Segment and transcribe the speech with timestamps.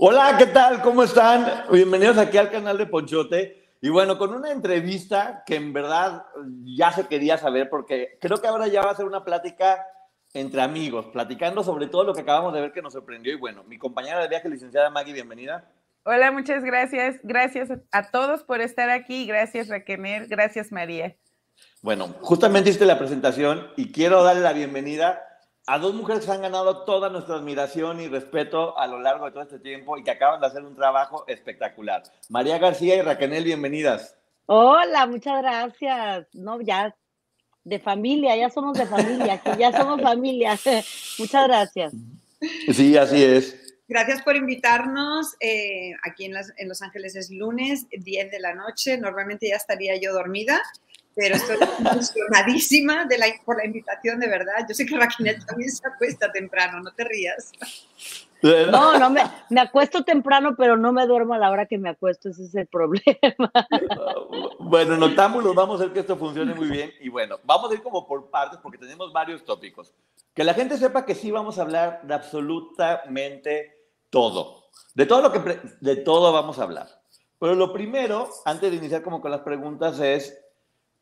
[0.00, 0.80] Hola, ¿qué tal?
[0.80, 1.64] ¿Cómo están?
[1.72, 3.74] Bienvenidos aquí al canal de Ponchote.
[3.80, 6.24] Y bueno, con una entrevista que en verdad
[6.62, 9.84] ya se quería saber, porque creo que ahora ya va a ser una plática
[10.34, 13.32] entre amigos, platicando sobre todo lo que acabamos de ver que nos sorprendió.
[13.32, 15.68] Y bueno, mi compañera de viaje, licenciada Maggie, bienvenida.
[16.04, 17.16] Hola, muchas gracias.
[17.24, 19.26] Gracias a todos por estar aquí.
[19.26, 20.28] Gracias, Raquel.
[20.28, 21.16] Gracias, María.
[21.82, 25.27] Bueno, justamente hiciste la presentación y quiero darle la bienvenida
[25.68, 29.32] a dos mujeres que han ganado toda nuestra admiración y respeto a lo largo de
[29.32, 32.02] todo este tiempo y que acaban de hacer un trabajo espectacular.
[32.30, 34.16] María García y Raquel, bienvenidas.
[34.46, 36.26] Hola, muchas gracias.
[36.32, 36.96] No, ya
[37.64, 40.58] de familia, ya somos de familia, ya somos familia.
[41.18, 41.92] muchas gracias.
[42.72, 43.76] Sí, así es.
[43.88, 45.34] Gracias por invitarnos.
[45.38, 48.96] Eh, aquí en, en Los Ángeles es lunes, 10 de la noche.
[48.96, 50.62] Normalmente ya estaría yo dormida
[51.18, 54.64] pero estoy emocionadísima de la, por la invitación, de verdad.
[54.68, 57.50] Yo sé que Raquel también se acuesta temprano, no te rías.
[58.40, 61.88] No, no, me, me, acuesto temprano, pero no me duermo a la hora que me
[61.88, 63.52] acuesto, ese es el problema.
[64.60, 66.92] Bueno, notámoslo, vamos a ver que esto funcione muy bien.
[67.00, 69.94] Y bueno, vamos a ir como por partes porque tenemos varios tópicos.
[70.34, 74.68] Que la gente sepa que sí vamos a hablar de absolutamente todo.
[74.94, 76.86] De todo lo que, de todo vamos a hablar.
[77.40, 80.38] Pero lo primero, antes de iniciar como con las preguntas, es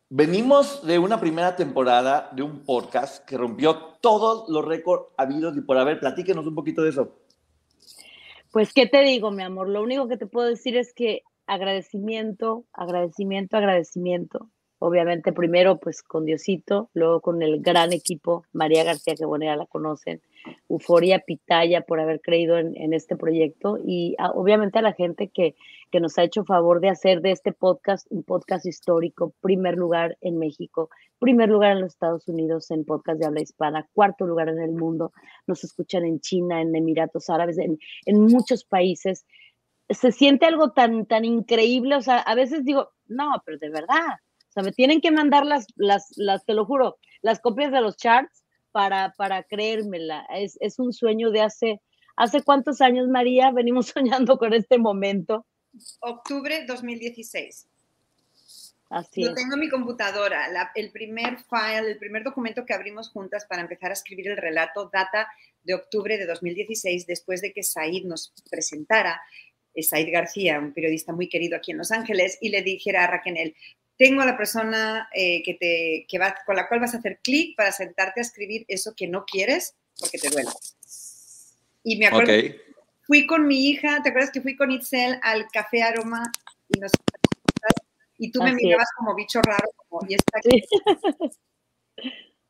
[0.08, 5.62] Venimos de una primera temporada de un podcast que rompió todos los récords habidos y
[5.62, 5.98] por haber.
[5.98, 7.18] Platíquenos un poquito de eso.
[8.52, 9.68] Pues, ¿qué te digo, mi amor?
[9.68, 14.48] Lo único que te puedo decir es que agradecimiento, agradecimiento, agradecimiento.
[14.78, 19.56] Obviamente, primero, pues con Diosito, luego con el gran equipo, María García, que bueno, ya
[19.56, 20.22] la conocen,
[20.68, 25.54] Euforia Pitaya por haber creído en, este proyecto y obviamente a la gente que,
[25.90, 30.16] que, nos ha hecho favor de hacer de este podcast un podcast histórico, primer lugar
[30.20, 34.48] en México, primer lugar en los Estados Unidos en podcast de habla hispana, cuarto lugar
[34.48, 35.12] en el mundo,
[35.46, 39.26] nos escuchan en China, en Emiratos Árabes, en, en muchos países.
[39.88, 44.18] Se siente algo tan, tan increíble, o sea, a veces digo, no, pero de verdad,
[44.48, 47.80] o sea, me tienen que mandar las, las, las, te lo juro, las copias de
[47.80, 48.45] los charts
[48.76, 50.26] para, para creérmela.
[50.34, 51.80] Es, es un sueño de hace,
[52.14, 53.50] ¿hace cuántos años, María?
[53.50, 55.46] Venimos soñando con este momento.
[56.00, 57.68] Octubre 2016.
[58.90, 60.46] Así Yo tengo mi computadora.
[60.74, 64.90] el primer file, el primer documento que abrimos juntas para empezar a escribir el relato
[64.92, 65.26] data
[65.64, 69.22] de octubre de 2016, después de que Said nos presentara,
[69.72, 73.06] eh, Said García, un periodista muy querido aquí en Los Ángeles, y le dijera a
[73.06, 73.56] Raquel,
[73.96, 77.20] tengo a la persona eh, que te, que va, con la cual vas a hacer
[77.22, 80.50] clic para sentarte a escribir eso que no quieres porque te duele.
[81.82, 82.32] Y me acuerdo,
[83.02, 86.30] fui con mi hija, ¿te acuerdas que fui con Itzel al Café Aroma
[86.68, 86.92] y nos
[88.18, 90.62] y tú me mirabas como bicho raro, como, y está aquí.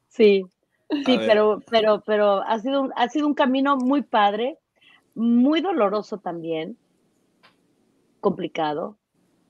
[0.09, 0.47] Sí,
[1.05, 4.59] sí, pero, pero, pero ha sido, ha sido un camino muy padre,
[5.15, 6.79] muy doloroso también,
[8.21, 8.99] complicado,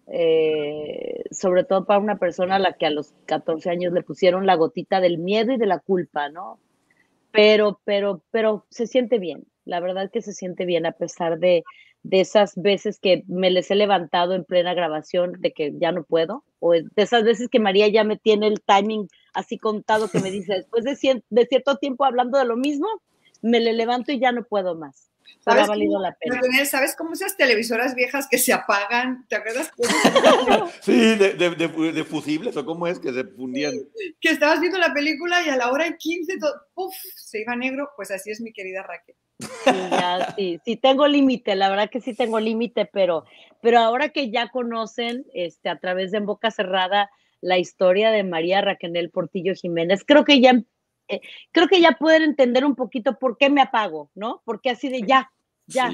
[0.07, 4.47] eh, sobre todo para una persona a la que a los 14 años le pusieron
[4.47, 6.59] la gotita del miedo y de la culpa, ¿no?
[7.31, 11.65] Pero, pero, pero se siente bien, la verdad que se siente bien a pesar de,
[12.03, 16.05] de esas veces que me les he levantado en plena grabación de que ya no
[16.05, 20.21] puedo, o de esas veces que María ya me tiene el timing así contado que
[20.21, 22.87] me dice, después de, de cierto tiempo hablando de lo mismo,
[23.43, 25.11] me le levanto y ya no puedo más.
[25.41, 26.41] ¿Sabes ha valido la pena.
[26.65, 29.27] ¿Sabes cómo esas televisoras viejas que se apagan?
[29.29, 29.71] ¿Te acuerdas?
[30.83, 33.75] sí, de, de, fusibles, o cómo es que se fundían.
[34.21, 37.91] Que estabas viendo la película y a la hora en 15 todo, se iba negro.
[37.97, 39.17] Pues así es mi querida Raquel.
[39.39, 43.25] Sí, ya, sí, sí tengo límite, la verdad que sí tengo límite, pero,
[43.61, 47.11] pero ahora que ya conocen este, a través de En Boca Cerrada
[47.43, 50.63] la historia de María Raquel Portillo Jiménez, creo que ya
[51.09, 51.21] eh,
[51.53, 54.43] creo que ya pueden entender un poquito por qué me apago, ¿no?
[54.45, 55.31] Porque así de ya,
[55.67, 55.91] ya.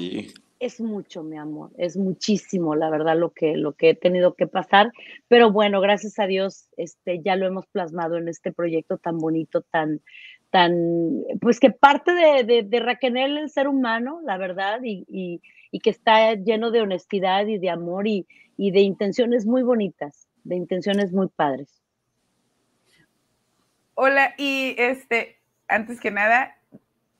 [0.59, 4.47] Es mucho, mi amor, es muchísimo, la verdad, lo que, lo que he tenido que
[4.47, 4.93] pasar.
[5.27, 9.61] Pero bueno, gracias a Dios, este, ya lo hemos plasmado en este proyecto tan bonito,
[9.63, 9.99] tan,
[10.51, 15.41] tan, pues que parte de, de, de Raquel el ser humano, la verdad, y, y,
[15.69, 18.25] y, que está lleno de honestidad y de amor y,
[18.55, 21.82] y de intenciones muy bonitas, de intenciones muy padres.
[24.05, 25.39] Hola, y este,
[25.69, 26.57] antes que nada,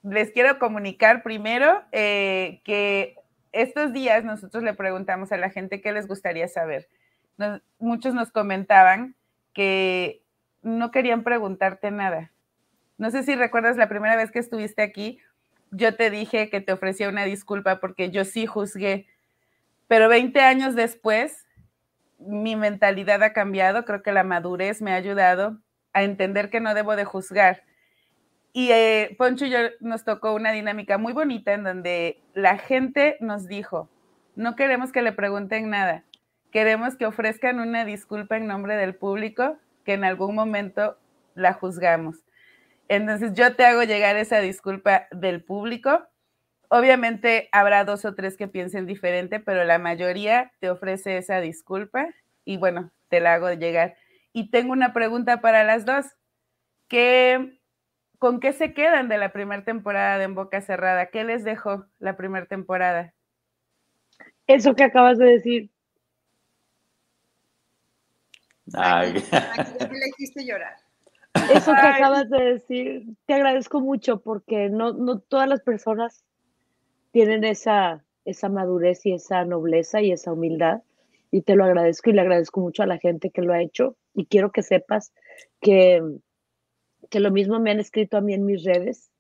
[0.02, 3.16] les quiero comunicar primero eh, que
[3.54, 6.90] estos días nosotros le preguntamos a la gente qué les gustaría saber.
[7.80, 9.16] muchos nos comentaban
[9.54, 10.24] que
[10.62, 12.32] no querían preguntarte nada.
[12.98, 15.20] No sé si recuerdas la primera vez que estuviste aquí,
[15.72, 19.08] yo te dije que te ofrecía una disculpa porque yo sí juzgué,
[19.88, 21.48] pero 20 años después
[22.20, 25.63] mi mentalidad ha cambiado, creo que la madurez me ha ayudado
[25.94, 27.64] a entender que no debo de juzgar.
[28.52, 33.18] Y eh, Poncho y yo nos tocó una dinámica muy bonita en donde la gente
[33.20, 33.90] nos dijo,
[34.36, 36.04] no queremos que le pregunten nada,
[36.52, 40.98] queremos que ofrezcan una disculpa en nombre del público que en algún momento
[41.34, 42.24] la juzgamos.
[42.88, 46.04] Entonces yo te hago llegar esa disculpa del público.
[46.70, 52.08] Obviamente habrá dos o tres que piensen diferente, pero la mayoría te ofrece esa disculpa
[52.46, 53.96] y bueno, te la hago llegar.
[54.34, 56.08] Y tengo una pregunta para las dos.
[56.88, 57.60] ¿Qué,
[58.18, 61.06] ¿Con qué se quedan de la primera temporada de En Boca Cerrada?
[61.08, 63.14] ¿Qué les dejó la primera temporada?
[64.48, 65.70] Eso que acabas de decir.
[68.74, 69.14] Ay.
[69.14, 70.76] le hiciste llorar.
[71.54, 76.24] Eso que acabas de decir, te agradezco mucho porque no, no todas las personas
[77.12, 80.82] tienen esa, esa madurez y esa nobleza y esa humildad.
[81.32, 83.96] Y te lo agradezco y le agradezco mucho a la gente que lo ha hecho
[84.14, 85.14] y quiero que sepas
[85.62, 86.02] que,
[87.10, 89.12] que lo mismo me han escrito a mí en mis redes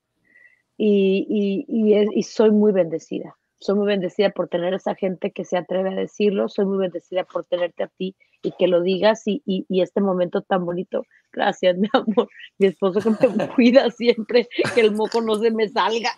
[0.77, 3.37] y, y, soy muy bendecida.
[3.63, 7.23] Soy muy bendecida por tener esa gente que se atreve a decirlo, soy muy bendecida
[7.23, 11.05] por tenerte a ti y que lo digas y, y este momento tan bonito.
[11.31, 12.29] Gracias, mi amor.
[12.57, 16.11] Mi esposo que me cuida siempre, que el moco no se me salga.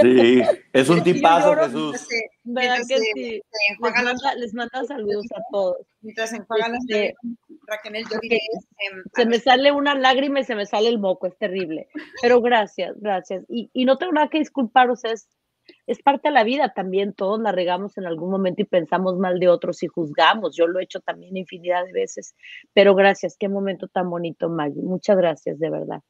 [0.00, 2.06] Sí, es un tipazo, Jesús.
[2.44, 3.42] ¿Verdad que sí?
[4.38, 5.76] Les manda, saludos a todos.
[6.00, 7.14] Mientras enjuagan las este,
[7.66, 8.38] Raquel, yo diré,
[8.78, 11.88] em, se me sale una lágrima y se me sale el moco, es terrible.
[12.22, 13.44] Pero gracias, gracias.
[13.48, 15.28] Y, y no tengo nada que disculpar, o sea, es,
[15.86, 19.38] es parte de la vida también, todos la regamos en algún momento y pensamos mal
[19.38, 20.56] de otros y juzgamos.
[20.56, 22.34] Yo lo he hecho también infinidad de veces,
[22.72, 24.82] pero gracias, qué momento tan bonito, Maggie.
[24.82, 26.02] Muchas gracias, de verdad.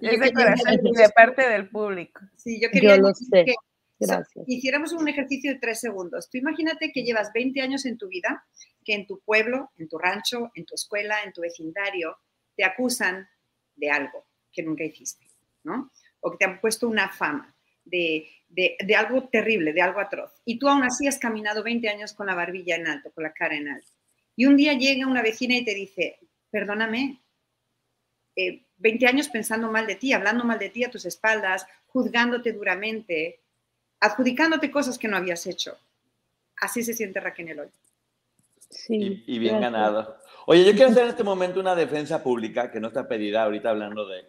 [0.00, 2.20] Es de corazón y de parte del público.
[2.36, 3.44] Sí, yo quería yo lo sé.
[3.44, 3.54] que
[4.00, 4.44] Gracias.
[4.46, 6.28] hiciéramos un ejercicio de tres segundos.
[6.30, 8.46] Tú imagínate que llevas 20 años en tu vida,
[8.84, 12.16] que en tu pueblo, en tu rancho, en tu escuela, en tu vecindario,
[12.56, 13.28] te acusan
[13.74, 15.26] de algo que nunca hiciste,
[15.64, 15.90] ¿no?
[16.20, 17.54] O que te han puesto una fama
[17.90, 20.32] de, de, de, algo terrible, de algo atroz.
[20.44, 23.32] Y tú aún así has caminado 20 años con la barbilla en alto, con la
[23.32, 23.90] cara en alto.
[24.36, 26.18] Y un día llega una vecina y te dice,
[26.50, 27.20] perdóname,
[28.36, 32.52] 20 eh, años pensando mal de ti, hablando mal de ti a tus espaldas, juzgándote
[32.52, 33.40] duramente,
[34.00, 35.76] adjudicándote cosas que no habías hecho.
[36.60, 37.68] Así se siente Raquel hoy.
[38.70, 40.18] Sí, y, bien ganado.
[40.46, 43.70] Oye, yo quiero hacer en este momento una defensa pública que no está pedida ahorita
[43.70, 44.26] hablando de...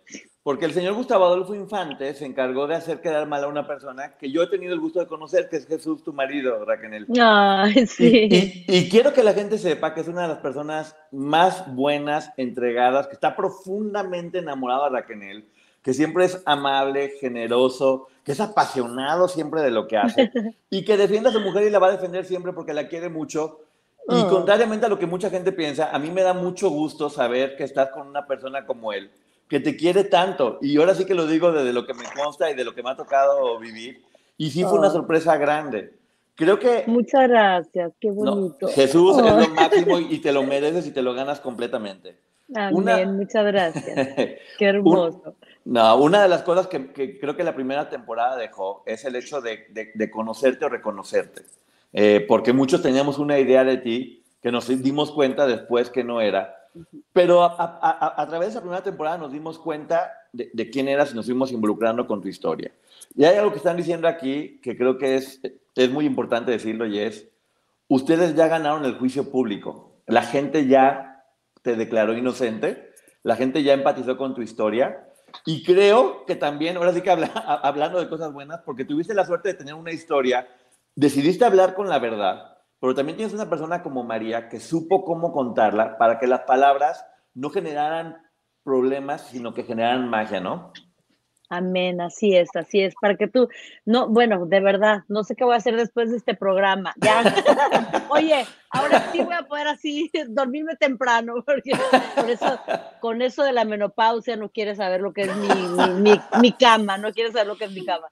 [0.50, 4.16] Porque el señor Gustavo Adolfo Infante se encargó de hacer quedar mal a una persona
[4.18, 7.06] que yo he tenido el gusto de conocer, que es Jesús, tu marido, Raquel.
[7.22, 8.28] Ay, sí.
[8.32, 12.32] Y, y, quiero que la gente sepa que es una de las personas más buenas,
[12.36, 15.46] entregadas, que está profundamente enamorada de Raquel,
[15.84, 20.32] que siempre es amable, generoso, que es apasionado siempre de lo que hace
[20.72, 23.08] y que defiende a su mujer y la va a defender siempre porque la quiere
[23.08, 23.60] mucho.
[24.08, 24.28] Y oh.
[24.28, 27.66] contrariamente a lo que mucha gente piensa, a mí me da mucho gusto saber que
[27.66, 29.12] estás con una persona como él,
[29.50, 30.60] que te quiere tanto.
[30.62, 32.84] Y ahora sí que lo digo desde lo que me consta y de lo que
[32.84, 34.02] me ha tocado vivir.
[34.38, 34.94] Y sí fue una oh.
[34.94, 35.92] sorpresa grande.
[36.36, 36.84] Creo que...
[36.88, 38.68] Muchas gracias, qué bonito.
[38.70, 39.50] Jesús es lo oh.
[39.50, 42.18] máximo y te lo mereces y te lo ganas completamente.
[42.56, 44.10] Amén, muchas gracias.
[44.58, 45.36] Qué hermoso.
[45.66, 49.40] no, una de las cosas que, creo que la primera temporada dejó es el hecho
[49.40, 51.44] de, de, conocerte o reconocerte.
[51.94, 56.22] Eh, porque muchos teníamos una idea de ti que nos dimos cuenta después que no
[56.22, 56.56] era.
[57.14, 61.16] Pero a, través de esa primera temporada nos dimos cuenta de, de, quién eras y
[61.16, 62.72] nos fuimos involucrando con tu historia.
[63.16, 65.42] Y hay algo que están diciendo aquí que creo que es,
[65.76, 67.28] es muy importante decirlo y es,
[67.88, 70.02] ustedes ya ganaron el juicio público.
[70.06, 71.26] La gente ya
[71.62, 72.92] te declaró inocente,
[73.24, 75.06] la gente ya empatizó con tu historia
[75.46, 77.28] y creo que también, ahora sí que habla,
[77.64, 80.48] hablando de cosas buenas, porque tuviste la suerte de tener una historia,
[80.96, 85.32] decidiste hablar con la verdad, pero también tienes una persona como María que supo cómo
[85.32, 88.18] contarla para que las palabras no generaran
[88.64, 90.72] problemas, sino que generaran magia, ¿no?
[91.52, 93.50] Amén, así es, así es, para que tú,
[93.84, 96.94] no, bueno, de verdad, no sé qué voy a hacer después de este programa.
[98.10, 101.72] Oye, ahora sí voy a poder así dormirme temprano, porque
[102.28, 102.60] eso,
[103.02, 107.12] con eso de la menopausia no quieres saber lo que es mi, mi, cama, no
[107.14, 108.08] quieres saber lo que es mi cama.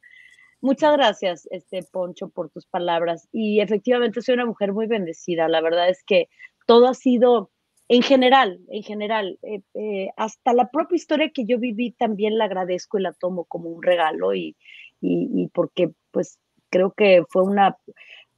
[0.62, 3.28] Muchas gracias, este Poncho, por tus palabras.
[3.32, 5.48] Y efectivamente soy una mujer muy bendecida.
[5.48, 6.30] La verdad es que
[6.66, 7.52] todo ha sido
[7.90, 12.46] en general, en general, eh, eh, hasta la propia historia que yo viví también la
[12.46, 14.58] agradezco y la tomo como un regalo y,
[15.00, 16.38] y, porque pues
[16.70, 17.78] creo que fue una,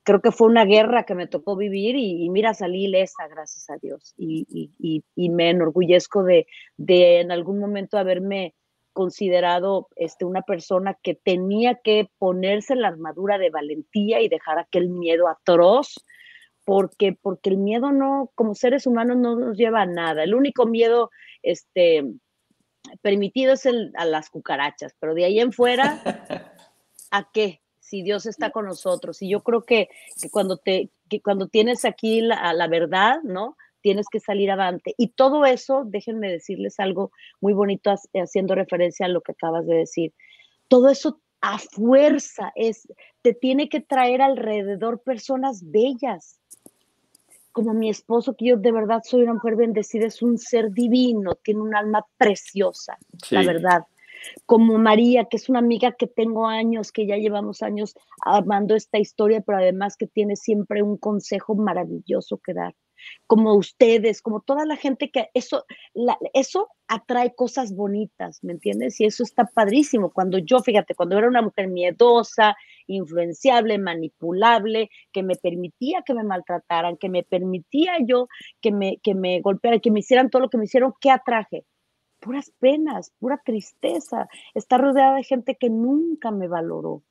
[0.03, 3.77] creo que fue una guerra que me tocó vivir y, mira, salí ilesa, gracias a
[3.77, 4.13] Dios.
[4.17, 4.71] Y,
[5.15, 6.45] y me enorgullezco de,
[6.77, 8.53] de, en algún momento haberme
[8.99, 14.89] considerado este, una persona que tenía que ponerse la armadura de valentía y dejar aquel
[14.89, 16.03] miedo atroz
[16.65, 20.25] porque, porque el miedo no, como seres humanos, no nos lleva a nada.
[20.25, 21.11] El único miedo
[21.43, 22.03] este,
[23.01, 26.01] permitido es el, a las cucarachas, pero de ahí en fuera,
[27.11, 27.61] ¿a qué?
[27.79, 29.21] Si Dios está con nosotros.
[29.21, 29.87] Y yo creo que,
[30.21, 33.55] que cuando, te, que cuando tienes aquí la, la verdad, ¿no?
[33.81, 34.93] Tienes que salir adelante.
[34.97, 39.75] Y todo eso, déjenme decirles algo muy bonito haciendo referencia a lo que acabas de
[39.75, 40.13] decir.
[40.67, 42.87] Todo eso a fuerza es,
[43.21, 46.39] te tiene que traer alrededor personas bellas,
[47.51, 51.35] como mi esposo, que yo de verdad soy una mujer bendecida, es un ser divino,
[51.35, 52.97] tiene un alma preciosa,
[53.31, 53.85] la verdad.
[54.45, 58.99] Como María, que es una amiga que tengo años, que ya llevamos años amando esta
[58.99, 62.75] historia, pero además que tiene siempre un consejo maravilloso que dar
[63.27, 65.65] como ustedes, como toda la gente que eso,
[66.33, 68.99] eso atrae cosas bonitas, ¿me entiendes?
[68.99, 70.11] Y eso está padrísimo.
[70.11, 72.55] Cuando yo, fíjate, cuando era una mujer miedosa,
[72.87, 78.27] influenciable, manipulable, que me permitía que me maltrataran, que me permitía yo
[78.61, 81.65] que me, que me golpearan, que me hicieran todo lo que me hicieron, ¿qué atraje?
[82.19, 84.27] Puras penas, pura tristeza.
[84.53, 87.03] Estar rodeada de gente que nunca me valoró,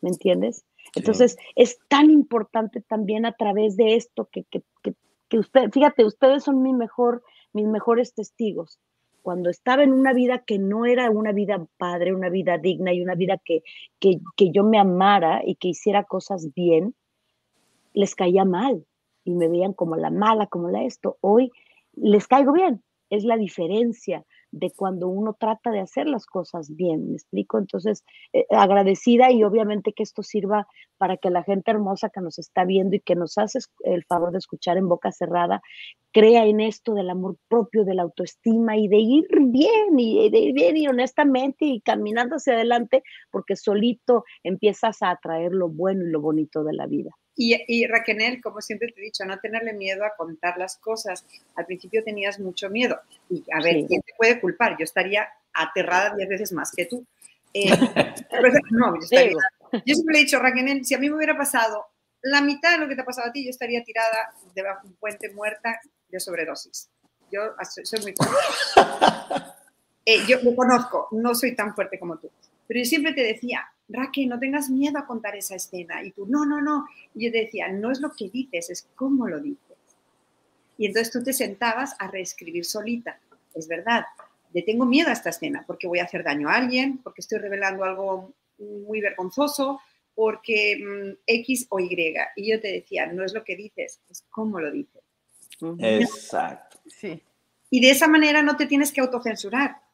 [0.00, 0.64] ¿me entiendes?
[0.94, 4.94] Entonces, es tan importante también a través de esto que, que, que,
[5.28, 8.78] que usted, fíjate, ustedes son mi mejor, mis mejores testigos.
[9.22, 13.02] Cuando estaba en una vida que no era una vida padre, una vida digna y
[13.02, 13.62] una vida que,
[13.98, 16.94] que, que yo me amara y que hiciera cosas bien,
[17.92, 18.86] les caía mal
[19.24, 21.18] y me veían como la mala, como la esto.
[21.20, 21.50] Hoy
[21.94, 27.08] les caigo bien, es la diferencia de cuando uno trata de hacer las cosas bien,
[27.08, 27.58] ¿me explico?
[27.58, 32.38] Entonces, eh, agradecida y obviamente que esto sirva para que la gente hermosa que nos
[32.38, 35.60] está viendo y que nos hace el favor de escuchar en boca cerrada,
[36.12, 40.38] crea en esto del amor propio, de la autoestima y de ir bien y de
[40.38, 46.04] ir bien y honestamente y caminando hacia adelante, porque solito empiezas a atraer lo bueno
[46.04, 47.10] y lo bonito de la vida.
[47.40, 51.24] Y, y, Raquel, como siempre te he dicho, no tenerle miedo a contar las cosas.
[51.54, 53.00] Al principio tenías mucho miedo.
[53.30, 54.76] Y a ver, ¿quién te puede culpar?
[54.76, 57.06] Yo estaría aterrada diez veces más que tú.
[57.54, 57.70] Eh,
[58.72, 59.36] no, yo, estaría,
[59.72, 61.86] yo siempre le he dicho, Raquel, si a mí me hubiera pasado
[62.22, 64.88] la mitad de lo que te ha pasado a ti, yo estaría tirada debajo de
[64.88, 66.90] un puente muerta de sobredosis.
[67.30, 67.54] Yo
[67.84, 69.52] soy muy fuerte.
[70.10, 72.30] Eh, yo lo conozco, no soy tan fuerte como tú.
[72.68, 76.04] Pero yo siempre te decía, Raquel, no tengas miedo a contar esa escena.
[76.04, 76.86] Y tú, no, no, no.
[77.14, 79.76] Y yo te decía, no es lo que dices, es cómo lo dices.
[80.76, 83.18] Y entonces tú te sentabas a reescribir solita.
[83.54, 84.04] Es verdad,
[84.52, 87.38] le tengo miedo a esta escena porque voy a hacer daño a alguien, porque estoy
[87.38, 89.80] revelando algo muy vergonzoso,
[90.14, 92.14] porque mm, X o Y.
[92.36, 95.02] Y yo te decía, no es lo que dices, es cómo lo dices.
[95.78, 96.78] Exacto.
[96.86, 97.22] Sí.
[97.70, 99.87] Y de esa manera no te tienes que autocensurar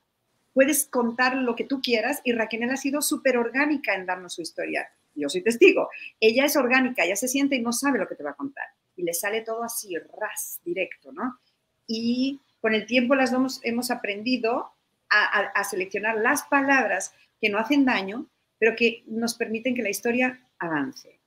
[0.55, 4.43] puedes contar lo que tú quieras y Raquel ha sido súper orgánica en darnos su
[4.43, 4.89] historia.
[5.15, 5.91] Yo soy testigo.
[6.19, 8.65] Ella es orgánica, ella se siente y no sabe lo que te va a contar.
[8.97, 11.39] Y le sale todo así, ras, directo, ¿no?
[11.87, 14.73] Y con el tiempo las hemos, hemos aprendido
[15.11, 18.27] a, seleccionar las palabras que no hacen daño,
[18.59, 21.21] pero que nos permiten que la historia avance.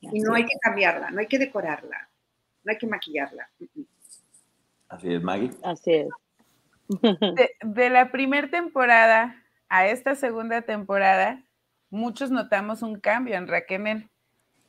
[0.00, 2.10] Y no hay que cambiarla, no hay que decorarla,
[2.64, 3.48] no hay que maquillarla.
[4.88, 5.50] Así es, Maggie.
[5.62, 6.08] Así es.
[7.62, 9.36] De, la primera temporada
[9.68, 11.44] a esta segunda temporada,
[11.88, 14.10] muchos notamos un cambio en Raquel.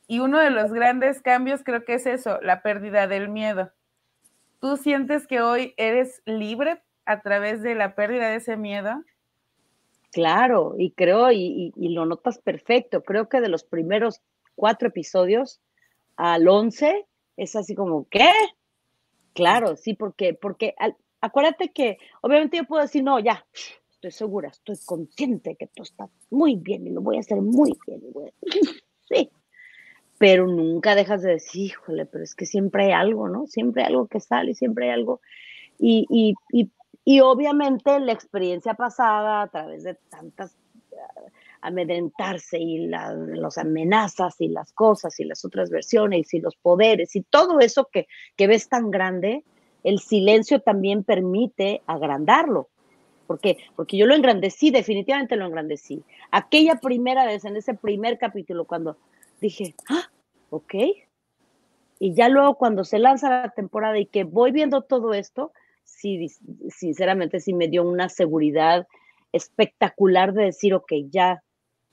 [0.06, 3.72] Y uno de los grandes cambios creo que es eso, la pérdida del miedo.
[4.60, 9.02] ¿Tú sientes que hoy eres libre a través de la pérdida de ese miedo?
[10.12, 14.20] Claro, y creo, y, lo notas perfecto, creo que de los primeros
[14.54, 15.60] cuatro episodios
[16.16, 18.30] al once es así como, ¿qué?
[19.32, 20.74] Claro, sí, porque, porque
[21.22, 23.44] acuérdate que obviamente yo puedo decir, no, ya,
[23.90, 27.78] estoy segura, estoy consciente que todo está muy bien y lo voy a hacer muy
[27.86, 28.02] bien.
[29.08, 29.30] sí,
[30.18, 33.46] pero nunca dejas de decir, híjole, pero es que siempre hay algo, ¿no?
[33.46, 35.20] Siempre hay algo que sale, siempre hay algo.
[35.78, 36.70] Y, y, y,
[37.04, 40.56] y obviamente la experiencia pasada a través de tantas
[41.62, 47.22] amedrentarse y las amenazas y las cosas y las otras versiones y los poderes y
[47.22, 49.44] todo eso que, que ves tan grande,
[49.84, 52.68] el silencio también permite agrandarlo.
[53.26, 53.58] ¿Por qué?
[53.76, 56.02] Porque yo lo engrandecí, definitivamente lo engrandecí.
[56.30, 58.96] Aquella primera vez, en ese primer capítulo, cuando
[59.40, 60.10] dije, ah,
[60.50, 60.74] ok.
[61.98, 65.52] Y ya luego cuando se lanza la temporada y que voy viendo todo esto,
[65.84, 66.28] sí,
[66.68, 68.86] sinceramente sí me dio una seguridad
[69.32, 71.42] espectacular de decir, ok, ya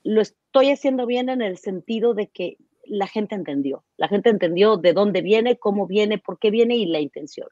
[0.02, 4.76] lo estoy haciendo bien en el sentido de que la gente entendió, la gente entendió
[4.76, 7.48] de dónde viene, cómo viene, por qué viene y la intención.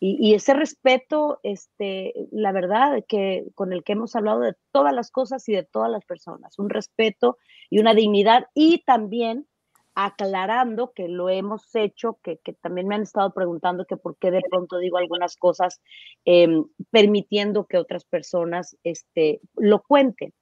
[0.00, 5.10] Y, ese respeto, este, la verdad, que con el que hemos hablado de todas las
[5.10, 7.36] cosas y de todas las personas, un respeto
[7.68, 9.48] y una dignidad y también
[9.96, 14.42] aclarando que lo hemos hecho, que, también me han estado preguntando que por qué de
[14.48, 15.80] pronto digo algunas cosas,
[16.24, 20.32] em, permitiendo que otras personas este, lo cuenten.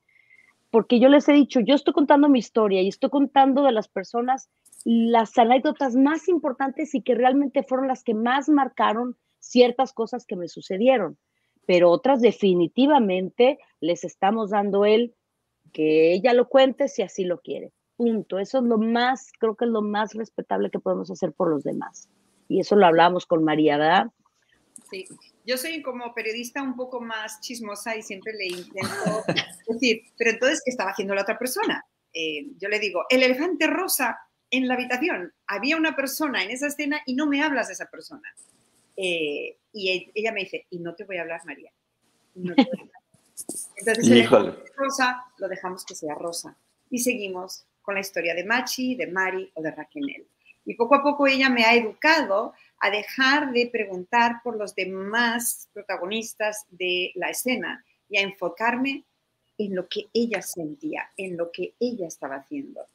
[0.70, 3.88] Porque yo les he dicho, yo estoy contando mi historia y estoy contando de las
[3.88, 4.50] personas
[4.84, 9.16] las anécdotas más importantes y que realmente fueron las que más marcaron
[9.48, 11.18] ciertas cosas que me sucedieron,
[11.66, 15.14] pero otras definitivamente les estamos dando el
[15.72, 17.72] que ella lo cuente si así lo quiere.
[17.96, 18.38] Punto.
[18.38, 21.64] Eso es lo más, creo que es lo más respetable que podemos hacer por los
[21.64, 22.08] demás.
[22.48, 24.06] Y eso lo hablamos con María, ¿verdad?
[24.90, 25.06] Sí,
[25.44, 29.24] yo soy como periodista un poco más chismosa y siempre le intento
[29.68, 31.84] decir, pero entonces, ¿qué estaba haciendo la otra persona?
[32.12, 34.18] Eh, yo le digo, el elefante rosa
[34.50, 37.86] en la habitación, había una persona en esa escena y no me hablas de esa
[37.86, 38.32] persona.
[38.96, 41.70] Eh, y e, ella me dice, y no te voy a hablar, María.
[43.76, 44.28] Entonces, el
[44.76, 46.56] rosa lo dejamos que sea rosa.
[46.90, 50.26] Y seguimos con la historia de Machi, de Mari o de Raquel.
[50.64, 55.68] Y poco a poco ella me ha educado a dejar de preguntar por los demás
[55.72, 59.04] protagonistas de la escena y a enfocarme
[59.58, 62.86] en lo que ella sentía, en lo que ella estaba haciendo.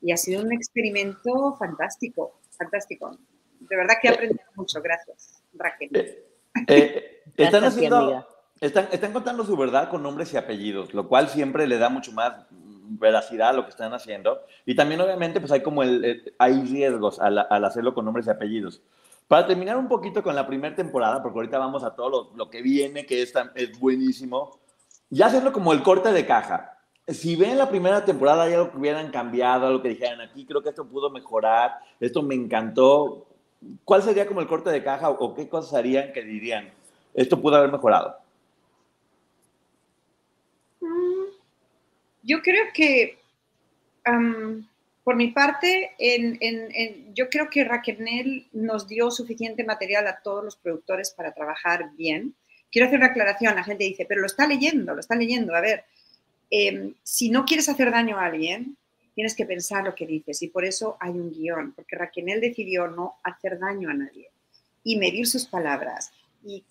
[0.00, 3.18] Y ha sido un experimento fantástico, fantástico.
[3.60, 4.82] De verdad que he aprendido mucho.
[4.82, 5.42] Gracias.
[5.56, 5.90] Raquel.
[5.94, 6.26] Eh,
[6.68, 8.26] eh, están, haciendo,
[8.60, 12.12] están, están, contando su verdad con nombres y apellidos, lo cual siempre le da mucho
[12.12, 14.40] más veracidad a lo que están haciendo.
[14.64, 18.30] Y también, obviamente, pues hay como el, hay riesgos al, al, hacerlo con nombres y
[18.30, 18.82] apellidos.
[19.28, 22.50] Para terminar un poquito con la primera temporada, porque ahorita vamos a todo lo, lo
[22.50, 24.58] que viene, que es, es buenísimo,
[25.10, 26.78] ya hacerlo como el corte de caja.
[27.06, 30.62] Si ven la primera temporada, hay algo que hubieran cambiado, algo que dijeran aquí, creo
[30.62, 33.26] que esto pudo mejorar, esto me encantó,
[33.84, 36.70] ¿cuál sería como el corte de caja o, qué cosas harían que dirían,
[37.14, 38.16] esto pudo haber mejorado?
[40.80, 41.24] Mm,
[42.22, 43.18] yo creo que,
[45.04, 45.92] por mi parte,
[47.14, 52.34] yo creo que Raquel nos dio suficiente material a todos los productores para trabajar bien.
[52.70, 55.54] Quiero hacer una aclaración, la gente dice, pero lo está leyendo, lo está leyendo.
[55.54, 55.84] A ver,
[56.50, 58.76] em, si no quieres hacer daño a alguien,
[59.14, 62.88] tienes que pensar lo que dices y por eso hay un guion, porque Raquel decidió
[62.88, 64.30] no hacer daño a nadie
[64.82, 66.12] y medir sus palabras
[66.44, 66.64] y,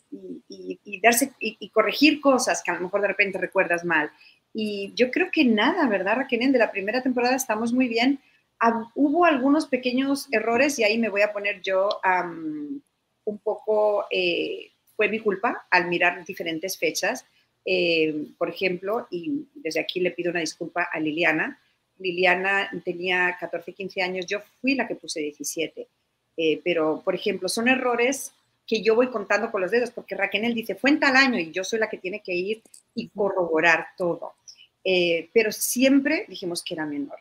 [1.02, 4.12] darse y, corregir cosas que a lo mejor de repente recuerdas mal.
[4.54, 6.52] Y yo creo que nada, ¿verdad, Raquel?
[6.52, 8.20] De la primera temporada estamos muy bien.
[8.94, 11.90] hubo algunos pequeños errores y ahí me voy a poner yo
[13.26, 17.26] un poco, eh, fue mi culpa al mirar diferentes fechas.
[17.66, 21.60] Eh, por ejemplo, y desde aquí le pido una disculpa a Liliana,
[22.00, 25.88] Liliana tenía 14, 15 años, yo fui la que puse 17.
[26.36, 28.32] Eh, pero, por ejemplo, son errores
[28.66, 31.52] que yo voy contando con los dedos, porque Raquel dice, fue en tal año y
[31.52, 32.62] yo soy la que tiene que ir
[32.96, 34.34] y corroborar todo.
[34.84, 37.20] Eh, pero siempre dijimos que era menor.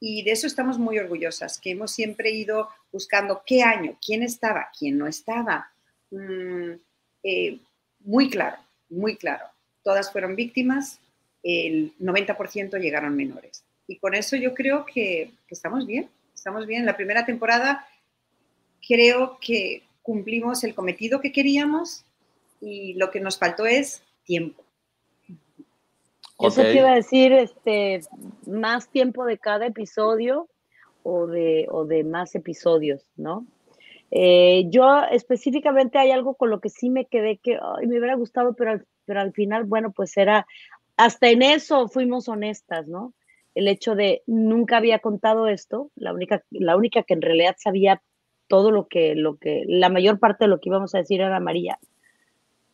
[0.00, 4.68] Y de eso estamos muy orgullosas, que hemos siempre ido buscando qué año, quién estaba,
[4.76, 5.70] quién no estaba.
[6.10, 6.72] Mm,
[7.22, 7.58] eh,
[8.00, 8.56] muy claro,
[8.90, 9.46] muy claro.
[9.82, 10.98] Todas fueron víctimas,
[11.42, 13.64] el 90% llegaron menores.
[13.86, 16.86] Y con eso yo creo que, estamos bien, estamos bien.
[16.86, 17.86] La primera temporada
[18.86, 22.04] creo que cumplimos el cometido que queríamos
[22.60, 24.62] y lo que nos faltó es tiempo.
[26.38, 28.00] Eso te iba a decir, este,
[28.46, 30.48] más tiempo de cada episodio
[31.04, 33.46] o de, o de más episodios, ¿no?
[34.10, 38.54] Eh, yo específicamente hay algo con lo que sí me quedé que me hubiera gustado,
[38.54, 40.46] pero pero al final, bueno, pues era,
[40.96, 43.12] hasta en eso fuimos honestas, ¿no?
[43.54, 48.02] El hecho de nunca había contado esto, la única, la única que en realidad sabía
[48.48, 51.40] todo lo que, lo que, la mayor parte de lo que íbamos a decir era
[51.40, 51.78] María.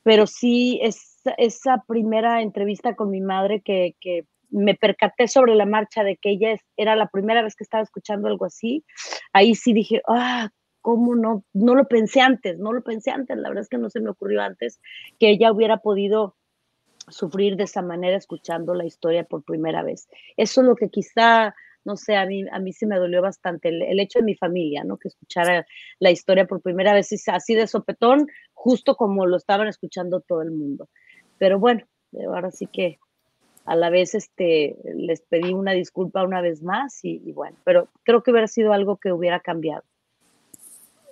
[0.03, 5.67] Pero sí, es, esa primera entrevista con mi madre que, que me percaté sobre la
[5.67, 8.85] marcha de que ella era la primera vez que estaba escuchando algo así,
[9.33, 11.45] ahí sí dije, ah, ¿cómo no?
[11.53, 14.11] No lo pensé antes, no lo pensé antes, la verdad es que no se me
[14.11, 14.81] ocurrió antes
[15.19, 16.35] que ella hubiera podido
[17.11, 20.09] sufrir de esa manera escuchando la historia por primera vez.
[20.37, 23.69] Eso es lo que quizá, no sé, a mí, a mí sí me dolió bastante,
[23.69, 24.97] el, hecho de mi familia, ¿no?
[24.97, 25.67] Que escuchara
[25.99, 30.51] la historia por primera vez así de sopetón, justo como lo estaban escuchando todo el
[30.51, 30.89] mundo.
[31.39, 31.85] Pero bueno,
[32.27, 32.99] ahora sí que
[33.65, 37.89] a la vez este, les pedí una disculpa una vez más y, y bueno, pero
[38.03, 39.83] creo que hubiera sido algo que hubiera cambiado.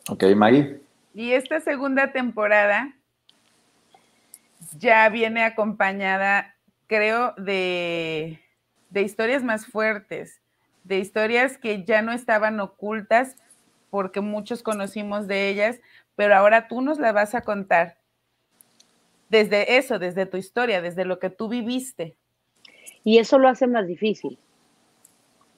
[0.08, 0.80] Ok, Maggie.
[1.14, 2.94] Y esta segunda temporada
[4.72, 6.54] ya viene acompañada,
[6.86, 8.40] creo, de,
[8.94, 10.40] historias más fuertes,
[10.84, 13.36] de historias que ya no estaban ocultas
[13.90, 15.80] porque muchos conocimos de ellas,
[16.16, 17.98] pero ahora tú nos la vas a contar
[19.28, 22.16] desde eso, desde tu historia, desde lo que tú viviste.
[23.04, 24.38] Y eso lo hace más difícil,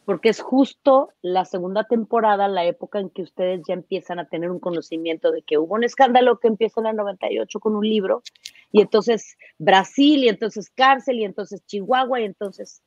[0.09, 4.51] porque es justo la segunda temporada, la época en que ustedes ya empiezan a tener
[4.51, 8.23] un conocimiento de que hubo un escándalo que empieza en el 98 con un libro,
[8.73, 12.83] y entonces Brasil, y entonces cárcel, y entonces Chihuahua, y entonces...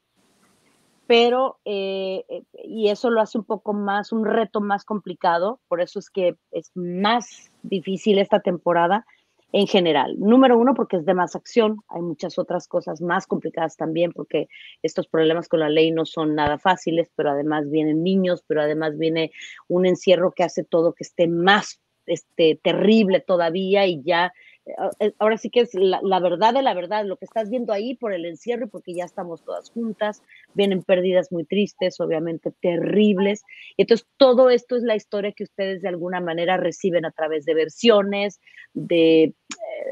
[1.05, 5.79] Pero, eh, eh, y eso lo hace un poco más, un reto más complicado, por
[5.79, 9.05] eso es que es más difícil esta temporada,
[9.51, 10.15] en general.
[10.17, 11.77] Número uno, porque es de más acción.
[11.89, 14.47] Hay muchas otras cosas más complicadas también, porque
[14.81, 18.97] estos problemas con la ley no son nada fáciles, pero además vienen niños, pero además
[18.97, 19.31] viene
[19.67, 24.33] un encierro que hace todo que esté más este, terrible todavía y ya
[25.17, 28.13] ahora sí que es la, verdad de la verdad, lo que estás viendo ahí por
[28.13, 30.21] el encierro y porque ya estamos todas juntas,
[30.53, 33.43] vienen pérdidas muy tristes, obviamente terribles.
[33.77, 37.45] Y entonces todo esto es la historia que ustedes de alguna manera reciben a través
[37.45, 38.39] de versiones,
[38.73, 39.33] de eh,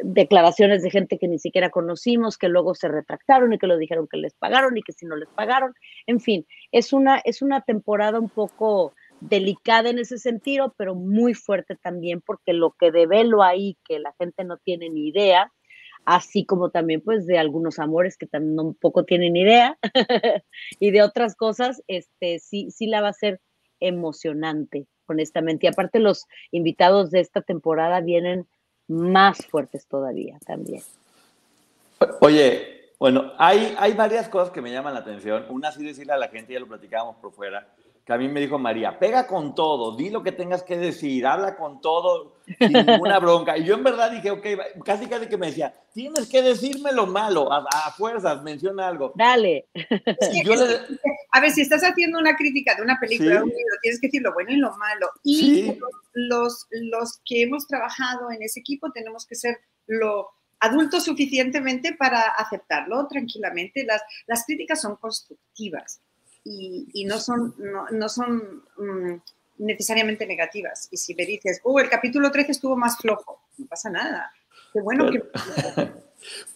[0.04, 4.08] declaraciones de gente que ni siquiera conocimos, que luego se retractaron y que lo dijeron
[4.08, 5.74] que les pagaron y que si no les pagaron.
[6.06, 11.34] En fin, es una, es una temporada un poco delicada en ese sentido, pero muy
[11.34, 15.52] fuerte también, porque lo que develo ahí, que la gente no tiene ni idea,
[16.06, 19.78] así como también pues de algunos amores que tampoco poco tienen idea,
[20.80, 23.42] y de otras cosas, este, sí, sí la va a ser
[23.80, 25.66] emocionante, honestamente.
[25.66, 28.48] Y aparte los invitados de esta temporada vienen
[28.88, 30.82] más fuertes todavía también.
[32.22, 35.46] Oye, bueno, hay, hay varias cosas que me llaman la atención.
[35.50, 37.68] Una, sí decirle a la gente, ya lo platicábamos por fuera,
[38.10, 41.28] que a mí me dijo María, pega con todo, di lo que tengas que decir,
[41.28, 43.56] habla con todo, sin ninguna bronca.
[43.56, 44.48] Y yo en verdad dije, ok,
[44.84, 49.14] casi casi que me decía, tienes que decirme lo malo, a, fuerzas, menciona algo.
[49.16, 49.68] Dale.
[51.32, 54.24] A ver, si estás haciendo una crítica de una película, un libro, tienes que decir
[54.24, 55.08] lo bueno y lo malo.
[55.24, 55.78] Y
[56.14, 60.30] los, los que hemos trabajado en ese equipo tenemos que ser lo
[60.62, 63.86] adultos suficientemente para aceptarlo tranquilamente.
[63.86, 66.02] Las, las críticas son constructivas
[66.44, 67.56] y, no son,
[67.92, 69.22] no, son mm,
[69.60, 70.88] necesariamente negativas.
[70.92, 74.32] Y si me dices, oh, el capítulo 13 estuvo más flojo, no pasa nada.
[74.74, 75.92] Qué bueno pero, que...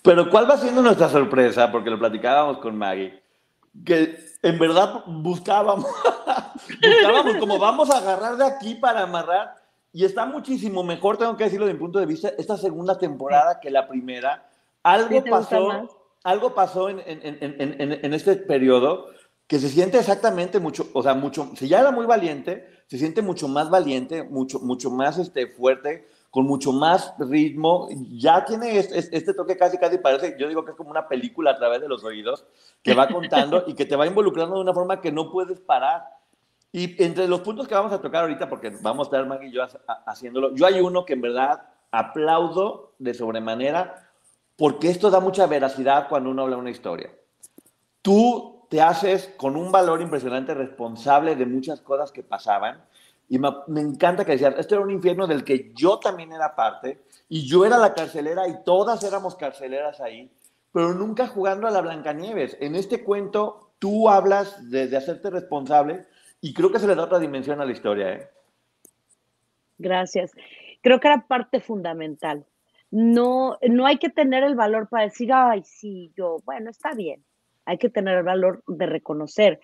[0.03, 1.71] Pero ¿cuál va siendo nuestra sorpresa?
[1.71, 3.21] Porque lo platicábamos con Maggie.
[3.85, 5.85] Que en verdad buscábamos,
[6.81, 9.55] buscábamos como vamos a agarrar de aquí para amarrar.
[9.91, 13.59] Y está muchísimo mejor, tengo que decirlo desde mi punto de vista, esta segunda temporada
[13.59, 14.49] que la primera.
[14.81, 15.89] Algo pasó,
[16.23, 19.07] algo pasó en, en, en, en, este periodo
[19.47, 23.21] que se siente exactamente mucho, o sea, mucho, si ya era muy valiente, se siente
[23.21, 29.15] mucho más valiente, mucho, mucho más este, fuerte, con mucho más ritmo, ya tiene este,
[29.15, 31.87] este, toque casi, casi parece, yo digo que es como una película a través de
[31.87, 32.45] los oídos,
[32.81, 36.03] que va contando y que te va involucrando de una forma que no puedes parar.
[36.71, 39.51] Y entre los puntos que vamos a tocar ahorita, porque vamos a estar Maggie y
[39.51, 39.61] yo
[40.07, 44.09] haciéndolo, yo hay uno que en verdad aplaudo de sobremanera,
[44.55, 47.11] porque esto da mucha veracidad cuando uno habla una historia.
[48.01, 52.83] Tú te haces con un valor impresionante responsable de muchas cosas que pasaban.
[53.29, 57.03] Y me, encanta que decías, esto era un infierno del que yo también era parte,
[57.29, 60.31] y yo era la carcelera y todas éramos carceleras ahí,
[60.71, 62.57] pero nunca jugando a la Blancanieves.
[62.61, 66.07] En este cuento tú hablas de, hacerte responsable
[66.41, 68.11] y creo que se le da otra dimensión a la historia.
[68.13, 68.27] ¿eh?
[69.77, 70.31] Gracias.
[70.81, 72.43] Creo que era parte fundamental.
[72.89, 77.23] No, no hay que tener el valor para decir, ay, sí, yo, bueno, está bien
[77.65, 79.59] hay que tener el valor de reconocer.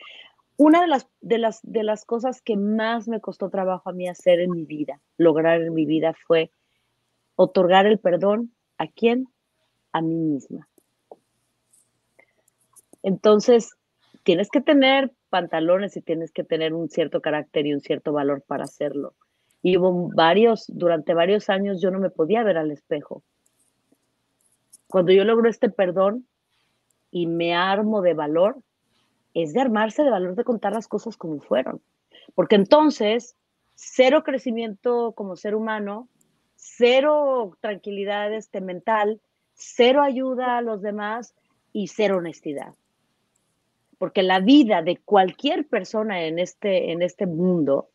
[0.57, 4.07] Una de las, de, las, de las cosas que más me costó trabajo a mí
[4.07, 6.51] hacer en mi vida, lograr en mi vida, fue
[7.35, 9.27] otorgar el perdón a quién?
[9.93, 10.67] A mí misma.
[13.03, 13.75] Entonces,
[14.23, 18.43] tienes que tener pantalones y tienes que tener un cierto carácter y un cierto valor
[18.45, 19.13] para hacerlo.
[19.61, 23.23] Y hubo varios, durante varios años yo no me podía ver al espejo.
[24.87, 26.27] Cuando yo logro este perdón,
[27.11, 28.57] y me armo de valor,
[29.33, 31.81] es de armarse de valor de contar las cosas como fueron.
[32.35, 33.35] Porque entonces,
[33.75, 36.07] cero crecimiento como ser humano,
[36.55, 39.21] cero tranquilidad este, mental,
[39.53, 41.35] cero ayuda a los demás
[41.73, 42.73] y cero honestidad.
[43.97, 47.89] Porque la vida de cualquier persona en este, en este mundo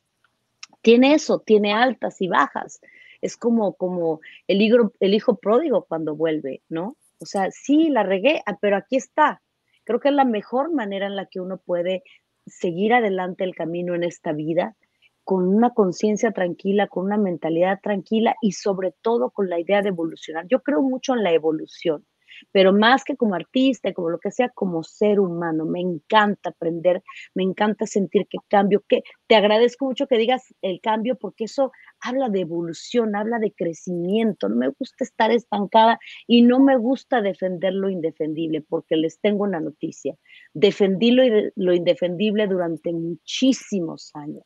[0.83, 2.81] tiene eso, tiene altas y bajas.
[3.23, 6.97] Es como, como el, hijo, el hijo pródigo cuando vuelve, ¿no?
[7.19, 9.43] O sea, sí, la regué, ah, pero aquí está.
[9.85, 12.03] Creo que es la mejor manera en la que uno puede
[12.47, 14.77] seguir adelante el camino en esta vida
[15.25, 19.89] con una conciencia tranquila, con una mentalidad tranquila y sobre todo con la idea de
[19.89, 20.47] evolucionar.
[20.49, 22.05] Yo creo mucho en la evolución
[22.53, 25.65] pero más que como artista, como lo que sea, como ser humano.
[25.65, 27.03] Me encanta aprender,
[27.35, 31.73] me encanta sentir que cambio, que te agradezco mucho que digas el cambio porque eso
[32.01, 34.49] habla de evolución, habla de crecimiento.
[34.49, 39.45] No me gusta estar estancada y no me gusta defender lo indefendible porque les tengo
[39.45, 40.17] una noticia.
[40.53, 41.23] Defendí lo,
[41.57, 44.45] lo indefendible durante muchísimos años.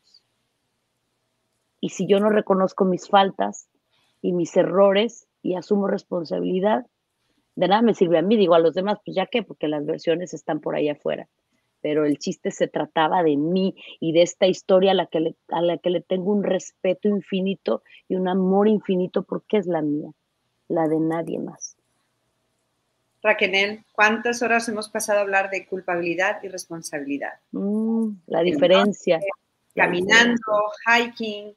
[1.80, 3.68] Y si yo no reconozco mis faltas
[4.20, 6.86] y mis errores y asumo responsabilidad,
[7.58, 9.84] de nada me sirve a mí, digo a los demás, pues ya qué, porque las
[9.84, 11.26] versiones están por ahí afuera.
[11.80, 15.34] Pero el chiste se trataba de mí y de esta historia a la que le,
[15.48, 19.82] a la que le tengo un respeto infinito y un amor infinito porque es la
[19.82, 20.12] mía,
[20.68, 21.76] la de nadie más.
[23.24, 27.40] Raquel, ¿cuántas horas hemos pasado a hablar de culpabilidad y responsabilidad?
[27.50, 29.18] Mm, la diferencia.
[29.74, 31.56] Caminando, hiking,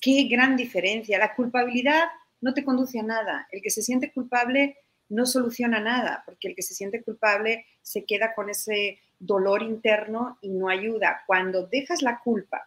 [0.00, 1.18] qué gran diferencia.
[1.18, 2.04] La culpabilidad
[2.40, 3.48] no te conduce a nada.
[3.50, 4.76] El que se siente culpable
[5.12, 10.38] no soluciona nada, porque el que se siente culpable se queda con ese dolor interno
[10.40, 11.22] y no ayuda.
[11.26, 12.66] Cuando dejas la culpa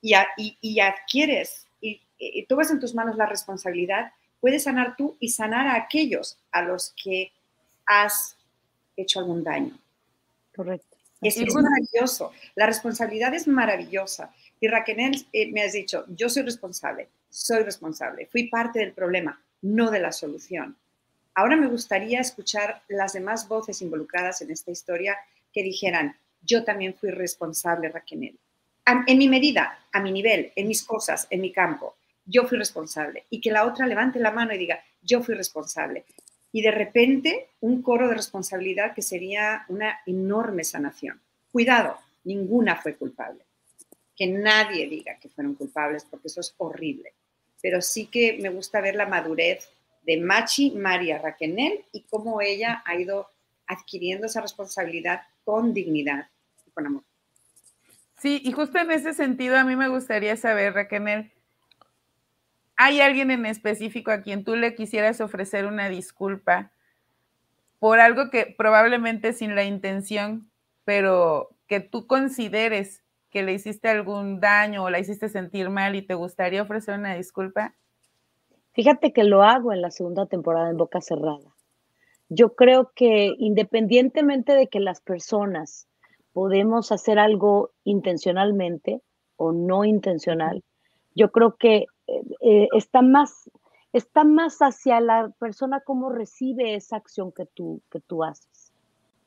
[0.00, 0.14] y,
[0.60, 5.66] y, adquieres y, y tomas en tus manos la responsabilidad, puedes sanar tú y sanar
[5.66, 7.30] a aquellos a los que
[7.86, 8.36] has
[8.96, 9.78] hecho algún daño.
[10.54, 10.96] Correcto.
[11.20, 12.32] Es, es maravilloso.
[12.56, 14.34] La responsabilidad es maravillosa.
[14.60, 19.40] Y Raquel, eh, me has dicho, yo soy responsable, soy responsable, fui parte del problema,
[19.60, 20.76] no de la solución.
[21.34, 25.16] Ahora me gustaría escuchar las demás voces involucradas en esta historia
[25.52, 28.38] que dijeran, yo también fui responsable, Raquel.
[28.84, 33.24] En mi medida, a mi nivel, en mis cosas, en mi campo, yo fui responsable.
[33.30, 36.04] Y que la otra levante la mano y diga, yo fui responsable.
[36.52, 41.20] Y de repente, un coro de responsabilidad que sería una enorme sanación.
[41.50, 43.44] Cuidado, ninguna fue culpable.
[44.14, 47.14] Que nadie diga que fueron culpables, porque eso es horrible.
[47.62, 49.70] Pero sí que me gusta ver la madurez
[50.02, 53.28] de Machi María Raquenel y cómo ella ha ido
[53.66, 56.28] adquiriendo esa responsabilidad con dignidad
[56.66, 57.04] y con amor.
[58.18, 61.32] Sí, y justo en ese sentido a mí me gustaría saber, Raquenel,
[62.76, 66.70] ¿hay alguien en específico a quien tú le quisieras ofrecer una disculpa
[67.80, 70.48] por algo que probablemente sin la intención,
[70.84, 76.02] pero que tú consideres que le hiciste algún daño o la hiciste sentir mal y
[76.02, 77.74] te gustaría ofrecer una disculpa?
[78.74, 81.54] Fíjate que lo hago en la segunda temporada en Boca Cerrada.
[82.28, 85.88] Yo creo que independientemente de que las personas
[86.32, 89.02] podemos hacer algo intencionalmente
[89.36, 90.64] o no intencional,
[91.14, 93.50] yo creo que eh, eh, está, más,
[93.92, 98.72] está más hacia la persona cómo recibe esa acción que tú, que tú haces.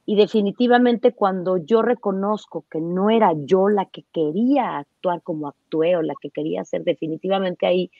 [0.07, 5.95] Y definitivamente cuando yo reconozco que no era yo la que quería actuar como actué
[5.95, 7.91] o la que quería hacer, definitivamente ahí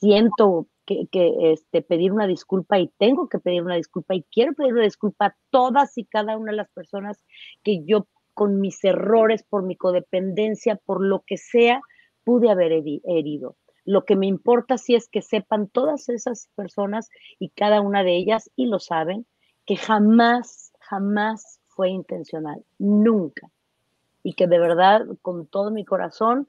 [0.00, 1.08] siento que,
[1.52, 5.26] este, pedir una disculpa y tengo que pedir una disculpa y quiero pedir una disculpa
[5.26, 7.20] a todas y cada una de las personas
[7.64, 11.80] que yo con mis errores, por mi codependencia, por lo que sea,
[12.22, 13.56] pude haber herido.
[13.84, 17.08] Lo que me importa sí es que sepan todas esas personas
[17.38, 19.26] y cada una de ellas, y lo saben,
[19.64, 23.50] que jamás, jamás fue intencional, nunca.
[24.22, 26.48] Y que de verdad, con todo mi corazón,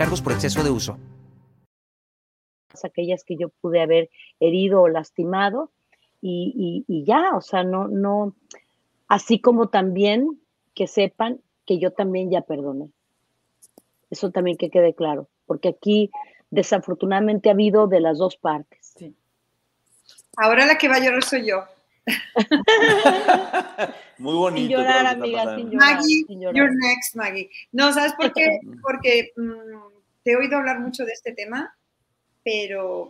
[0.00, 0.96] cargos por exceso de uso.
[2.82, 4.08] Aquellas que yo pude haber
[4.40, 5.70] herido o lastimado
[6.22, 8.34] y, ya, o sea, no, no,
[9.08, 10.40] así como también
[10.74, 12.88] que sepan que yo también ya perdoné.
[14.08, 16.10] Eso también que quede claro, porque aquí
[16.48, 18.94] desafortunadamente ha habido de las dos partes.
[20.38, 21.62] Ahora la que va a llorar soy yo.
[24.16, 24.66] Muy bonito.
[24.66, 27.50] Sin llorar, amiga, sin llorar, Maggie, you're next, Maggie.
[27.72, 28.60] No, ¿sabes por qué?
[28.82, 29.89] Porque mm,
[30.22, 31.76] te he oído hablar mucho de este tema,
[32.44, 33.08] pero,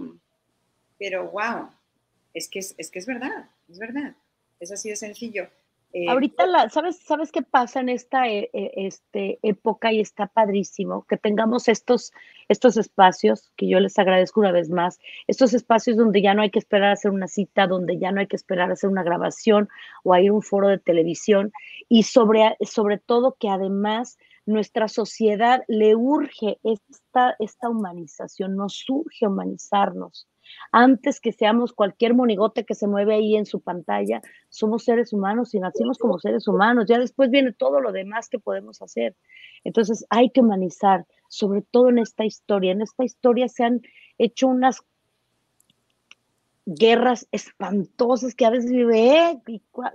[0.99, 1.71] pero wow,
[2.33, 4.15] Es que es, es que es verdad, es verdad.
[4.61, 5.49] Es así de sencillo.
[5.93, 11.05] Eh, Ahorita, ¿sabes, ¿sabes qué pasa en esta eh, eh, este, época y está padrísimo?
[11.09, 12.13] Que tengamos estos,
[12.49, 16.51] estos espacios, que yo les agradezco una vez más, estos espacios donde ya no hay
[16.51, 19.03] que esperar a hacer una cita, donde ya no hay que esperar a hacer una
[19.03, 19.69] grabación
[20.05, 21.53] o a ir a un foro de televisión,
[21.89, 29.27] y sobre, sobre todo que además nuestra sociedad le urge esta, esta humanización, nos urge
[29.27, 30.27] humanizarnos
[30.73, 35.55] antes que seamos cualquier monigote que se mueve ahí en su pantalla, somos seres humanos
[35.55, 36.87] y nacimos como seres humanos.
[36.89, 39.17] Ya después viene todo lo demás que podemos hacer.
[39.65, 42.73] Entonces hay que humanizar, sobre todo en esta historia.
[42.73, 43.83] En esta historia se han
[44.19, 44.83] hecho unas
[46.67, 49.43] guerras espantosas que a veces vive ¿eh?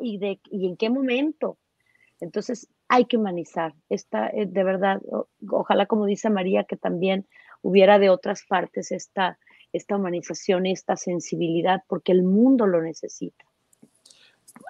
[0.01, 1.57] y, de, y en qué momento.
[2.19, 3.73] Entonces hay que humanizar.
[3.89, 5.01] Esta, eh, de verdad,
[5.49, 7.27] ojalá como dice María, que también
[7.61, 9.39] hubiera de otras partes esta,
[9.73, 13.45] esta humanización y esta sensibilidad, porque el mundo lo necesita.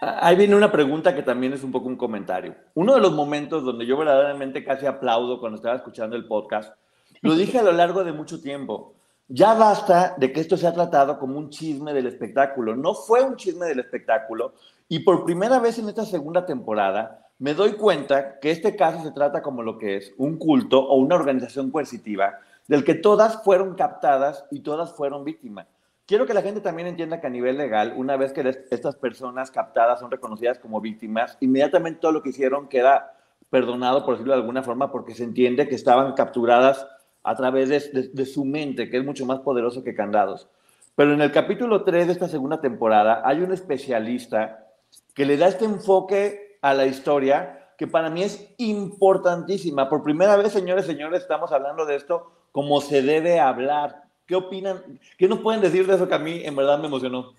[0.01, 2.55] Ahí viene una pregunta que también es un poco un comentario.
[2.73, 6.73] Uno de los momentos donde yo verdaderamente casi aplaudo cuando estaba escuchando el podcast,
[7.21, 8.95] lo dije a lo largo de mucho tiempo.
[9.27, 12.75] Ya basta de que esto se ha tratado como un chisme del espectáculo.
[12.75, 14.53] No fue un chisme del espectáculo
[14.88, 19.12] y por primera vez en esta segunda temporada me doy cuenta que este caso se
[19.12, 23.76] trata como lo que es un culto o una organización coercitiva del que todas fueron
[23.76, 25.67] captadas y todas fueron víctimas.
[26.06, 29.50] Quiero que la gente también entienda que a nivel legal, una vez que estas personas
[29.50, 33.15] captadas son reconocidas como víctimas, inmediatamente todo lo que hicieron queda
[33.50, 36.88] perdonado, por decirlo de alguna forma, porque se entiende que estaban capturadas
[37.24, 40.48] a través de, su mente, que es mucho más poderoso que candados.
[40.95, 44.67] Pero en el capítulo 3 de esta segunda temporada hay un especialista
[45.15, 49.88] que le da este enfoque a la historia que para mí es importantísima.
[49.88, 54.06] Por primera vez, señores, señores, estamos hablando de esto como se debe hablar.
[54.25, 54.99] ¿Qué opinan?
[55.19, 57.36] ¿Qué nos pueden decir de eso que a mí en verdad me emocionó?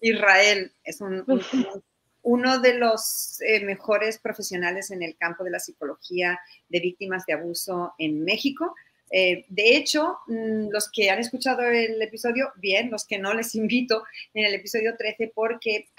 [0.00, 1.24] Israel es un,
[2.22, 7.32] uno de los eh, mejores profesionales en el campo de la psicología de víctimas de
[7.32, 8.76] abuso en México.
[9.14, 13.54] Eh, de hecho, mm, los que han escuchado el episodio, bien, los que no, les
[13.54, 15.90] invito en el episodio 13 porque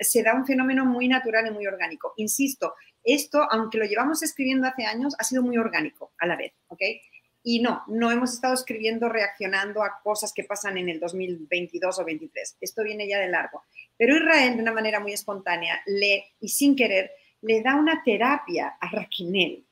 [0.00, 2.14] se da un fenómeno muy natural y muy orgánico.
[2.16, 2.74] Insisto,
[3.04, 6.80] esto, aunque lo llevamos escribiendo hace años, ha sido muy orgánico a la vez, ¿ok?
[7.42, 12.04] Y no, no hemos estado escribiendo reaccionando a cosas que pasan en el 2022 o
[12.04, 12.56] 23.
[12.58, 13.64] Esto viene ya de largo.
[13.98, 17.10] Pero Israel, de una manera muy espontánea, le, y sin querer,
[17.42, 19.66] le da una terapia a Raquel.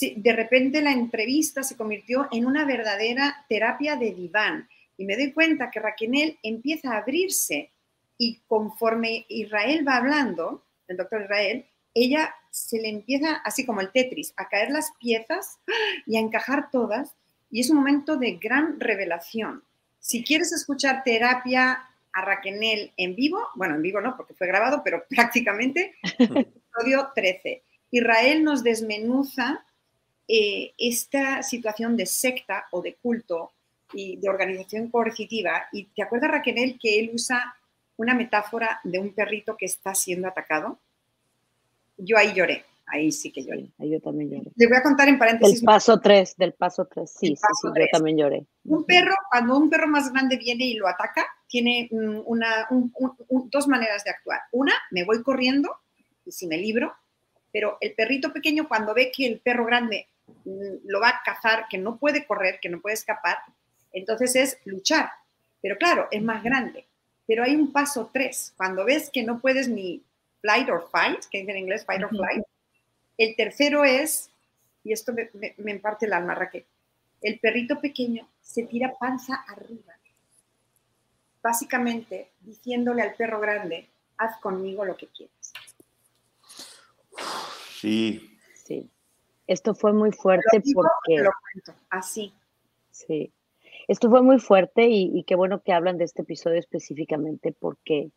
[0.00, 4.68] De repente la entrevista se convirtió en una verdadera terapia de diván.
[4.96, 7.70] Y me doy cuenta que Raquel empieza a abrirse
[8.18, 13.90] y conforme Israel va hablando, el doctor Israel, ella se le empieza, así como el
[13.90, 15.58] Tetris, a caer las piezas
[16.06, 17.14] y a encajar todas.
[17.50, 19.64] Y es un momento de gran revelación.
[19.98, 24.82] Si quieres escuchar terapia a Raquel en vivo, bueno, en vivo no, porque fue grabado,
[24.84, 27.62] pero prácticamente, episodio 13.
[27.90, 29.64] Israel nos desmenuza
[30.34, 33.52] eh, esta situación de secta o de culto
[33.92, 35.64] y de organización coercitiva.
[35.72, 37.54] Y te acuerdas, Raquel, que él usa
[37.96, 40.78] una metáfora de un perrito que está siendo atacado
[42.04, 43.68] yo ahí lloré, ahí sí que lloré.
[43.78, 44.50] Ahí yo también lloré.
[44.56, 45.60] Le voy a contar en paréntesis.
[45.60, 48.46] El paso 3, del paso 3, sí, sí, sí, yo también lloré.
[48.64, 52.68] Un perro, cuando un perro más grande viene y lo ataca, tiene mm, una,
[53.50, 54.40] dos maneras de actuar.
[54.52, 55.70] Una, me voy corriendo
[56.24, 56.92] y si me libro,
[57.52, 60.08] pero el perrito pequeño cuando ve que el perro grande
[60.44, 63.38] mm, lo va a cazar, que no puede correr, que no puede escapar,
[63.92, 65.10] entonces es luchar.
[65.60, 66.86] Pero claro, es más grande.
[67.26, 70.02] Pero hay un paso 3, cuando ves que no puedes ni
[70.40, 72.42] flight or fight, que dice en inglés fight or flight.
[73.16, 74.30] El tercero es,
[74.82, 76.66] y esto me, me, emparte el alma, Raquel,
[77.20, 79.94] el perrito pequeño se tira panza arriba,
[81.40, 85.41] básicamente diciéndole al perro grande, haz conmigo lo que quieras.
[87.82, 88.38] Sí.
[88.54, 88.90] Sí.
[89.46, 91.22] Esto fue muy fuerte porque...
[91.22, 92.32] Lo cuento, así.
[92.90, 93.32] Sí.
[93.88, 98.10] Esto fue muy fuerte y, y, qué bueno que hablan de este episodio específicamente porque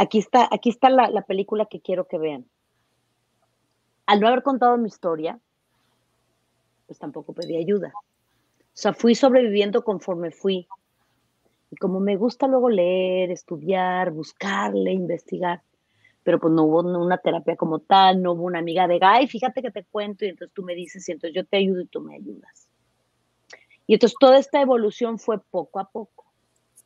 [0.00, 2.46] Aquí está, aquí está la, película que quiero que vean.
[4.06, 5.40] Al no haber contado mi historia,
[6.86, 7.92] pues tampoco pedí ayuda.
[7.96, 10.68] O sea, fui sobreviviendo conforme fui.
[11.72, 15.62] Y como me gusta luego leer, estudiar, buscarle, investigar,
[16.28, 19.62] pero pues no hubo una terapia como tal, no hubo una amiga de, ay, fíjate
[19.62, 22.02] que te cuento, y entonces tú me dices, y entonces yo te ayudo y tú
[22.02, 22.68] me ayudas.
[23.86, 26.26] Y entonces toda esta evolución fue poco a poco.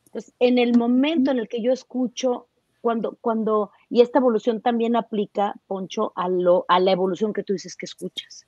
[0.05, 2.47] Entonces, en el momento en el que yo escucho
[2.79, 7.51] cuando, cuando, y esta evolución también aplica, Poncho, a, lo, a la evolución que tú
[7.51, 8.47] dices que escuchas.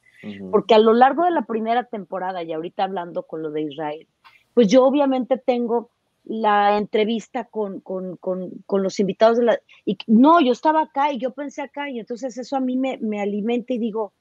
[0.50, 4.08] Porque a lo largo de la primera temporada, y ahorita hablando con lo de Israel,
[4.54, 5.90] pues yo obviamente tengo
[6.26, 9.60] la entrevista con, con, con, con, los invitados de la...
[9.86, 12.98] Y, no, yo estaba acá y yo pensé acá y entonces eso a mí me,
[12.98, 14.14] me alimenta y digo,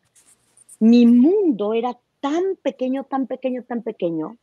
[0.80, 4.36] mi mundo era tan pequeño, tan pequeño, tan pequeño,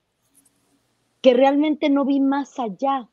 [1.22, 3.08] que realmente no vi más allá.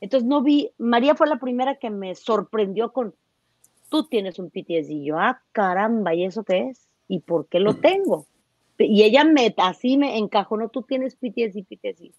[0.00, 3.14] Entonces no vi, María fue la primera que me sorprendió con,
[3.88, 4.90] tú tienes un PTSD.
[4.90, 6.88] Y yo, ah, caramba, ¿y eso qué es?
[7.08, 8.26] ¿Y por qué lo tengo?
[8.78, 12.10] Y ella me, así me encajó, no, tú tienes PTSD, PTSD.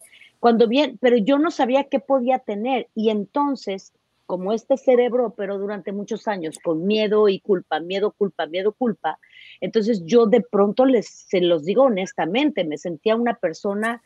[0.44, 2.90] Cuando bien, pero yo no sabía qué podía tener.
[2.94, 3.94] Y entonces,
[4.26, 9.20] como este cerebro operó durante muchos años con miedo y culpa, miedo, culpa, miedo, culpa,
[9.62, 14.02] entonces yo de pronto les, se los digo honestamente, me sentía una persona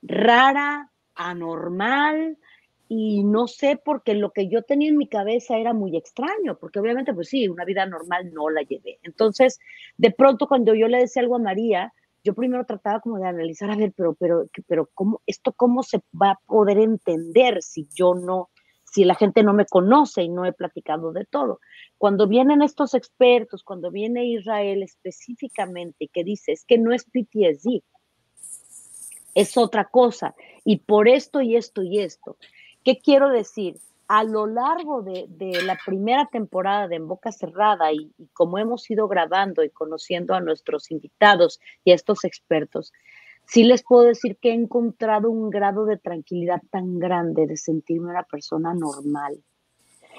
[0.00, 2.38] rara, anormal,
[2.88, 6.78] y no sé porque lo que yo tenía en mi cabeza era muy extraño, porque
[6.78, 9.00] obviamente pues sí, una vida normal no la llevé.
[9.02, 9.58] Entonces,
[9.96, 13.70] de pronto cuando yo le decía algo a María, yo primero trataba como de analizar,
[13.70, 18.14] a ver, pero, pero, pero, ¿cómo, esto cómo se va a poder entender si yo
[18.14, 18.50] no,
[18.84, 21.60] si la gente no me conoce y no he platicado de todo?
[21.98, 27.82] Cuando vienen estos expertos, cuando viene Israel específicamente, que dice, es que no es PTSD,
[29.34, 32.36] es otra cosa, y por esto y esto y esto.
[32.84, 33.76] ¿Qué quiero decir?
[34.12, 35.28] A lo largo de,
[35.64, 40.40] la primera temporada de En Boca Cerrada y, como hemos ido grabando y conociendo a
[40.40, 42.92] nuestros invitados y a estos expertos,
[43.46, 48.10] sí les puedo decir que he encontrado un grado de tranquilidad tan grande de sentirme
[48.10, 49.44] una persona normal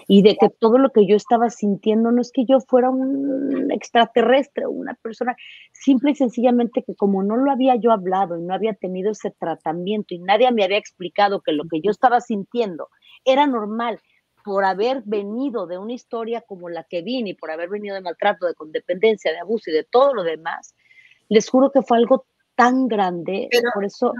[0.07, 3.71] y de que todo lo que yo estaba sintiendo no es que yo fuera un
[3.71, 5.35] extraterrestre o una persona,
[5.73, 9.31] simple y sencillamente que como no lo había yo hablado y no había tenido ese
[9.31, 12.87] tratamiento y nadie me había explicado que lo que yo estaba sintiendo
[13.25, 13.99] era normal
[14.43, 18.01] por haber venido de una historia como la que vine y por haber venido de
[18.01, 20.73] maltrato, de condependencia, de abuso y de todo lo demás,
[21.29, 24.13] les juro que fue algo tan grande, por eso...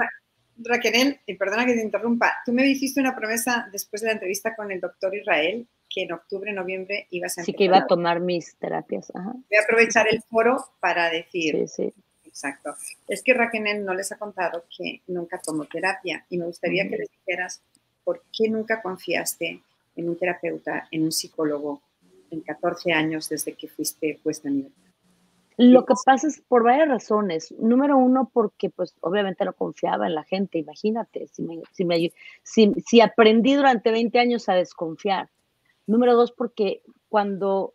[0.64, 4.56] Raquel, y perdona que te interrumpa, tú me hiciste una promesa después de la entrevista
[4.56, 8.20] con el doctor Israel que en octubre, noviembre ibas a Sí, que iba a tomar
[8.20, 9.12] mis terapias.
[9.14, 11.68] Voy a aprovechar el foro para decir.
[11.68, 11.94] Sí, sí.
[12.26, 12.76] Exacto.
[13.10, 16.98] Es que Raquel no les ha contado que nunca tomó terapia y me gustaría que
[16.98, 17.62] les dijeras
[18.04, 19.62] por qué nunca confiaste
[19.96, 21.82] en un terapeuta, en un psicólogo
[22.30, 24.82] en 14 años desde que fuiste puesta en libertad.
[25.58, 27.54] Lo que pasa es por varias razones.
[27.60, 32.12] Número uno, porque pues obviamente no confiaba en la gente, imagínate, si, me, si, me,
[32.42, 35.30] si, si aprendí durante 20 años a desconfiar.
[35.86, 37.74] Número dos, porque cuando,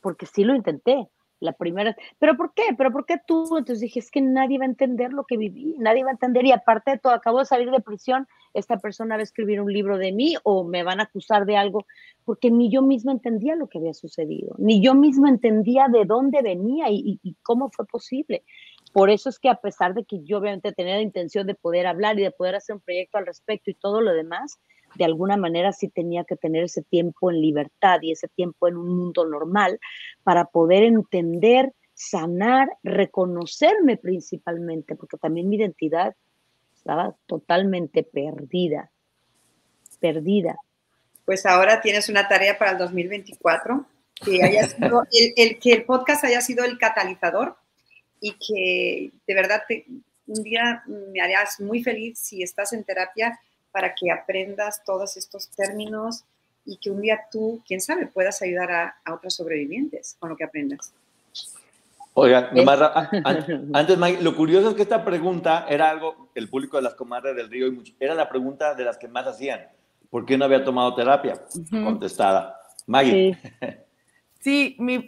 [0.00, 1.08] porque sí lo intenté,
[1.40, 2.62] la primera, pero ¿por qué?
[2.76, 3.56] ¿Pero por qué tú?
[3.56, 6.44] Entonces dije, es que nadie va a entender lo que viví, nadie va a entender
[6.46, 9.72] y aparte de todo, acabo de salir de prisión, esta persona va a escribir un
[9.72, 11.86] libro de mí o me van a acusar de algo,
[12.24, 16.42] porque ni yo misma entendía lo que había sucedido, ni yo misma entendía de dónde
[16.42, 18.44] venía y, y cómo fue posible.
[18.92, 21.86] Por eso es que a pesar de que yo obviamente tenía la intención de poder
[21.86, 24.58] hablar y de poder hacer un proyecto al respecto y todo lo demás,
[24.98, 28.76] de alguna manera sí tenía que tener ese tiempo en libertad y ese tiempo en
[28.76, 29.78] un mundo normal
[30.24, 36.16] para poder entender, sanar, reconocerme principalmente, porque también mi identidad
[36.76, 38.90] estaba totalmente perdida,
[40.00, 40.56] perdida.
[41.24, 43.86] Pues ahora tienes una tarea para el 2024,
[44.24, 45.04] que haya sido
[45.36, 47.56] el, que el podcast haya sido el catalizador
[48.20, 49.62] y que de verdad
[50.26, 53.38] un día me harías muy feliz si estás en terapia
[53.78, 56.24] para que aprendas todos estos términos
[56.64, 60.42] y que un día tú, quién sabe, puedas ayudar a, otros sobrevivientes con lo que
[60.42, 60.92] aprendas.
[62.12, 62.50] Oiga,
[63.72, 67.36] antes, Mike, lo curioso es que esta pregunta era algo, el público de las comadres
[67.36, 69.60] del río, era la pregunta de las que más hacían.
[70.10, 71.40] ¿Por qué no había tomado terapia?
[71.70, 72.58] Contestada.
[72.84, 73.38] Maggie.
[74.40, 75.06] Sí, mi,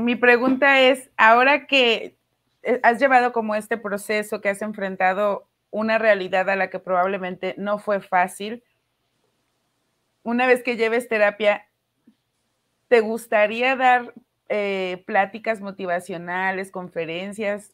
[0.00, 2.16] mi pregunta es, ahora que
[2.64, 7.54] eh, has llevado como este proceso, que has enfrentado una realidad a la que probablemente
[7.58, 8.62] no fue fácil.
[10.22, 11.66] Una vez que lleves terapia,
[12.88, 14.14] ¿te gustaría dar
[14.48, 17.72] eh, pláticas motivacionales, conferencias?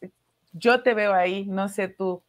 [0.52, 2.22] Yo te veo ahí, no sé tú.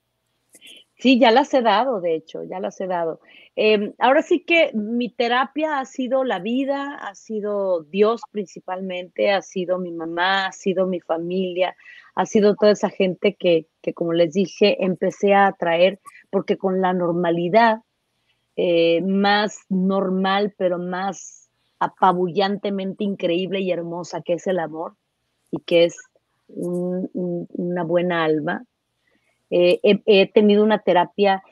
[0.97, 3.19] Sí, ya las he dado, de hecho, ya las he dado.
[3.57, 9.41] Em, ahora sí que mi terapia ha sido la vida, ha sido Dios principalmente, ha
[9.41, 11.75] sido mi mamá, ha sido mi familia,
[12.15, 15.99] ha sido toda esa gente que, como les dije, empecé a atraer,
[16.29, 17.81] porque con la normalidad
[18.55, 21.49] eh, más normal, pero más
[21.79, 24.95] apabullantemente increíble y hermosa que es el amor
[25.51, 25.97] y que es
[26.47, 28.65] una buena alma.
[29.49, 31.43] Eh, he, tenido una terapia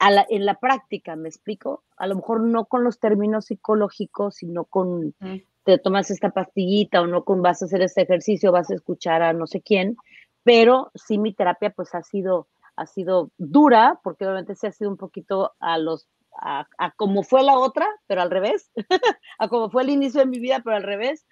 [0.00, 5.14] en la práctica, me explico, a lo mejor no con los términos psicológicos, sino con
[5.68, 9.20] te tomas esta pastillita o no con vas a hacer este ejercicio, vas a escuchar
[9.20, 9.98] a no sé quién,
[10.42, 14.90] pero sí mi terapia pues ha sido, ha sido dura, porque obviamente se ha sido
[14.90, 16.08] un poquito a los,
[16.40, 18.70] a, a como fue la otra, pero al revés,
[19.38, 21.26] a como fue el inicio de mi vida, pero al revés.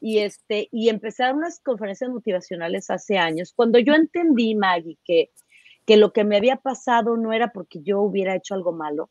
[0.00, 3.52] Y, este, y empecé a dar unas conferencias motivacionales hace años.
[3.54, 5.32] Cuando yo entendí, Maggie, que,
[5.84, 9.10] que lo que me había pasado no era porque yo hubiera hecho algo malo,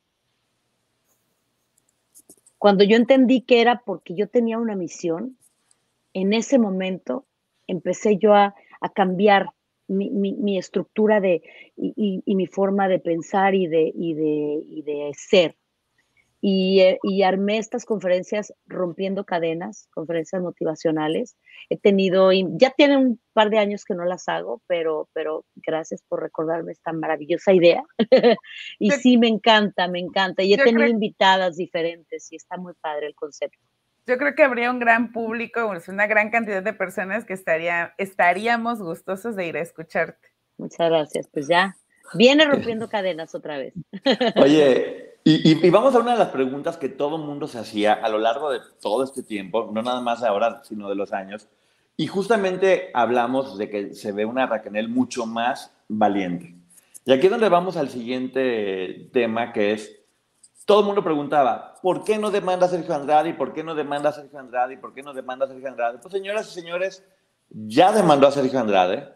[2.61, 5.35] cuando yo entendí que era porque yo tenía una misión,
[6.13, 7.25] en ese momento
[7.65, 8.53] empecé yo a,
[8.93, 9.47] cambiar
[9.87, 11.41] mi, estructura de,
[11.75, 15.57] y, mi forma de pensar y de, y de, y de ser.
[16.43, 21.37] Y, y, armé estas conferencias rompiendo cadenas, conferencias motivacionales.
[21.69, 26.01] He tenido, ya tiene un par de años que no las hago, pero, pero gracias
[26.07, 27.83] por recordarme esta maravillosa idea.
[28.79, 30.41] y yo, sí, me encanta, me encanta.
[30.41, 33.59] Y he tenido creo, invitadas diferentes y está muy padre el concepto.
[34.07, 38.81] Yo creo que habría un gran público, una gran cantidad de personas que estaría, estaríamos
[38.81, 40.29] gustosos de ir a escucharte.
[40.57, 41.27] Muchas gracias.
[41.31, 41.77] Pues ya,
[42.15, 43.73] viene rompiendo cadenas otra vez.
[44.35, 47.59] Oye, y, y, y, vamos a una de las preguntas que todo el mundo se
[47.59, 51.13] hacía a lo largo de todo este tiempo, no nada más ahora, sino de los
[51.13, 51.47] años.
[51.97, 56.55] Y justamente hablamos de que se ve una Raquel mucho más valiente.
[57.05, 59.99] Y aquí es donde vamos al siguiente tema, que es,
[60.65, 63.29] todo el mundo preguntaba, ¿por qué no demanda Sergio Andrade?
[63.29, 64.75] ¿Y por qué no demanda Sergio Andrade?
[64.75, 65.97] ¿Y por qué no demanda Sergio Andrade?
[65.99, 67.03] Pues señoras y señores,
[67.49, 69.09] ya demandó a Sergio Andrade.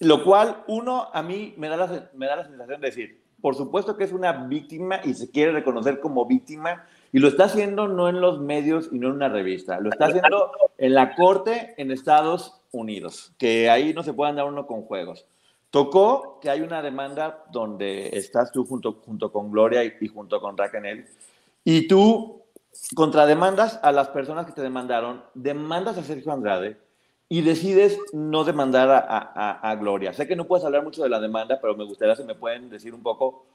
[0.00, 3.56] Lo cual, uno, a mí me da, la, me da la sensación de decir, por
[3.56, 7.88] supuesto que es una víctima y se quiere reconocer como víctima y lo está haciendo
[7.88, 11.74] no en los medios y no en una revista, lo está haciendo en la corte
[11.76, 15.26] en Estados Unidos, que ahí no se puede andar uno con juegos.
[15.70, 20.56] Tocó que hay una demanda donde estás tú junto, junto con Gloria y, junto con
[20.56, 21.06] Raquel
[21.64, 22.42] y tú
[22.94, 26.78] contrademandas a las personas que te demandaron, demandas a Sergio Andrade
[27.32, 30.12] y decides no demandar a, a, a, Gloria.
[30.12, 32.68] Sé que no puedes hablar mucho de la demanda, pero me gustaría si me pueden
[32.68, 33.46] decir un poco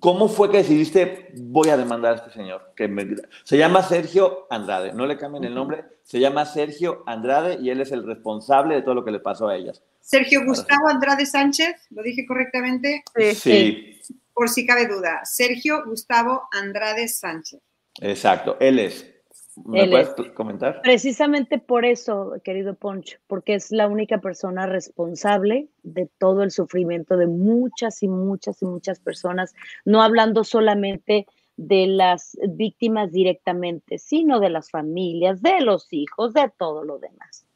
[0.00, 2.72] cómo fue que decidiste voy a demandar a este señor.
[2.74, 3.06] Que me,
[3.44, 7.82] se llama Sergio Andrade, no le cambien el nombre, se llama Sergio Andrade y él
[7.82, 9.82] es el responsable de todo lo que le pasó a ellas.
[10.00, 13.04] Sergio Gustavo Andrade Sánchez, ¿lo dije correctamente?
[13.14, 13.34] Sí.
[13.34, 14.00] sí.
[14.32, 17.60] Por si cabe duda, Sergio Gustavo Andrade Sánchez.
[18.00, 19.11] Exacto, él es.
[19.56, 20.80] ¿Me puedes comentar?
[20.82, 27.18] Precisamente por eso, querido Poncho, porque es la única persona responsable de todo el sufrimiento
[27.18, 31.26] de muchas y muchas y muchas personas, no hablando solamente
[31.56, 37.46] de las víctimas directamente, sino de las familias, de los hijos, de todo lo demás.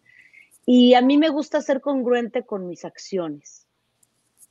[0.67, 3.67] Y a mí me gusta ser congruente con mis acciones.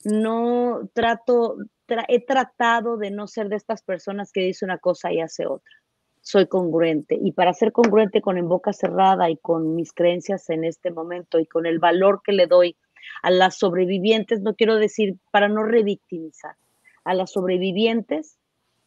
[0.03, 5.11] No trato, tra he tratado de no ser de estas personas que dice una cosa
[5.11, 5.84] y hace otra
[6.25, 7.17] soy congruente.
[7.21, 11.39] Y para ser congruente con En Boca Cerrada y con mis creencias en este momento
[11.39, 12.75] y con el valor que le doy
[13.21, 16.55] a las sobrevivientes, no quiero decir para no revictimizar,
[17.03, 18.39] a las sobrevivientes,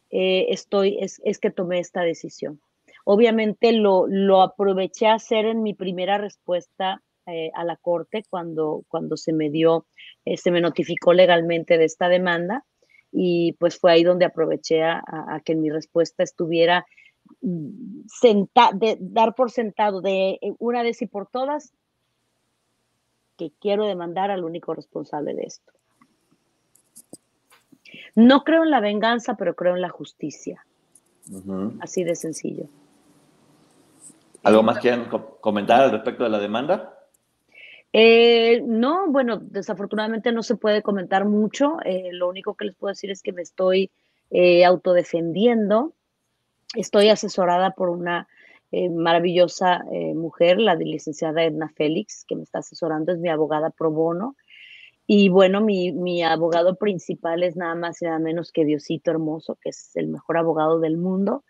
[0.09, 2.59] eh, estoy, es, es, que tomé esta decisión.
[3.05, 8.83] Obviamente lo, lo aproveché a hacer en mi primera respuesta eh, a la corte cuando,
[8.89, 9.85] cuando se me dio,
[10.25, 12.65] eh, se me notificó legalmente de esta demanda
[13.13, 16.85] y pues fue ahí donde aproveché a, a que mi respuesta estuviera
[18.07, 21.73] senta, de, dar por sentado de eh, una vez y por todas
[23.37, 25.71] que quiero demandar al único responsable de esto.
[28.15, 30.65] No creo en la venganza, pero creo en la justicia.
[31.29, 31.77] Uh -huh.
[31.81, 32.65] Así de sencillo.
[34.43, 35.05] ¿Algo más quieren
[35.41, 36.99] comentar al respecto de la demanda?
[37.91, 41.77] Eh, no, bueno, desafortunadamente no se puede comentar mucho.
[41.83, 43.91] Eh, lo único que les puedo decir es que me estoy
[44.29, 45.93] eh, autodefendiendo.
[46.75, 48.27] Estoy asesorada por una
[48.71, 53.71] eh, maravillosa eh, mujer, la licenciada Edna Félix, que me está asesorando, es mi abogada
[53.71, 54.35] pro bono.
[55.07, 59.57] Y bueno, mi, mi, abogado principal es nada más y nada menos que Diosito Hermoso,
[59.59, 61.43] que es el mejor abogado del mundo.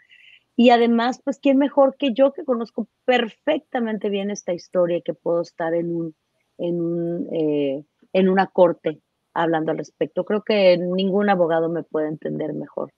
[0.56, 5.14] Y además, pues, ¿quién mejor que yo que conozco perfectamente bien esta historia y que
[5.14, 6.16] puedo estar en, un,
[6.58, 9.02] en, un, eh, en una corte
[9.34, 10.24] hablando al respecto?
[10.24, 12.94] Creo que ningún abogado me puede entender mejor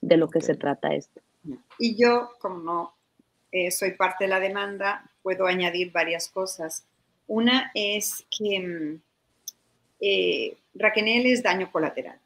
[0.00, 1.20] de lo que se trata esto.
[1.78, 2.94] Y yo, como no
[3.52, 6.84] eh, soy parte de la demanda, puedo añadir varias cosas.
[7.26, 9.00] Una es que mm,
[10.00, 12.18] eh, Raquel es daño colateral.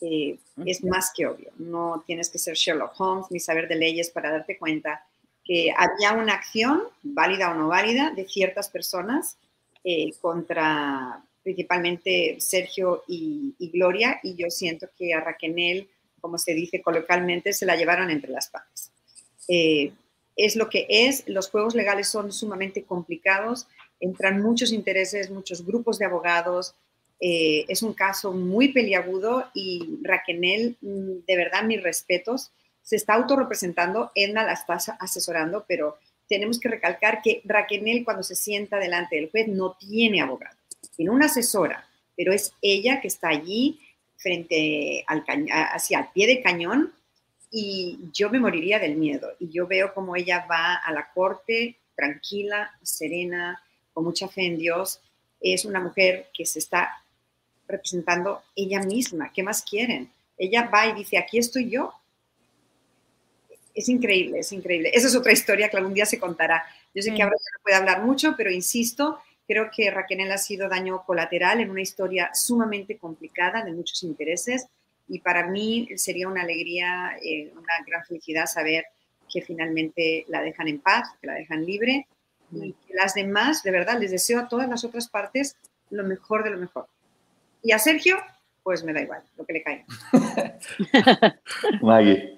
[0.00, 1.50] Eh, es más que obvio.
[1.58, 5.06] No tienes que ser Sherlock Holmes ni saber de leyes para darte cuenta
[5.44, 9.36] que había una acción, válida o no válida, de ciertas personas
[9.82, 15.88] eh, contra principalmente Sergio y, y, Gloria, y yo siento que a Raquel
[16.24, 18.90] como se dice coloquialmente, se la llevaron entre las patas.
[19.46, 19.92] Eh,
[20.36, 23.66] es lo que es, los juegos legales son sumamente complicados,
[24.00, 26.74] entran muchos intereses, muchos grupos de abogados,
[27.20, 32.50] Eh, es un caso muy peliagudo y Raquel, mm, de verdad, mis respetos,
[32.82, 35.96] se está autorrepresentando, Edna la está asesorando, pero
[36.28, 40.56] tenemos que recalcar que Raquel cuando se sienta delante del juez no tiene abogado,
[40.96, 41.78] tiene una asesora,
[42.16, 43.78] pero es ella que está allí
[44.24, 46.92] frente al hacia el pie de cañón
[47.50, 49.28] y yo me moriría del miedo.
[49.38, 53.62] Y yo veo como ella va a la corte tranquila, serena,
[53.92, 55.00] con mucha fe en Dios.
[55.40, 57.04] Es una mujer que se está
[57.68, 59.30] representando ella misma.
[59.32, 60.10] ¿Qué más quieren?
[60.38, 61.92] Ella va y dice, aquí estoy yo.
[63.74, 64.90] Es increíble, es increíble.
[64.94, 66.64] Esa es otra historia que algún día se contará.
[66.94, 70.68] Yo sé que ahora no puede hablar mucho, pero insisto, creo que Raquel ha sido
[70.68, 74.66] daño colateral en una historia sumamente complicada, de muchos intereses,
[75.08, 78.84] y para mí sería una alegría, eh, una gran felicidad saber
[79.30, 82.06] que finalmente la dejan en paz, que la dejan libre,
[82.52, 85.56] y que las demás, de verdad, les deseo a todas las otras partes
[85.90, 86.86] lo mejor de lo mejor.
[87.62, 88.16] Y a Sergio,
[88.62, 89.84] pues me da igual, lo que le caiga.
[91.82, 92.33] Maggie.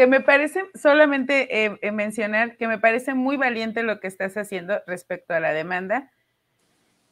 [0.00, 4.80] Que me parece, solamente eh, mencionar que me parece muy valiente lo que estás haciendo
[4.86, 6.10] respecto a la demanda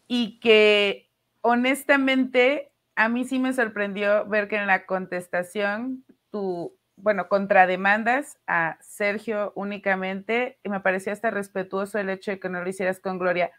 [0.06, 1.10] y que
[1.42, 8.78] honestamente a mí sí me sorprendió ver que en la contestación tu, bueno, contrademandas a
[8.80, 13.18] Sergio únicamente y me parecía hasta respetuoso el hecho de que no lo hicieras con
[13.18, 13.50] Gloria,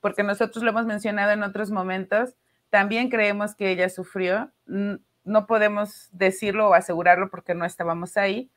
[0.00, 2.34] porque nosotros lo hemos mencionado en otros momentos,
[2.68, 8.50] también creemos que ella sufrió, no podemos decirlo o asegurarlo porque no estábamos ahí,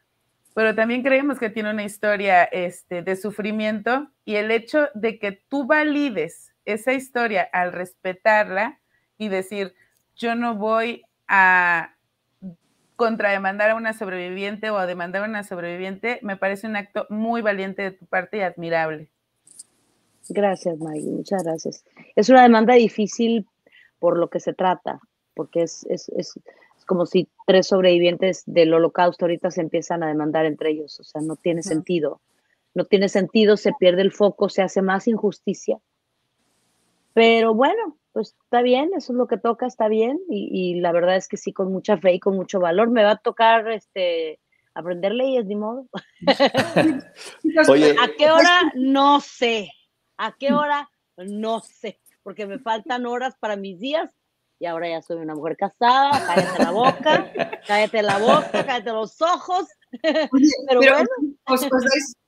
[0.56, 5.34] pero también creemos que tiene una historia este, de sufrimiento y el hecho de que
[5.34, 8.80] tú valides esa historia al respetarla
[9.18, 9.76] y decir,
[10.16, 11.98] yo no voy a
[12.96, 17.42] contrademandar a una sobreviviente o a demandar a una sobreviviente, me parece un acto muy
[17.42, 19.10] valiente de tu parte y admirable.
[20.30, 21.84] Gracias, Maggie, muchas gracias.
[22.16, 23.46] Es una demanda difícil
[24.00, 25.02] por lo que se trata,
[25.34, 26.40] porque es, es, es,
[26.86, 31.22] como si tres sobrevivientes del holocausto ahorita se empiezan a demandar entre ellos, o sea,
[31.22, 32.22] no tiene sentido.
[32.74, 35.80] No tiene sentido, se pierde el foco, se hace más injusticia.
[37.14, 41.16] Pero bueno, pues está bien, eso es lo que toca, está bien, y, la verdad
[41.16, 44.40] es que sí, con mucha fe y con mucho valor, me va a tocar este,
[44.74, 45.88] aprender leyes, ni modo.
[47.70, 48.74] Oye, ¿A qué hora?
[48.76, 49.72] No sé.
[50.18, 50.90] ¿A qué hora?
[51.18, 54.12] No sé, porque me faltan horas para mis días
[54.60, 57.32] y ahora ya soy una mujer casada, cállate la boca,
[57.68, 59.68] cállate la boca, cállate los ojos.
[60.02, 61.06] pero, bueno.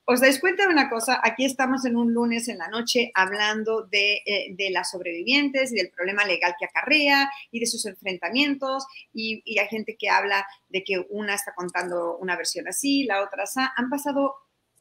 [0.06, 1.20] ¿os, dais, cuenta de una cosa?
[1.24, 5.76] Aquí estamos en un lunes en la noche hablando de, eh, de las sobrevivientes y
[5.76, 10.46] del problema legal que acarrea y de sus enfrentamientos y, y, hay gente que habla
[10.70, 13.60] de que una está contando una versión así, la otra así.
[13.76, 14.36] Han pasado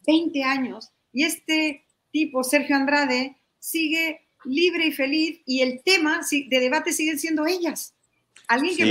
[0.06, 6.60] 20 años y este tipo, Sergio Andrade, sigue libre y feliz y el tema de
[6.60, 7.94] debate siguen siendo ellas.
[8.48, 8.84] Alguien que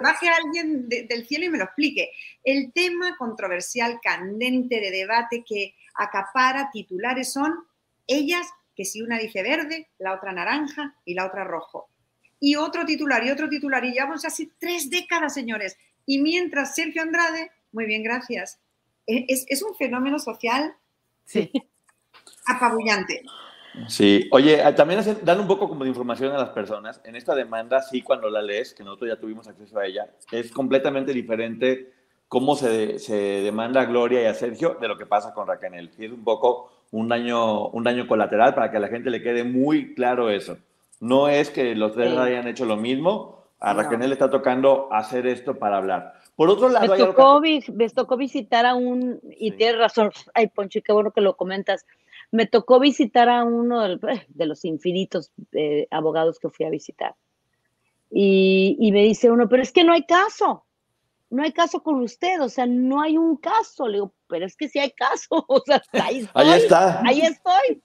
[0.00, 2.10] baje, a alguien del cielo y me lo explique.
[2.44, 7.52] El tema controversial, candente de debate que acapara titulares son
[8.06, 8.46] ellas,
[8.76, 11.88] que si una dice verde, la otra naranja y la otra rojo.
[12.38, 15.76] Y otro titular y otro titular, y llevamos así tres décadas, señores.
[16.06, 18.60] Y mientras Sergio Andrade, muy bien, gracias,
[19.06, 20.74] e, es, es un fenómeno social
[21.24, 21.50] sí.
[22.46, 23.22] apabullante.
[23.88, 27.00] Sí, oye, ah, también dan un poco como de información a las personas.
[27.04, 30.50] En esta demanda, sí, cuando la lees, que nosotros ya tuvimos acceso a ella, es
[30.50, 31.92] completamente diferente
[32.28, 35.90] cómo se, se demanda a Gloria y a Sergio de lo que pasa con Raquel.
[35.96, 39.22] Sí, es un poco un daño, un daño colateral para que a la gente le
[39.22, 40.56] quede muy claro eso.
[41.00, 45.26] No es que los tres hayan hecho lo mismo, a Raquel le está tocando hacer
[45.26, 46.14] esto para hablar.
[46.36, 50.80] Por otro lado, me tocó, me tocó visitar a un, y tienes razón, ay Poncho,
[50.82, 51.84] qué bueno que lo comentas,
[52.32, 57.14] me tocó visitar a uno de los infinitos eh, abogados que fui a visitar.
[58.10, 60.64] Y, me dice uno, pero es que no hay caso,
[61.28, 63.86] no hay caso con usted, o sea, no hay un caso.
[63.86, 66.44] Le digo, pero es que sí hay caso, o sea, ahí estoy.
[66.44, 67.02] ahí está.
[67.06, 67.82] Ahí estoy.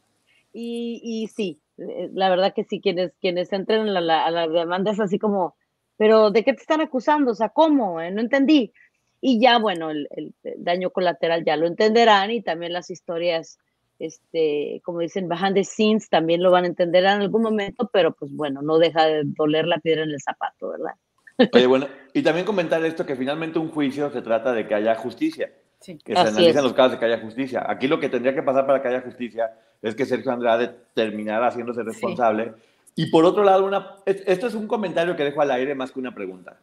[0.54, 4.92] Y, y sí, eh, la verdad que sí, quienes, quienes entren a la, la, demanda
[4.92, 5.56] es así como,
[5.98, 7.32] pero ¿de qué te están acusando?
[7.32, 8.02] O sea, ¿cómo?
[8.02, 8.72] Eh, no entendí.
[9.22, 13.60] Y ya, bueno, el, el, daño colateral ya lo entenderán y también las historias
[14.00, 18.14] este, como dicen, behind the scenes, también lo van a entender en algún momento, pero
[18.14, 20.94] pues bueno, no deja de doler la piedra en el zapato, ¿verdad?
[21.54, 24.96] Oye, bueno, y también comentar esto, que finalmente un juicio se trata de que haya
[24.96, 27.66] justicia, que se analicen los casos de que haya justicia.
[27.68, 31.48] Aquí lo que tendría que pasar para que haya justicia es que Sergio Andrade terminara
[31.48, 32.54] haciéndose responsable.
[32.96, 36.00] Y por otro lado, una, esto es un comentario que dejo al aire más que
[36.00, 36.58] una pregunta.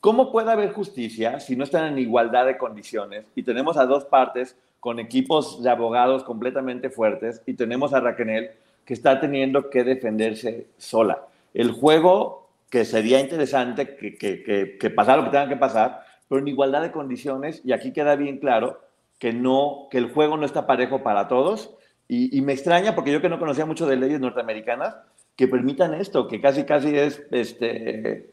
[0.00, 4.04] ¿Cómo puede haber justicia si no están en igualdad de condiciones y tenemos a dos
[4.04, 8.50] partes con equipos de abogados completamente fuertes y tenemos a Raquel
[8.84, 11.26] que está teniendo que defenderse sola.
[11.52, 16.40] el juego que sería interesante que, que, que, pasara lo que tenga que pasar, pero
[16.40, 18.80] en igualdad de condiciones, y aquí queda bien claro
[19.18, 21.74] que, no, que el juego no está parejo para todos,
[22.10, 24.96] y, me extraña porque yo que no conocía mucho de leyes norteamericanas,
[25.36, 28.30] que permitan esto, que casi casi es este,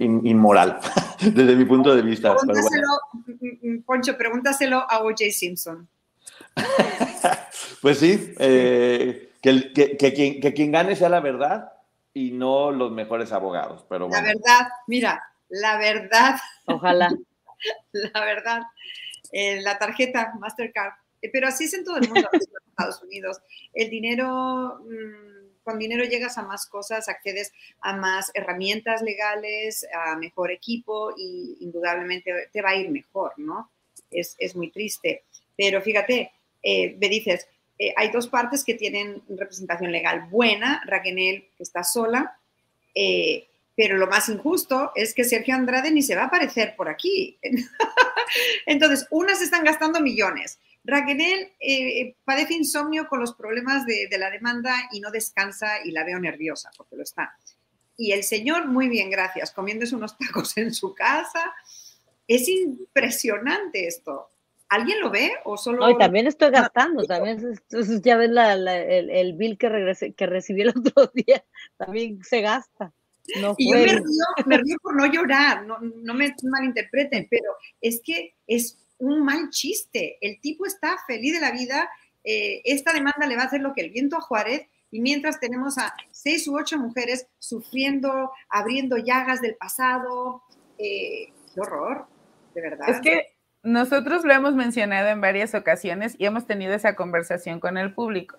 [0.00, 0.80] inmoral,
[1.20, 2.34] desde mi punto de vista.
[2.34, 5.30] Mm, mm, Poncho, pregúntaselo a O.J.
[5.30, 5.88] Simpson.
[7.82, 11.72] pues sí, eh, que, que, quien, que, quien, gane sea la verdad
[12.14, 13.84] y no los mejores abogados.
[13.88, 16.36] Pero La verdad, mira, la verdad.
[16.66, 17.10] Ojalá.
[17.92, 18.62] la verdad.
[19.32, 20.92] Eh, la tarjeta Mastercard.
[21.22, 23.40] Eh, pero así es en todo el mundo, en Estados Unidos.
[23.74, 25.35] El dinero, mm,
[25.66, 31.58] con dinero llegas a más cosas, accedes a más herramientas legales, a mejor equipo y
[31.60, 33.68] indudablemente te va a ir mejor, ¿no?
[34.08, 35.24] Es, es muy triste.
[35.56, 36.30] Pero fíjate,
[36.62, 37.48] eh, me dices,
[37.80, 41.16] eh, hay dos partes que tienen representación legal buena, Raquel
[41.56, 42.38] que está sola,
[42.94, 46.88] eh, pero lo más injusto es que Sergio Andrade ni se va a aparecer por
[46.88, 47.38] aquí.
[48.66, 50.60] Entonces, unas están gastando millones.
[50.86, 51.52] Raquel
[52.24, 56.18] padece insomnio con los problemas de, de, la demanda y no descansa y la veo
[56.20, 57.36] nerviosa porque lo está.
[57.96, 61.52] Y el señor, muy bien, gracias, comiéndose unos tacos en su casa.
[62.28, 64.30] Es impresionante esto.
[64.68, 65.78] ¿Alguien lo ve o solo...?
[65.78, 67.38] No, y también estoy gastando, también
[68.02, 71.44] ya ves el, bill que, regresé, que recibí el otro día,
[71.76, 72.92] también se gasta.
[73.56, 74.02] y yo me río,
[74.46, 79.50] me río, por no llorar, no, no me malinterpreten, pero es que es un mal
[79.50, 80.18] chiste.
[80.20, 81.88] El tipo está feliz de la vida,
[82.24, 85.40] eh, esta demanda le va a hacer lo que el viento a Juárez, y mientras
[85.40, 90.42] tenemos a seis u ocho mujeres sufriendo, abriendo llagas del pasado,
[90.78, 92.06] eh, qué horror,
[92.54, 92.88] de verdad.
[92.88, 97.76] Es que nosotros lo hemos mencionado en varias ocasiones y hemos tenido esa conversación con
[97.76, 98.38] el público.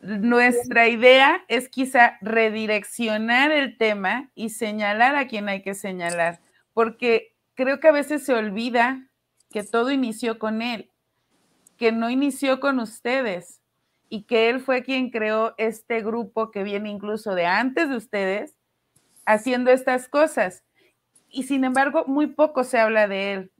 [0.00, 6.40] Nuestra idea es quizá redireccionar el tema y señalar a quien hay que señalar,
[6.72, 9.04] porque creo que a veces se olvida
[9.50, 10.92] que todo inició con él,
[11.76, 13.60] que no inició con ustedes
[14.08, 18.54] y que él fue quien creó este grupo que viene incluso de antes de ustedes
[19.26, 20.62] haciendo estas cosas.
[21.28, 23.52] Y sin embargo, muy poco se habla de él.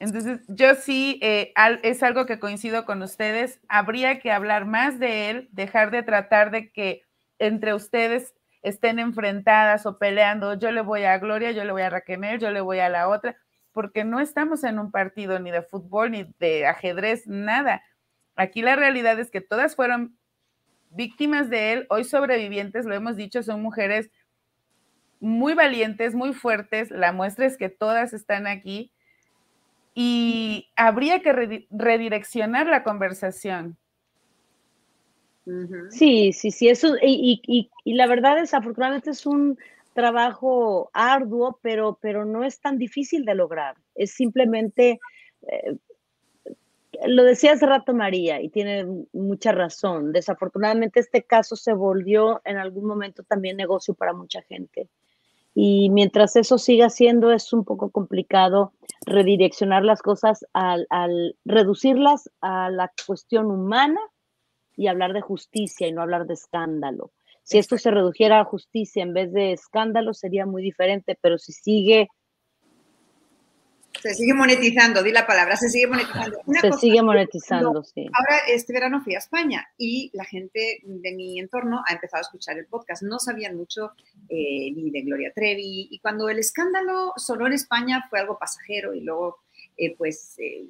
[0.00, 1.52] Entonces, yo sí, eh,
[1.84, 6.50] es algo que coincido con ustedes, habría que hablar más de él, dejar de tratar
[6.50, 7.02] de que
[7.38, 11.90] entre ustedes estén enfrentadas o peleando, yo le voy a Gloria, yo le voy a
[11.90, 13.36] Raquel, yo le voy a la otra,
[13.72, 17.82] porque no estamos en un partido ni de fútbol, ni de ajedrez, nada.
[18.36, 20.16] Aquí la realidad es que todas fueron
[20.90, 24.10] víctimas de él, hoy sobrevivientes, lo hemos dicho, son mujeres
[25.20, 28.92] muy valientes, muy fuertes, la muestra es que todas están aquí
[29.94, 31.32] y habría que
[31.70, 33.76] redireccionar la conversación.
[35.90, 39.58] Sí, sí, sí, eso, y, y, y, la verdad desafortunadamente es un
[39.94, 43.76] trabajo arduo, pero, pero no es tan difícil de lograr.
[43.94, 45.00] Es simplemente,
[45.48, 45.76] eh,
[47.06, 52.58] lo decía hace rato María, y tiene mucha razón, desafortunadamente este caso se volvió en
[52.58, 54.88] algún momento también negocio para mucha gente.
[55.54, 58.72] Y mientras eso siga siendo, es un poco complicado
[59.04, 60.86] redireccionar las cosas al,
[61.44, 64.00] reducirlas a la cuestión humana
[64.80, 67.12] y hablar de justicia y no hablar de escándalo.
[67.42, 71.52] Si esto se redujera a justicia en vez de escándalo, sería muy diferente, pero si
[71.52, 72.08] sigue
[74.00, 76.38] se sigue monetizando, di la palabra, se sigue monetizando.
[76.62, 78.08] se sigue monetizando, sí.
[78.14, 82.22] Ahora, este verano fui a España y la gente de mi entorno ha empezado a
[82.22, 83.02] escuchar el podcast.
[83.02, 83.92] No sabían mucho
[84.30, 85.88] eh, ni de Gloria Trevi.
[85.90, 89.40] Y cuando el escándalo sonó en España fue algo pasajero y luego,
[89.76, 90.66] eh, pues, eh,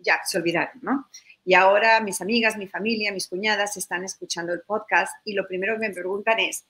[0.00, 1.06] ya se olvidaron, ¿no?
[1.44, 5.74] Y ahora mis amigas, mi familia, mis cuñadas están escuchando el podcast y lo primero
[5.74, 6.64] que me preguntan es,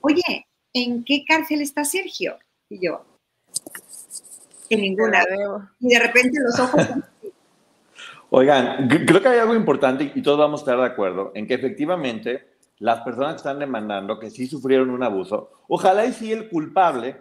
[0.00, 2.38] oye, ¿en qué cárcel está Sergio?
[2.68, 3.04] Y yo,
[4.70, 5.24] en ninguna.
[5.80, 6.86] Y de repente los ojos.
[8.30, 11.54] Oigan, creo que hay algo importante y todos vamos a estar de acuerdo en que
[11.54, 16.50] efectivamente las personas que están demandando que sí sufrieron un abuso, ojalá y si el
[16.50, 17.16] culpable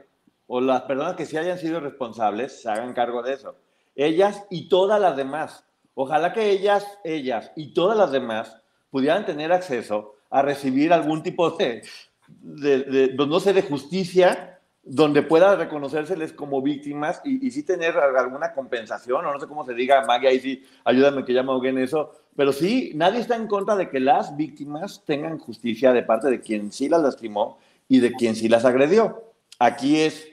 [0.48, 3.56] o las personas que sí hayan sido responsables se hagan cargo de eso.
[3.96, 5.64] Ellas y todas las demás.
[6.00, 8.56] Ojalá que ellas, ellas y todas las demás
[8.92, 11.82] pudieran tener acceso a recibir algún tipo de,
[12.28, 17.98] de, de no sé, de justicia donde pueda reconocérseles como víctimas y, y, sí tener
[17.98, 21.68] alguna compensación, o no sé cómo se diga, Maggie, ahí sí, ayúdame que ya me
[21.68, 26.04] en eso, pero sí, nadie está en contra de que las víctimas tengan justicia de
[26.04, 27.58] parte de quien sí las lastimó
[27.90, 29.34] y de quien sí las agredió.
[29.58, 30.28] Aquí es,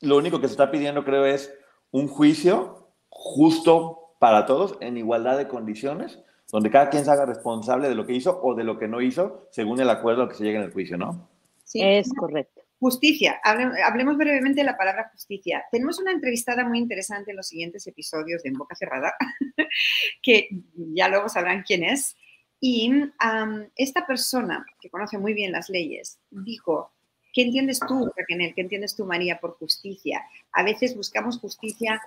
[0.00, 1.52] lo único que se está pidiendo, creo, es
[1.90, 6.20] un juicio justo para todos, en igualdad de condiciones,
[6.52, 9.00] donde cada quien se haga responsable de lo que hizo o de lo que no
[9.00, 11.26] hizo, según el acuerdo al que se llegue en el juicio, ¿no?
[11.64, 11.80] Sí.
[11.82, 12.60] Es correcto.
[12.78, 13.40] Justicia.
[13.42, 15.64] Hablemos brevemente de la palabra justicia.
[15.72, 19.14] Tenemos una entrevistada muy interesante en los siguientes episodios de En Boca Cerrada,
[20.22, 22.14] que ya luego sabrán quién es.
[22.60, 22.92] Y
[23.74, 26.92] esta persona, que conoce muy bien las leyes, dijo,
[27.32, 28.52] ¿qué entiendes tú, Raquel?
[28.54, 30.22] ¿Qué entiendes tú, María, por justicia?
[30.52, 32.02] A veces buscamos justicia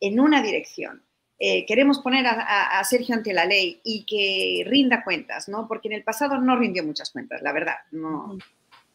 [0.00, 1.02] en una dirección.
[1.40, 5.68] Eh, queremos poner a, a, Sergio ante la ley y que rinda cuentas, ¿no?
[5.68, 7.76] Porque en el pasado no rindió muchas cuentas, la verdad.
[7.92, 8.36] No,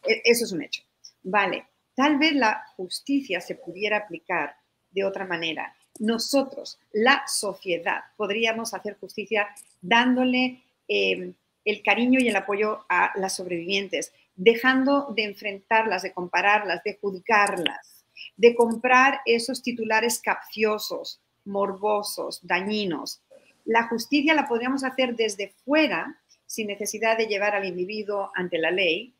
[0.06, 0.82] e, eso es un hecho.
[1.22, 1.64] Vale,
[1.94, 4.56] tal vez la justicia se pudiera aplicar
[4.90, 5.74] de otra manera.
[5.98, 9.48] Nosotros, la sociedad, podríamos hacer justicia
[9.80, 11.32] dándole em,
[11.64, 18.04] el cariño y el apoyo a las sobrevivientes, dejando de enfrentarlas, de compararlas, de juzgarlas,
[18.36, 23.20] de comprar esos titulares capciosos, morbosos, dañinos.
[23.64, 28.70] La justicia la podríamos hacer desde fuera, sin necesidad de llevar al individuo ante la
[28.70, 29.14] ley,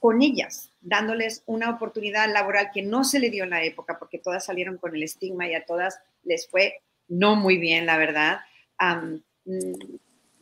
[0.00, 4.18] con ellas, dándoles una oportunidad laboral que no se le dio en la época, porque
[4.18, 8.40] todas salieron con el estigma y a todas les fue no muy bien, la verdad.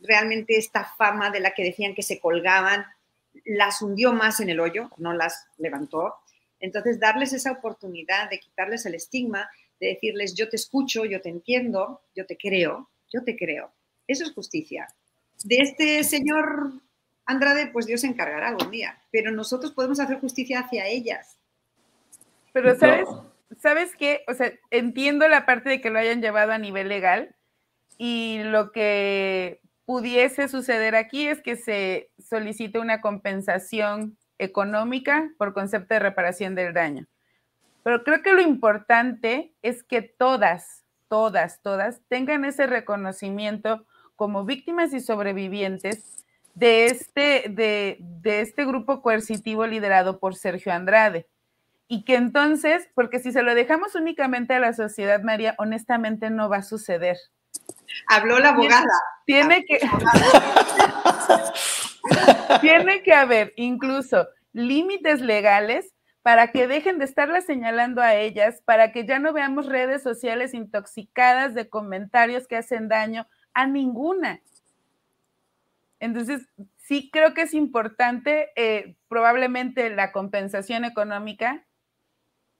[0.01, 2.85] Realmente esta fama de la que decían que se colgaban,
[3.43, 6.15] las hundió más en el hoyo, no las levantó.
[6.59, 11.29] Entonces, darles esa oportunidad de quitarles el estigma, de decirles, yo te escucho, yo te
[11.29, 13.73] entiendo, yo te creo, yo te creo.
[14.07, 14.87] Eso es justicia.
[15.43, 16.73] De este señor
[17.25, 21.39] Andrade, pues Dios se encargará algún día, pero nosotros podemos hacer justicia hacia ellas.
[22.53, 23.09] Pero sabes,
[23.59, 24.23] ¿sabes qué?
[24.27, 27.35] O sea, entiendo la parte de que lo hayan llevado a nivel legal
[27.97, 35.93] y lo que pudiese suceder aquí es que se solicite una compensación económica por concepto
[35.93, 37.07] de reparación del daño.
[37.85, 44.91] Pero creo que lo importante es que todas, todas, todas tengan ese reconocimiento como víctimas
[44.91, 46.25] y sobrevivientes
[46.55, 51.27] de este, de, este grupo coercitivo liderado por Sergio Andrade.
[51.87, 56.49] Y que entonces, porque si se lo dejamos únicamente a la sociedad, María, honestamente no
[56.49, 57.17] va a suceder.
[58.07, 58.87] Habló la abogada.
[59.27, 59.77] Tiene que,
[62.61, 65.94] tiene que haber incluso límites legales
[66.25, 70.55] para que dejen de estarla señalando a ellas, para que ya no veamos redes sociales
[70.55, 74.41] intoxicadas de comentarios que hacen daño a ninguna.
[75.99, 81.67] Entonces, sí creo que es importante eh, probablemente la compensación económica,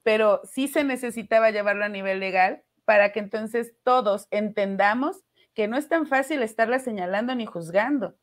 [0.03, 5.23] pero sí se necesitaba llevarlo a nivel legal para que entonces todos entendamos
[5.55, 8.13] que no es tan fácil estarla señalando ni juzgando.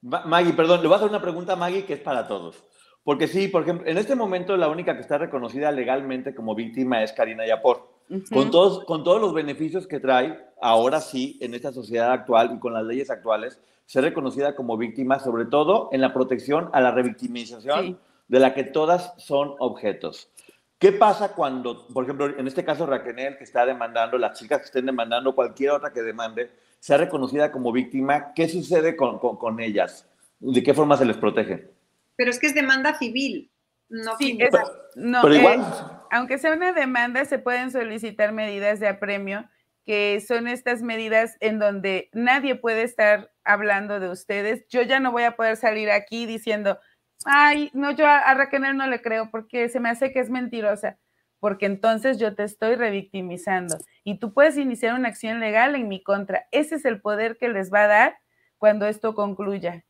[0.00, 2.64] Maggie, perdón, le voy a hacer una pregunta a Maggie que es para todos.
[3.08, 7.02] Porque sí, por ejemplo, en este momento la única que está reconocida legalmente como víctima
[7.02, 7.88] es Karina Yapor.
[8.30, 12.58] con, todos, con todos los beneficios que trae, ahora sí, en esta sociedad actual y
[12.58, 16.90] con las leyes actuales, ser reconocida como víctima, sobre todo en la protección a la
[16.90, 17.98] revictimización
[18.28, 20.30] de la que todas son objetos.
[20.78, 24.66] ¿Qué pasa cuando, por ejemplo, en este caso Raquel, que está demandando, las chicas que
[24.66, 28.34] estén demandando, cualquier otra que demande, sea reconocida como víctima?
[28.34, 30.06] ¿Qué sucede con, con, ellas?
[30.40, 31.77] ¿De qué forma se les protege?
[32.18, 33.50] Pero es que es demanda civil,
[33.88, 35.60] no sí, pero, igual.
[35.60, 39.48] Eh, aunque sea una demanda, se pueden solicitar medidas de apremio
[39.86, 44.66] que son estas medidas en donde nadie puede estar hablando de ustedes.
[44.68, 46.78] Yo ya no voy a poder salir aquí diciendo,
[47.24, 50.98] ay, no, yo a, Raquel no le creo porque se me hace que es mentirosa,
[51.40, 56.02] porque entonces yo te estoy revictimizando y tú puedes iniciar una acción legal en mi
[56.02, 56.48] contra.
[56.50, 58.18] Ese es el poder que les va a dar
[58.58, 59.86] cuando esto concluya.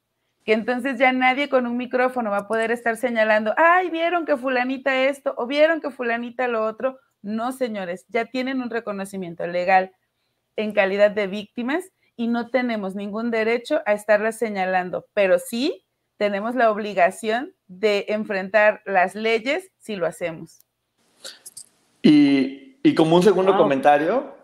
[0.49, 4.39] Que entonces ya nadie con un micrófono va a poder estar señalando, ay, vieron que
[4.39, 9.93] fulanita esto o vieron que fulanita lo otro, no, señores, ya tienen un reconocimiento legal
[10.57, 11.85] en calidad de víctimas
[12.17, 15.85] y no tenemos ningún derecho a estarlas señalando, pero sí
[16.17, 20.61] tenemos la obligación de enfrentar las leyes si lo hacemos.
[22.01, 24.35] Y, como un segundo comentario,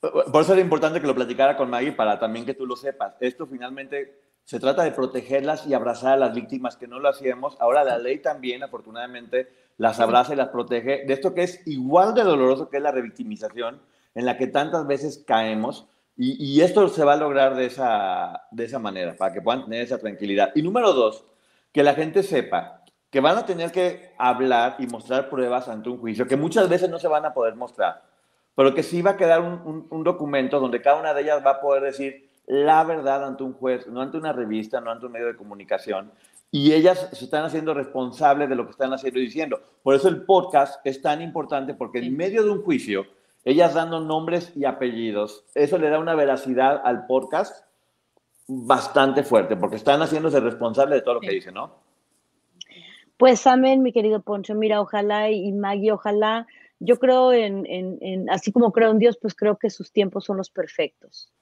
[0.00, 3.14] por eso era importante que lo platicara con Maggie para también que tú lo sepas.
[3.20, 7.56] Esto finalmente se trata de protegerlas y abrazar a las víctimas que no lo hacíamos.
[7.60, 12.14] Ahora la ley también, afortunadamente, las abraza y las protege de esto que es igual
[12.14, 13.80] de doloroso que es la revictimización,
[14.14, 15.88] en la que tantas veces caemos.
[16.16, 19.82] Y, esto se va a lograr de esa, de esa manera, para que puedan tener
[19.82, 20.52] esa tranquilidad.
[20.54, 21.24] Y número dos,
[21.72, 25.98] que la gente sepa que van a tener que hablar y mostrar pruebas ante un
[25.98, 28.02] juicio, que muchas veces no se van a poder mostrar,
[28.54, 31.52] pero que sí va a quedar un, un documento donde cada una de ellas va
[31.52, 35.12] a poder decir la verdad ante un juez, no ante una revista, no ante un
[35.12, 36.12] medio de comunicación,
[36.50, 39.60] y ellas se están haciendo responsables de lo que están haciendo y diciendo.
[39.82, 43.06] Por eso el podcast es tan importante, porque en medio de un juicio,
[43.44, 45.44] ellas dando nombres y apellidos.
[45.54, 47.66] Eso le da una veracidad al podcast
[48.46, 51.74] bastante fuerte, porque están haciéndose responsables de todo lo que dicen, ¿no?
[53.16, 54.54] Pues amén, mi querido Poncho.
[54.54, 56.46] Mira, ojalá y Maggie, ojalá.
[56.80, 60.36] Yo creo en, en, así como creo en Dios, pues creo que sus tiempos son
[60.36, 61.32] los perfectos.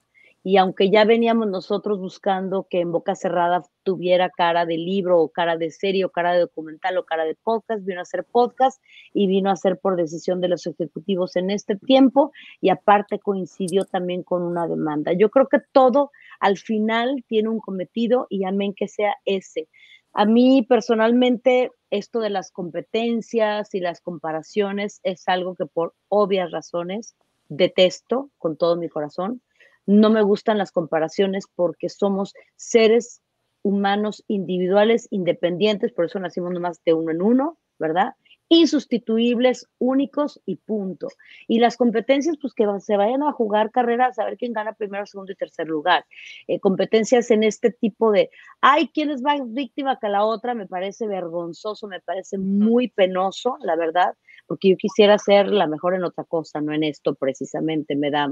[0.45, 5.29] Y aunque ya veníamos nosotros buscando que en boca cerrada tuviera cara de libro o
[5.29, 8.81] cara de serie o cara de documental o cara de podcast, vino a ser podcast
[9.13, 13.85] y vino a ser por decisión de los ejecutivos en este tiempo y aparte coincidió
[13.85, 15.13] también con una demanda.
[15.13, 19.69] Yo creo que todo al final tiene un cometido y amén que sea ese.
[20.11, 26.51] A mí personalmente esto de las competencias y las comparaciones es algo que por obvias
[26.51, 27.15] razones
[27.47, 29.41] detesto con todo mi corazón
[29.85, 33.21] no me gustan las comparaciones porque somos seres
[33.63, 38.13] humanos individuales, independientes, por eso nacimos nomás de uno en uno, ¿verdad?
[38.49, 41.07] Insustituibles, únicos y punto.
[41.47, 45.05] Y las competencias, pues que se vayan a jugar carreras, a ver quién gana primero,
[45.05, 46.05] segundo y tercer lugar.
[46.47, 48.29] Eh, competencias en este tipo de,
[48.61, 50.53] ay, ¿quién es más víctima que la otra?
[50.53, 54.13] Me parece vergonzoso, me parece muy penoso, la verdad,
[54.45, 57.95] porque yo quisiera ser la mejor en otra cosa, no en esto precisamente.
[57.95, 58.29] Me da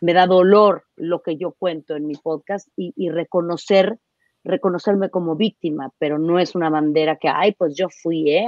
[0.00, 3.98] me da dolor lo que yo cuento en mi podcast y, reconocer,
[4.42, 8.46] reconocerme como víctima, pero no es una bandera que, ay, pues yo fui, ¿eh?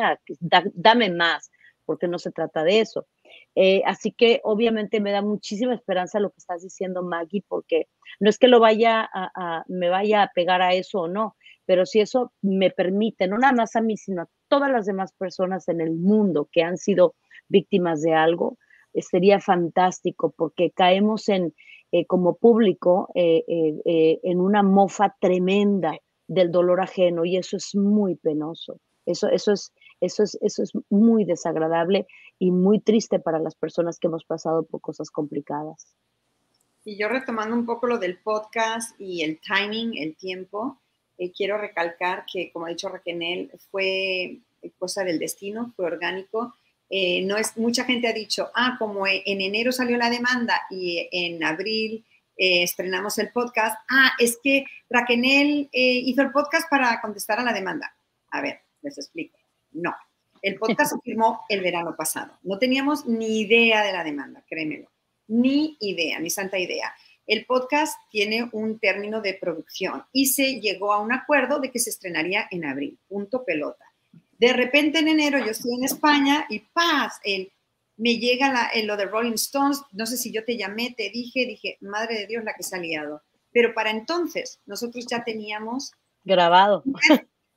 [0.74, 1.50] dame más,
[1.84, 3.06] porque no se trata de eso.
[3.54, 7.88] Eh, así que obviamente me da muchísima esperanza lo que estás diciendo, Maggie, porque
[8.20, 11.86] no es que lo vaya a, me vaya a pegar a eso o no, pero
[11.86, 15.68] si eso me permite, no nada más a mí, sino a todas las demás personas
[15.68, 17.14] en el mundo que han sido
[17.48, 18.58] víctimas de algo,
[19.02, 21.54] sería fantástico porque caemos en,
[21.92, 27.74] eh, como público eh, eh, en una mofa tremenda del dolor ajeno y eso es
[27.74, 28.80] muy penoso.
[29.06, 32.06] Eso, eso, es, eso, es, eso es muy desagradable
[32.40, 35.94] y muy triste para las personas que hemos pasado por cosas complicadas.
[36.84, 40.80] Y yo retomando un poco lo del podcast y el timing, el tiempo,
[41.36, 44.40] quiero recalcar que, como ha dicho Raquel, fue
[44.78, 46.52] cosa del destino, fue orgánico
[46.88, 51.08] eh, no es, mucha gente ha dicho, ah, como en enero salió la demanda y
[51.10, 52.04] en abril
[52.36, 57.42] eh, estrenamos el podcast, ah, es que Raquel eh, hizo el podcast para contestar a
[57.42, 57.96] la demanda.
[58.30, 59.38] A ver, les explico.
[59.72, 59.94] No,
[60.42, 62.38] el podcast se firmó el verano pasado.
[62.42, 64.90] No teníamos ni idea de la demanda, créemelo.
[65.28, 66.94] Ni idea, ni santa idea.
[67.26, 71.80] El podcast tiene un término de producción y se llegó a un acuerdo de que
[71.80, 72.98] se estrenaría en abril.
[73.08, 73.84] Punto pelota.
[74.38, 77.52] De repente en enero yo estoy en España y paz, el,
[77.96, 81.46] me llega la, lo de Rolling Stones, no sé si yo te llamé, te dije,
[81.46, 83.22] dije, madre de Dios la que se ha liado.
[83.52, 85.92] Pero para entonces nosotros ya teníamos...
[86.24, 86.84] Grabado.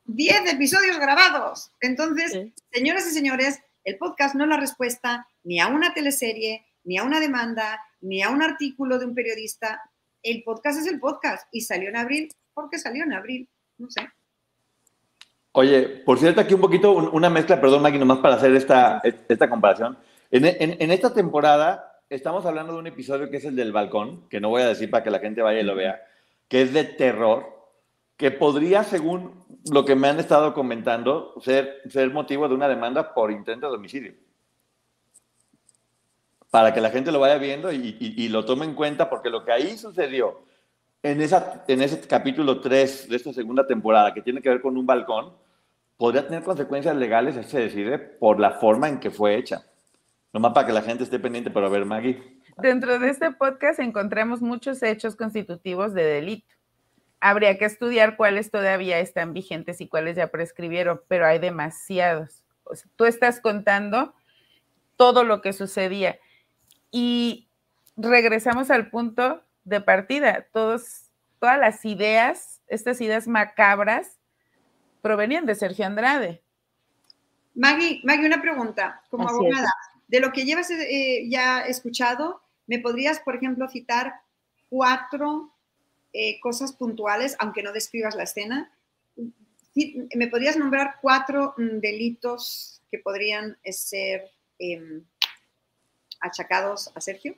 [0.05, 1.71] 10 episodios grabados.
[1.81, 6.97] Entonces, señoras y señores, el podcast no es la respuesta ni a una teleserie, ni
[6.97, 9.81] a una demanda, ni a un artículo de un periodista.
[10.23, 14.07] El podcast es el podcast y salió en abril porque salió en abril, no sé.
[15.51, 19.49] Oye, por cierto, aquí un poquito, una mezcla, perdón, Maggie, nomás para hacer esta, esta
[19.49, 19.97] comparación.
[20.31, 24.49] En, esta temporada estamos hablando de un episodio que es el del balcón, que no
[24.49, 26.01] voy a decir para que la gente vaya y lo vea,
[26.47, 27.47] que es de terror,
[28.15, 33.13] que podría, según lo que me han estado comentando, ser, ser motivo de una demanda
[33.13, 34.13] por intento de homicidio.
[36.51, 39.45] Para que la gente lo vaya viendo y, y lo tome en cuenta, porque lo
[39.45, 40.41] que ahí sucedió
[41.03, 44.77] en, esa, en ese capítulo 3 de esta segunda temporada, que tiene que ver con
[44.77, 45.33] un balcón,
[45.97, 49.65] podría tener consecuencias legales, se decide, por la forma en que fue hecha.
[50.31, 52.21] Nomás para que la gente esté pendiente, pero ver, Maggie.
[52.57, 56.55] Dentro de este podcast encontramos muchos hechos constitutivos de delito.
[57.19, 62.43] Habría que estudiar cuáles todavía están vigentes y cuáles ya prescribieron, pero hay demasiados.
[62.95, 64.13] tú estás contando
[64.95, 66.19] todo lo que sucedía.
[66.91, 67.49] Y
[67.97, 70.47] regresamos al punto de partida.
[70.51, 71.09] Todos,
[71.39, 74.17] todas las ideas, estas ideas macabras,
[75.01, 76.41] provenían de Sergio Andrade.
[77.55, 79.71] Maggie, Maggie una pregunta, como abogada,
[80.07, 84.13] de lo que llevas eh, ya escuchado, ¿me podrías, por ejemplo, citar
[84.69, 85.53] cuatro
[86.13, 88.71] eh, cosas puntuales, aunque no describas la escena?
[90.15, 94.23] ¿Me podrías nombrar cuatro mm, delitos que podrían ser
[94.57, 95.03] em,
[96.21, 97.35] achacados a Sergio?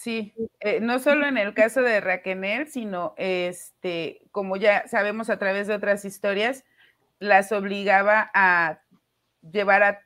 [0.00, 5.38] Sí, eh, no solo en el caso de Raquenel, sino este, como ya sabemos a
[5.38, 6.64] través de otras historias,
[7.18, 8.80] las obligaba a
[9.42, 10.00] llevar a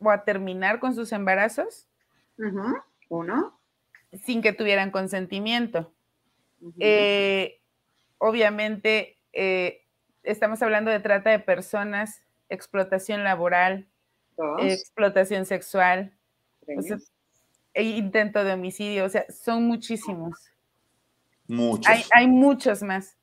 [0.00, 1.88] o a terminar con sus embarazos.
[3.08, 3.58] Uno.
[4.22, 5.94] Sin que tuvieran consentimiento.
[6.78, 7.62] Eh,
[8.18, 9.86] obviamente, eh,
[10.24, 12.20] estamos hablando de trata de personas,
[12.50, 13.88] explotación laboral,
[14.58, 16.12] explotación sexual
[17.82, 20.38] intento de homicidio, o sea, son muchísimos.
[21.46, 21.86] Muchos.
[21.86, 23.16] Hay, hay muchos más.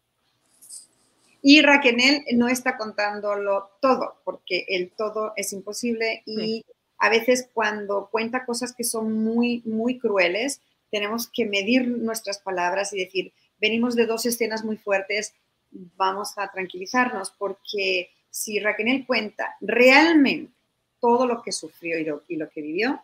[1.42, 6.64] Y Raquel no está contándolo todo, porque el todo es imposible y
[7.00, 12.94] a veces cuando cuenta cosas que son muy, muy crueles, tenemos que medir nuestras palabras
[12.94, 15.34] y decir, venimos de dos escenas muy fuertes,
[15.72, 20.54] vamos a tranquilizarnos, porque si Raquel cuenta realmente
[21.00, 23.02] todo lo que sufrió y lo, y lo que vivió,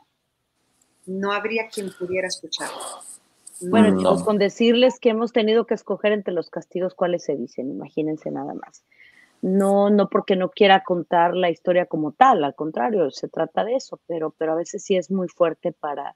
[1.08, 2.78] no habría quien pudiera escucharlo.
[3.62, 7.72] Bueno, chicos, con decirles que hemos tenido que escoger entre los castigos cuáles se dicen,
[7.72, 8.84] imagínense nada más.
[9.41, 13.76] No, no porque no quiera contar la historia como tal, al contrario, se trata de
[13.76, 16.16] eso, pero, pero a veces sí es muy fuerte para,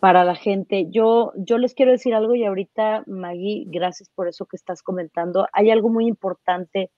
[0.00, 0.86] para la gente.
[0.90, 5.46] Yo, yo les quiero decir algo y ahorita, Maggie, gracias por eso que estás comentando.
[5.52, 6.90] Hay algo muy importante,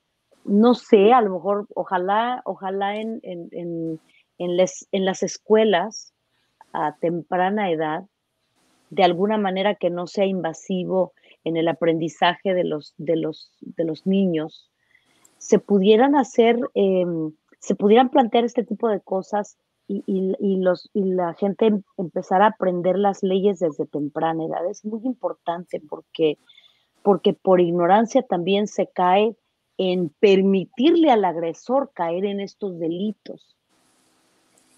[0.45, 4.01] no sé, a lo mejor, ojalá, ojalá en, en, en,
[4.39, 6.12] en, les, en las escuelas
[6.73, 8.05] a temprana edad
[8.93, 11.15] de alguna manera que no sea invasivo
[11.45, 14.71] en el aprendizaje de los, de los, de los niños,
[15.39, 19.57] se pudieran hacer, em, se pudieran plantear este tipo de cosas
[19.89, 24.69] y, los, y la gente em, empezara a aprender las leyes desde temprana edad.
[24.71, 26.37] Es muy importante porque,
[27.03, 29.35] porque por ignorancia también se cae
[29.79, 33.57] en permitirle al agresor caer en estos delitos.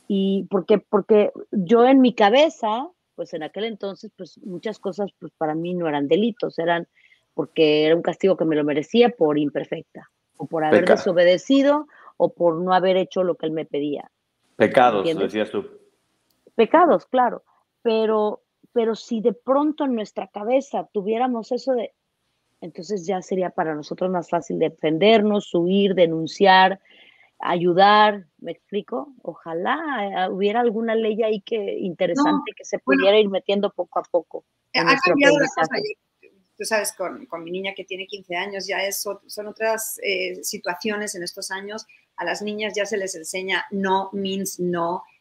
[0.09, 5.33] Y porque, porque yo en mi cabeza, pues en aquel entonces, pues muchas cosas pues
[5.37, 6.87] para mí no eran delitos, eran
[7.35, 12.33] porque era un castigo que me lo merecía por imperfecta, o por haber desobedecido, o
[12.33, 14.11] por no haber hecho lo que él me pedía.
[14.57, 15.67] Pecados, decías tú.
[16.55, 17.43] Pecados, claro,
[17.83, 18.43] pero,
[18.73, 21.93] pero si de pronto en nuestra cabeza tuviéramos eso de,
[22.61, 26.81] entonces ya sería para nosotros más fácil defendernos, huir, denunciar,
[27.41, 29.15] ayudar, ¿me explico?
[29.23, 34.03] Ojalá eh, hubiera alguna ley ahí que interesante que se pudiera ir metiendo poco a
[34.03, 34.45] poco.
[34.75, 35.77] Ha cambiado la cosa.
[36.57, 40.43] Tú sabes, con, con, mi niña que tiene 15 años, ya es, son otras eh,
[40.45, 41.85] situaciones en estos años.
[42.17, 45.03] A las niñas ya se les enseña no means no,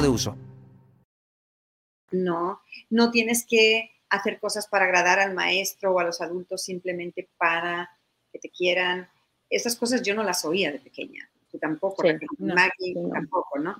[0.00, 0.36] de uso.
[2.10, 7.28] No, no tienes que hacer cosas para agradar al maestro o a los adultos simplemente
[7.38, 7.90] para
[8.30, 9.08] que te quieran.
[9.48, 11.28] Esas cosas yo no las oía de pequeña.
[11.50, 12.02] Tú tampoco,
[12.38, 13.76] Maggie tampoco, ¿no?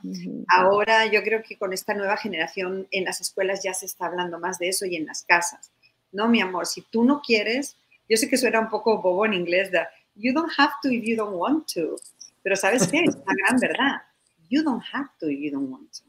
[0.49, 4.39] Ahora yo creo que con esta nueva generación en las escuelas ya se está hablando
[4.39, 5.73] más de eso y en las casas.
[6.11, 7.77] No, mi amor, si tú no quieres,
[8.09, 9.81] yo sé que suena un poco bobo en inglés, de
[10.15, 11.97] you don't have to if you don't want to.
[12.43, 13.05] Pero ¿sabes qué?
[13.05, 14.03] Es una gran verdad.
[14.53, 16.05] You don't have to if you don't want to.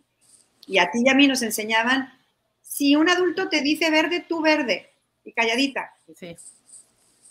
[0.67, 2.09] Y a ti y a mí nos enseñaban,
[2.61, 4.89] si un adulto te dice verde, tú verde,
[5.23, 5.93] y calladita.
[6.15, 6.35] Sí.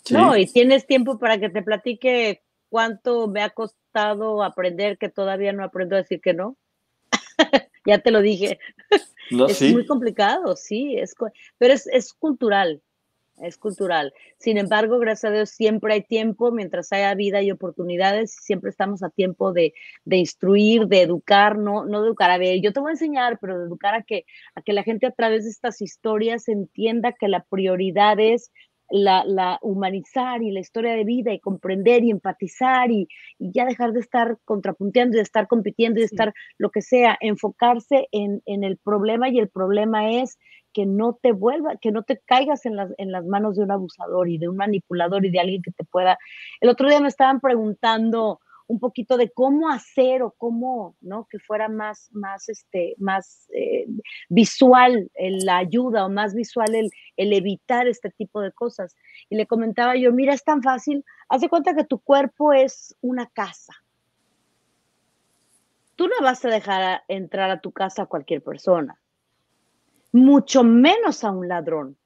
[0.09, 5.53] No, y tienes tiempo para que te platique cuánto me ha costado aprender que todavía
[5.53, 6.57] no aprendo a decir que no.
[7.85, 8.59] ya te lo dije.
[9.29, 11.13] es muy complicado, sí, es,
[11.59, 12.81] pero es, es cultural
[13.41, 14.13] es cultural.
[14.37, 19.03] Sin embargo, gracias a Dios, siempre hay tiempo, mientras haya vida y oportunidades, siempre estamos
[19.03, 19.73] a tiempo de,
[20.05, 23.65] instruir, de educar, no, no educar a ver, yo te voy a enseñar, pero de
[23.65, 24.25] educar a que,
[24.55, 28.51] a que la gente a través de estas historias entienda que la prioridad es
[28.89, 33.07] la, humanizar y la historia de vida y comprender y empatizar y,
[33.39, 37.17] ya dejar de estar contrapunteando y de estar compitiendo y de estar lo que sea,
[37.19, 40.37] enfocarse en, en, el problema y el problema es
[40.73, 43.71] que no te vuelva, que no te caigas en las, en las manos de un
[43.71, 46.17] abusador y de un manipulador y de alguien que te pueda.
[46.59, 51.27] El otro día me estaban preguntando un poquito de cómo hacer o cómo, ¿no?
[51.29, 53.85] Que fuera más, más, este, más eh,
[54.29, 58.95] visual la ayuda o más visual el, el, evitar este tipo de cosas.
[59.29, 62.95] Y le comentaba yo, mira, es tan fácil, haz de cuenta que tu cuerpo es
[63.01, 63.73] una casa.
[65.95, 68.99] Tú no vas a dejar entrar a tu casa a cualquier persona
[70.13, 71.97] mucho menos a un ladrón.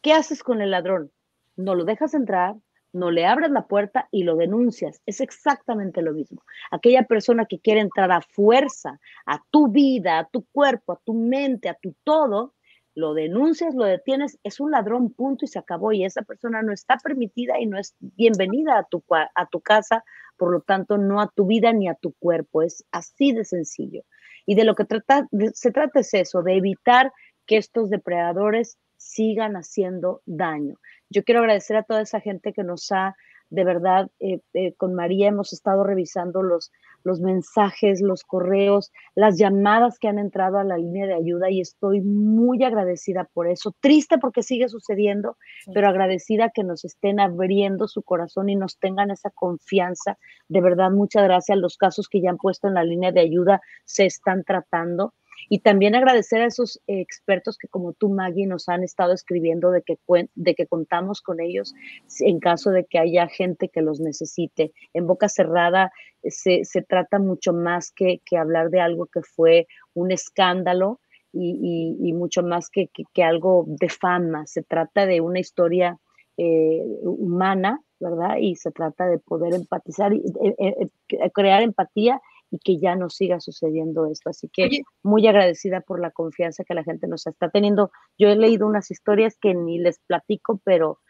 [0.00, 1.10] ¿Qué haces con el ladrón?
[1.56, 2.54] No lo dejas entrar,
[2.92, 5.02] no le abres la puerta y lo denuncias.
[5.04, 6.42] Es exactamente lo mismo.
[6.70, 11.12] Aquella persona que quiere entrar a fuerza a tu vida, a tu cuerpo, a tu
[11.12, 12.54] mente, a tu todo,
[12.94, 15.90] lo denuncias, lo detienes, es un ladrón, punto y se acabó.
[15.90, 20.04] Y esa persona no está permitida y no es bienvenida a tu, a tu casa,
[20.36, 22.62] por lo tanto, no a tu vida ni a tu cuerpo.
[22.62, 24.04] Es así de sencillo.
[24.46, 27.12] Y de lo que trata, se trata es eso, de evitar
[27.46, 30.76] que estos depredadores sigan haciendo daño.
[31.10, 33.16] Yo quiero agradecer a toda esa gente que nos ha
[33.50, 36.72] de verdad, eh, eh, con María hemos estado revisando los,
[37.04, 41.60] los mensajes, los correos, las llamadas que han entrado a la línea de ayuda y
[41.60, 43.74] estoy muy agradecida por eso.
[43.80, 45.36] Triste porque sigue sucediendo,
[45.72, 50.18] pero agradecida que nos estén abriendo su corazón y nos tengan esa confianza.
[50.48, 51.58] De verdad, muchas gracias.
[51.58, 55.12] Los casos que ya han puesto en la línea de ayuda se están tratando.
[55.48, 59.82] Y también agradecer a esos expertos que como tú, Maggie, nos han estado escribiendo de
[59.82, 59.98] que,
[60.34, 61.74] de que contamos con ellos
[62.20, 64.72] en caso de que haya gente que los necesite.
[64.92, 65.92] En boca cerrada
[66.22, 71.00] eh, se, se trata mucho más que, que, hablar de algo que fue un escándalo
[71.32, 74.46] y, y, mucho más que, que, algo de fama.
[74.46, 75.98] Se trata de una historia
[76.36, 78.36] eh, humana, ¿verdad?
[78.40, 80.88] Y se trata de poder empatizar, y, eh,
[81.32, 82.20] crear empatía
[82.54, 84.30] y que ya no siga sucediendo esto.
[84.30, 87.90] Así que muy agradecida por la confianza que la gente nos está teniendo.
[88.16, 91.00] Yo he leído unas historias que ni les platico, pero,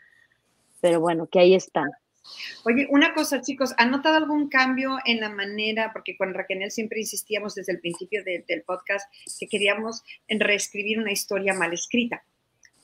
[0.81, 1.91] pero bueno, que ahí están.
[2.65, 7.01] Oye, una cosa, chicos, ¿han notado algún cambio en la manera, porque con Raquel siempre
[7.01, 9.07] insistíamos desde el principio del podcast
[9.39, 12.25] que queríamos reescribir una historia mal escrita?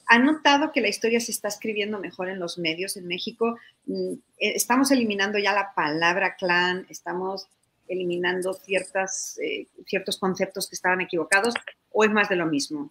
[0.07, 3.57] ¿Han notado que la historia se está escribiendo mejor en los medios en México?
[3.87, 7.49] Mm, eh, estamos eliminando ya la palabra clan, estamos
[7.91, 11.55] eliminando ciertas, eh, ciertos conceptos que estaban equivocados
[11.91, 12.91] o es más de lo mismo?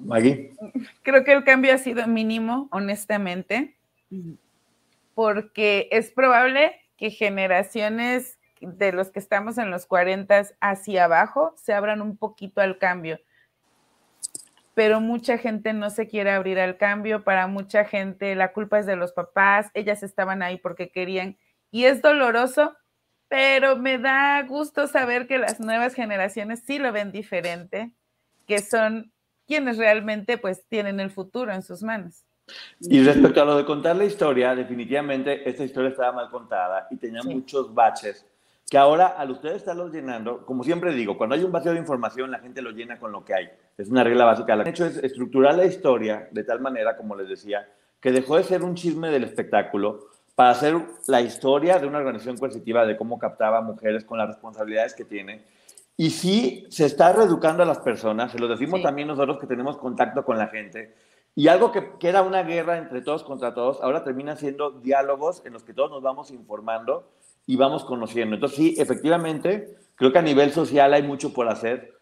[0.00, 0.52] Maggie.
[1.02, 3.76] Creo que el cambio ha sido mínimo, honestamente,
[5.14, 11.72] porque es probable que generaciones de los que estamos en los 40 hacia abajo se
[11.72, 13.18] abran un poquito al cambio.
[14.74, 18.86] Pero mucha gente no se quiere abrir al cambio, para mucha gente la culpa es
[18.86, 21.36] de los papás, ellas estaban ahí porque querían
[21.70, 22.76] y es doloroso,
[23.30, 27.92] pero me da gusto saber que las nuevas generaciones sí lo ven diferente,
[28.44, 29.12] que son
[29.46, 32.24] quienes realmente pues tienen el futuro en sus manos.
[32.80, 36.96] Y respecto a lo de contar la historia, definitivamente esta historia estaba mal contada y
[36.96, 38.26] tenía muchos baches
[38.68, 42.32] que ahora al ustedes estarlos llenando, como siempre digo, cuando hay un vacío de información,
[42.32, 43.48] la gente lo llena con lo que hay.
[43.78, 44.56] Es una regla básica.
[44.56, 47.68] Lo que han hecho es estructurar la historia de tal manera, como les decía,
[48.00, 50.08] que dejó de ser un chisme del espectáculo
[50.40, 50.74] para hacer
[51.06, 55.44] la historia de una organización coercitiva de cómo captaba mujeres con las responsabilidades que tiene.
[55.98, 59.76] Y sí, se está reeducando a las personas, se lo decimos también nosotros que tenemos
[59.76, 60.94] contacto con la gente.
[61.34, 65.42] Y algo que, que, era una guerra entre todos contra todos, ahora termina siendo diálogos
[65.44, 67.10] en los que todos nos vamos informando
[67.44, 68.36] y vamos conociendo.
[68.36, 71.98] Entonces sí, efectivamente, creo que a nivel social hay mucho por hacer,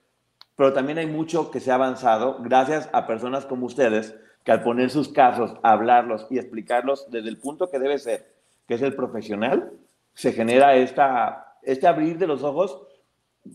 [0.54, 4.14] pero también hay mucho que se ha avanzado gracias a personas como ustedes
[4.48, 8.32] que al poner sus casos, hablarlos y explicarlos desde el punto que debe ser,
[8.66, 9.72] que es el profesional,
[10.14, 12.80] se genera esta, este abrir de los ojos.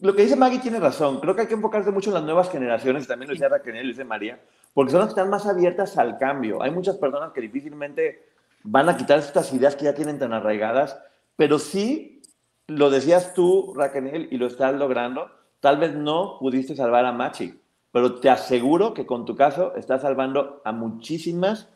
[0.01, 1.19] Lo que dice Maggie tiene razón.
[1.19, 3.87] Creo que hay que enfocarse mucho en las nuevas generaciones, también lo dice Raquel, lo
[3.87, 4.39] dice María,
[4.71, 6.61] porque son las que están más abiertas al cambio.
[6.61, 8.27] Hay muchas personas que difícilmente
[8.61, 10.99] van a quitar estas ideas que ya tienen tan arraigadas,
[11.35, 12.21] pero sí,
[12.67, 17.62] lo decías tú, Raquel, y lo estás logrando, tal vez no pudiste salvar a Machi,
[17.93, 21.69] pero te aseguro que con tu caso estás salvando a muchísimas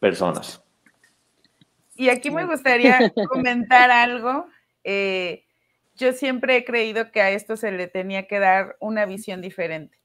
[0.00, 0.64] personas.
[1.94, 2.98] Y aquí me gustaría
[3.30, 4.46] comentar algo.
[4.82, 5.44] Eh,
[5.94, 9.96] yo siempre he creído que a esto se le tenía que dar una visión diferente.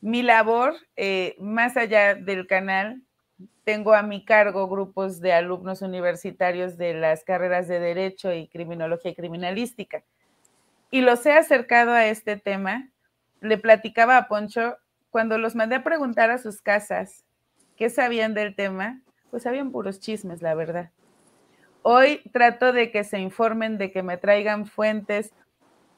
[0.00, 3.02] Mi labor, eh, más allá del canal,
[3.62, 9.12] tengo a mi cargo grupos de alumnos universitarios de las carreras de Derecho y Criminología
[9.12, 10.02] y Criminalística.
[10.90, 12.91] Y los he acercado a este tema
[13.42, 14.78] le platicaba a Poncho,
[15.10, 17.24] cuando los mandé a preguntar a sus casas
[17.76, 19.00] qué sabían del tema,
[19.30, 20.90] pues sabían puros chismes, la verdad.
[21.82, 25.32] Hoy trato de que se informen, de que me traigan fuentes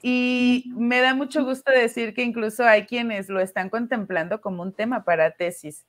[0.03, 4.73] y me da mucho gusto decir que incluso hay quienes lo están contemplando como un
[4.73, 5.87] tema para tesis.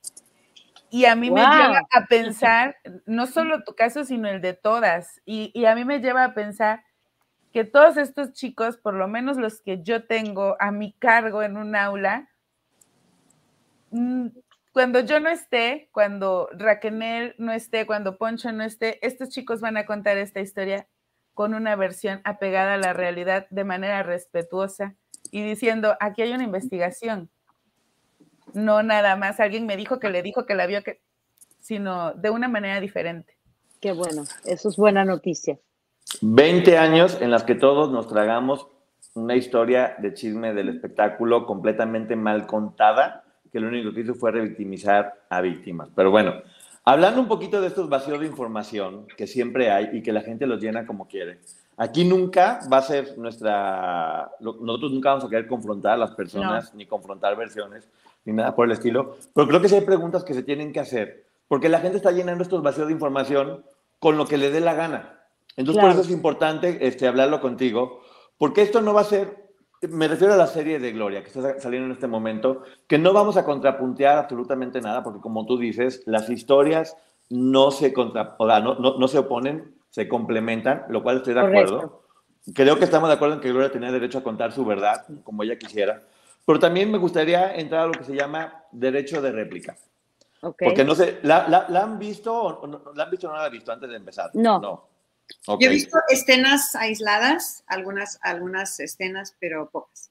[0.90, 2.76] Y a mí me lleva a pensar,
[3.06, 5.20] no solo tu caso, sino el de todas.
[5.24, 6.84] Y, y a mí me lleva a pensar
[7.56, 11.56] que todos estos chicos, por lo menos los que yo tengo a mi cargo en
[11.56, 12.28] un aula,
[13.92, 14.26] mm,
[14.74, 19.78] cuando yo no esté, cuando Raquel no esté, cuando Poncho no esté, estos chicos van
[19.78, 20.86] a contar esta historia
[21.32, 24.94] con una versión apegada a la realidad de manera respetuosa
[25.30, 27.30] y diciendo, aquí hay una investigación.
[28.52, 31.00] No nada más, alguien me dijo que le dijo que la vio, que,
[31.58, 33.38] sino de una manera diferente.
[33.80, 35.58] Qué bueno, eso es buena noticia.
[36.20, 38.66] 20 años en las que todos nos tragamos
[39.14, 44.32] una historia de chisme del espectáculo completamente mal contada, que lo único que hizo fue
[44.32, 45.88] revictimizar a víctimas.
[45.94, 46.34] Pero bueno,
[46.88, 50.46] Hablando un poquito de estos vacíos de información que siempre hay y que la gente
[50.46, 51.40] los llena como quiere.
[51.76, 54.30] Aquí nunca va a ser nuestra...
[54.38, 57.88] Nosotros nunca vamos a querer confrontar a las personas, ni confrontar versiones,
[58.24, 59.16] ni nada por el estilo.
[59.34, 62.12] Pero creo que sí hay preguntas que se tienen que hacer, porque la gente está
[62.12, 63.64] llenando estos vacíos de información
[63.98, 65.24] con lo que le dé la gana.
[65.56, 68.02] Entonces, por eso es importante este, hablarlo contigo,
[68.38, 69.46] porque esto no va a ser
[69.82, 73.12] me refiero a la serie de Gloria que está saliendo en este momento, que no
[73.12, 76.96] vamos a contrapuntear absolutamente nada, porque como tú dices, las historias
[77.28, 82.02] no se, contra, no, no, se oponen, se complementan, lo cual estoy de acuerdo.
[82.54, 85.42] Creo que estamos de acuerdo en que Gloria tenía derecho a contar su verdad, como
[85.42, 86.02] ella quisiera,
[86.44, 89.76] pero también me gustaría entrar a lo que se llama derecho de réplica.
[90.40, 93.46] Porque no sé, ¿la, la, han visto o no, la han visto o no la
[93.46, 94.30] han visto antes de empezar?
[94.34, 94.60] No.
[94.60, 94.95] no.
[95.46, 100.10] Yo he visto escenas aisladas, algunas, algunas escenas, pero pocas.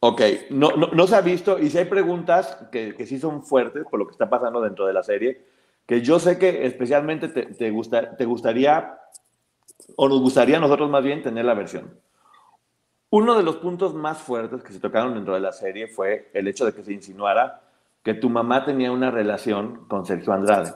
[0.00, 3.84] Ok, no, no, se ha visto, y si hay preguntas que, que, sí son fuertes
[3.90, 5.44] por lo que está pasando dentro de la serie,
[5.86, 8.96] que yo sé que especialmente te, te, gusta, te gustaría,
[9.96, 11.98] o nos gustaría a nosotros más bien tener la versión.
[13.10, 16.46] Uno de los puntos más fuertes que se tocaron dentro de la serie fue el
[16.46, 17.62] hecho de que se insinuara
[18.04, 20.74] que tu mamá tenía una relación con Sergio Andrade.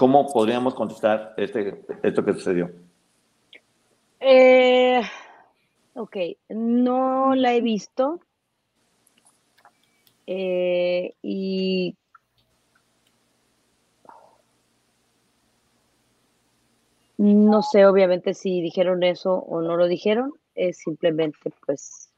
[0.00, 2.70] ¿Cómo podríamos contestar este, esto que sucedió?
[4.18, 5.02] Eh,
[5.92, 6.16] ok,
[6.48, 8.18] no la he visto.
[10.26, 11.94] Eh, y
[17.18, 20.32] no sé obviamente si dijeron eso o no lo dijeron.
[20.54, 22.10] Es simplemente, pues,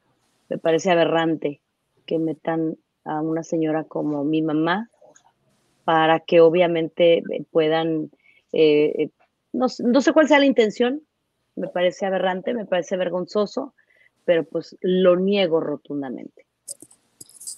[0.47, 1.59] me parece aberrante
[2.05, 4.89] que metan a una señora como mi mamá
[5.83, 8.11] para que obviamente eh, puedan,
[8.51, 9.09] eh, eh,
[9.51, 11.01] no, sé cuál sea la intención,
[11.55, 13.75] me parece aberrante, me parece vergonzoso,
[14.25, 16.45] pero pues lo niego rotundamente.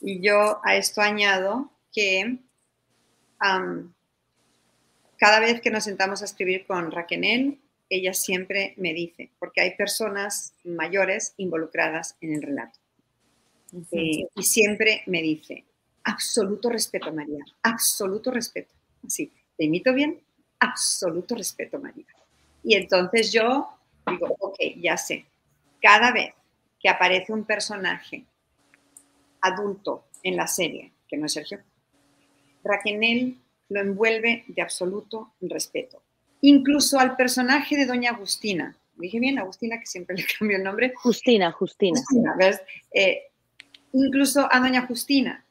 [0.01, 2.39] Y yo a esto añado que
[5.17, 9.75] cada vez que nos sentamos a escribir con Raquel, ella siempre me dice, porque hay
[9.75, 12.79] personas mayores involucradas en el relato.
[13.91, 15.65] y siempre me dice,
[16.05, 18.73] absoluto respeto, María, absoluto respeto.
[19.05, 20.21] Así, ¿te imito bien?
[20.59, 22.05] Absoluto respeto, María.
[22.63, 23.67] Y entonces yo
[24.07, 25.25] digo, ok, ya sé,
[25.81, 26.33] cada vez
[26.79, 28.25] que aparece un personaje
[29.41, 31.59] adulto en la serie, que no es Sergio,
[32.63, 33.37] Raquel
[33.69, 36.01] lo envuelve de absoluto respeto.
[36.41, 40.93] Incluso al personaje de Doña Agustina, dije bien, Agustina, que siempre le cambio el nombre.
[40.95, 42.01] Justina, Justina.
[42.91, 43.23] Eh,
[43.93, 45.44] incluso a Doña Justina,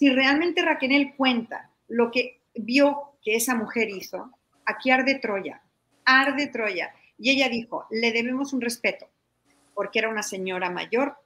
[0.00, 4.30] si realmente Raquel cuenta lo que vio que esa mujer hizo,
[4.64, 5.60] aquí arde Troya,
[6.06, 6.94] arde Troya.
[7.18, 9.10] Y ella dijo, le debemos un respeto,
[9.74, 11.16] porque era una señora mayor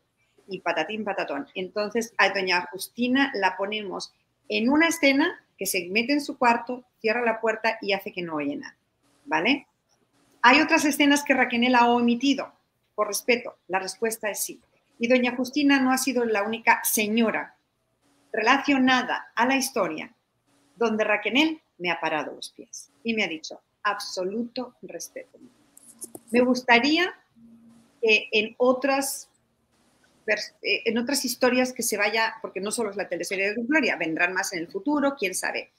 [0.48, 1.46] y patatín patatón.
[1.54, 4.12] Entonces a doña Justina la ponemos
[4.48, 8.22] en una escena que se mete en su cuarto, cierra la puerta y hace que
[8.22, 8.76] no oye nada.
[9.24, 9.68] ¿Vale?
[10.42, 12.52] Hay otras escenas que Raquel ha omitido.
[12.96, 14.60] Por respeto, la respuesta es sí.
[14.98, 17.54] Y doña Justina no ha sido la única señora
[18.34, 20.12] relacionada a la historia
[20.76, 25.38] donde Raquel me ha parado los pies y me ha dicho absoluto respeto.
[26.30, 27.14] Me gustaría
[28.02, 29.30] que en otras
[30.26, 33.96] eh, en otras historias que se vaya, porque no solo es la teleserie de Gloria,
[33.96, 35.70] vendrán más en el futuro, quién sabe,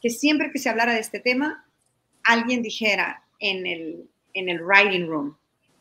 [0.00, 1.66] que siempre que se hablara de este tema,
[2.24, 5.36] alguien dijera en el, en el writing room,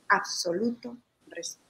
[0.10, 0.96] absoluto
[1.28, 1.68] respeto.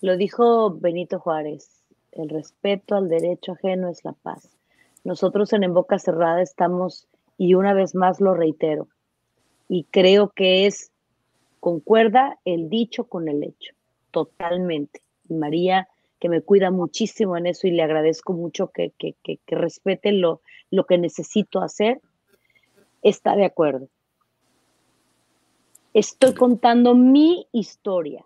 [0.00, 1.81] Lo dijo Benito Juárez,
[2.12, 4.56] el respeto al derecho ajeno es la paz.
[5.04, 7.08] Nosotros en Boca Cerrada estamos,
[7.38, 8.88] y una vez más lo reitero,
[9.68, 10.90] y creo que es,
[11.60, 13.74] concuerda el dicho con el hecho,
[14.10, 15.00] totalmente.
[15.28, 15.88] María,
[16.20, 20.12] que me cuida muchísimo en eso y le agradezco mucho que, que, que, que respete
[20.12, 20.40] lo,
[20.70, 22.00] lo que necesito hacer,
[23.02, 23.88] está de acuerdo.
[25.94, 28.24] Estoy contando mi historia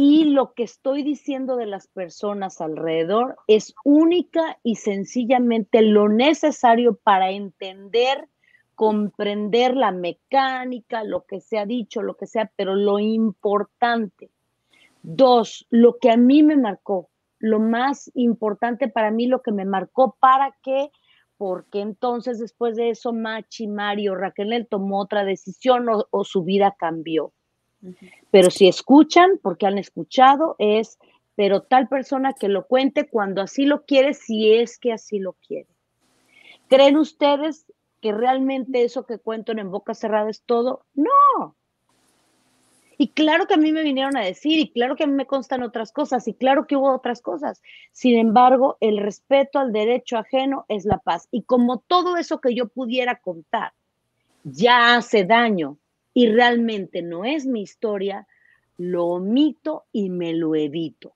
[0.00, 6.94] y lo que estoy diciendo de las personas alrededor es única y sencillamente lo necesario
[6.94, 8.28] para entender,
[8.76, 14.30] comprender la mecánica, lo que se ha dicho, lo que sea, pero lo importante.
[15.02, 17.10] Dos, lo que a mí me marcó,
[17.40, 20.92] lo más importante para mí, lo que me marcó para que,
[21.36, 26.76] porque entonces después de eso Machi, Mario, Raquel tomó otra decisión o, o su vida
[26.78, 27.32] cambió
[28.30, 30.98] pero si escuchan, porque han escuchado, es,
[31.36, 35.34] pero tal persona que lo cuente cuando así lo quiere, si es que así lo
[35.34, 35.68] quiere.
[36.68, 37.66] ¿Creen ustedes
[38.00, 40.84] que realmente eso que cuento en boca cerrada es todo?
[40.94, 41.56] No.
[43.00, 45.26] Y claro que a mí me vinieron a decir, y claro que a mí me
[45.26, 47.62] constan otras cosas, y claro que hubo otras cosas.
[47.92, 51.28] Sin embargo, el respeto al derecho ajeno es la paz.
[51.30, 53.72] Y como todo eso que yo pudiera contar
[54.42, 55.78] ya hace daño
[56.18, 58.26] y realmente no es mi historia,
[58.76, 61.14] lo omito y me lo evito.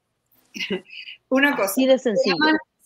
[1.29, 1.73] Una cosa.
[1.73, 2.37] Así de sencillo.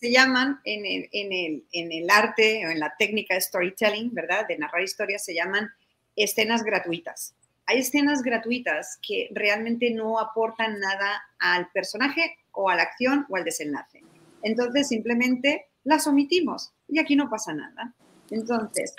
[0.01, 4.15] Se llaman, en, el, en, el, en el arte o en la técnica de storytelling,
[4.15, 4.49] ¿verdad?
[4.49, 5.69] De narrar historias, se llaman
[6.17, 7.35] escenas gratuitas.
[7.67, 13.37] Hay escenas gratuitas que realmente no aportan nada al personaje o a la acción o
[13.37, 14.03] al desenlace.
[14.43, 17.93] Entonces simplemente las omitimos y aquí no pasa nada.
[18.31, 18.95] Entonces,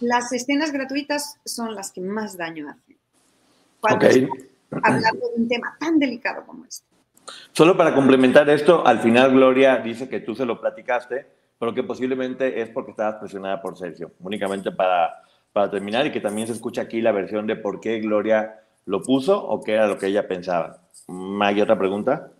[0.00, 2.98] las escenas gratuitas son las que más daño hacen.
[3.80, 4.06] Cuando
[4.82, 6.86] hablando de un tema tan delicado como este.
[7.52, 11.26] Solo para complementar esto, al final Gloria dice que tú se lo platicaste,
[11.58, 14.12] pero que posiblemente es porque estabas presionada por Sergio.
[14.20, 15.22] Únicamente para,
[15.52, 19.02] para terminar y que también se escucha aquí la versión de por qué Gloria lo
[19.02, 20.82] puso o qué era lo que ella pensaba.
[21.40, 22.30] ¿Hay otra pregunta?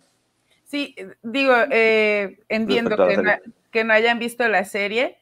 [0.65, 3.31] Sí, digo, eh, entiendo que no,
[3.71, 5.17] que no hayan visto la serie.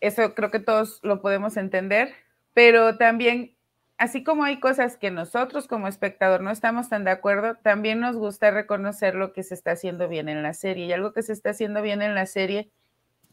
[0.00, 2.12] Eso creo que todos lo podemos entender,
[2.54, 3.54] pero también
[4.00, 8.16] así como hay cosas que nosotros como espectador no estamos tan de acuerdo, también nos
[8.16, 10.86] gusta reconocer lo que se está haciendo bien en la serie.
[10.86, 12.70] Y algo que se está haciendo bien en la serie,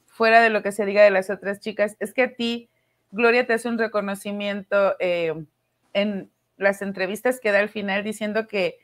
[0.08, 2.70] fuera de lo que se diga de las otras chicas, es que a ti,
[3.12, 5.46] Gloria, te hace un reconocimiento eh,
[5.94, 8.78] en las entrevistas que da al final diciendo que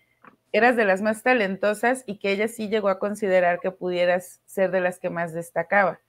[0.53, 4.72] eras de las más talentosas y que ella sí llegó a considerar que pudieras ser
[4.72, 5.99] de las que más destacaba.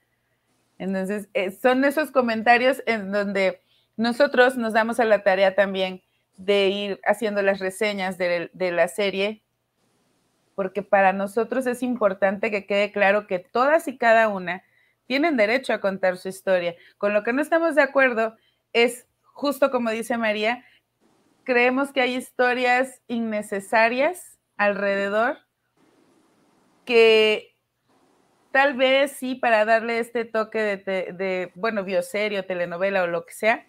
[0.77, 3.61] Entonces, eh, son esos comentarios en donde
[3.97, 6.03] nosotros nos damos a la tarea también
[6.37, 9.41] de ir haciendo las reseñas de, la serie,
[10.53, 14.63] porque para nosotros es importante que quede claro que todas y cada una
[15.05, 16.75] tienen derecho a contar su historia.
[16.97, 18.35] Con lo que no estamos de acuerdo
[18.73, 20.65] es, justo como dice María,
[21.43, 25.37] creemos que hay historias innecesarias alrededor
[26.83, 27.54] que
[28.55, 30.77] tal vez sí para darle este toque de,
[31.11, 33.67] de bueno, bioserio, telenovela o lo que sea,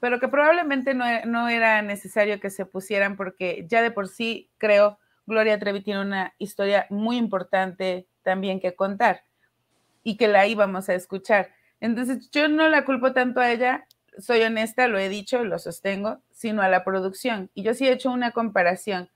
[0.00, 4.98] pero que probablemente no, era necesario que se pusieran porque ya de por sí creo
[5.26, 9.24] Gloria Trevi tiene una historia muy importante también que contar
[10.02, 11.50] y que la íbamos a escuchar.
[11.82, 13.86] Entonces yo no la culpo tanto a ella,
[14.16, 17.50] soy honesta, lo he dicho, lo sostengo, sino a la producción.
[17.52, 19.10] Y yo sí he hecho una comparación,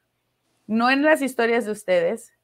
[0.67, 2.35] no en las historias de ustedes,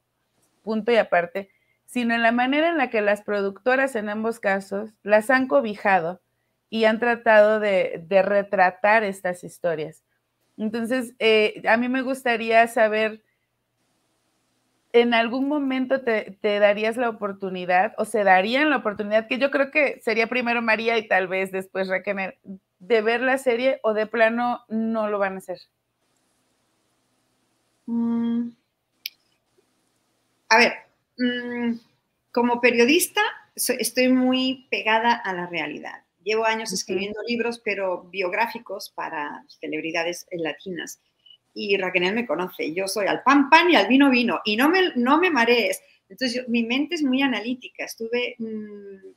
[0.63, 1.51] punto y aparte,
[1.87, 6.21] sino en la manera en la que las productoras en ambos casos las han cobijado
[6.69, 10.03] y han tratado de, retratar estas historias.
[10.59, 13.23] Entonces, eh, a mí me gustaría saber,
[14.93, 19.71] ¿en algún momento te, darías la oportunidad o se darían la oportunidad, que yo creo
[19.71, 22.35] que sería primero María y tal vez después Raquel,
[22.79, 25.59] de ver la serie o de plano no lo van a hacer?
[27.87, 28.51] Mm.
[30.49, 30.86] A ver,
[31.19, 31.79] mm,
[32.31, 33.23] como periodista
[33.55, 36.05] estoy muy pegada a la realidad.
[36.23, 41.01] Llevo años escribiendo libros, pero biográficos para celebridades latinas.
[41.55, 42.75] Y Raquel me conoce.
[42.75, 44.41] Yo soy al pan pan y al vino vino.
[44.45, 45.81] Y no me, no me marees.
[46.09, 47.85] Entonces, mi mente es muy analítica.
[47.85, 48.37] Estuve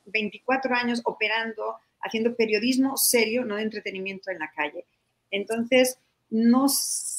[0.06, 4.86] 24 mm, años operando, haciendo periodismo serio, no de entretenimiento en la calle.
[5.32, 6.00] Entonces,
[6.30, 7.19] nos,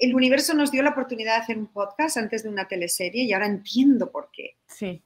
[0.00, 3.32] el universo nos dio la oportunidad de hacer un podcast antes de una teleserie y
[3.32, 4.56] ahora entiendo por qué.
[4.66, 5.02] Sí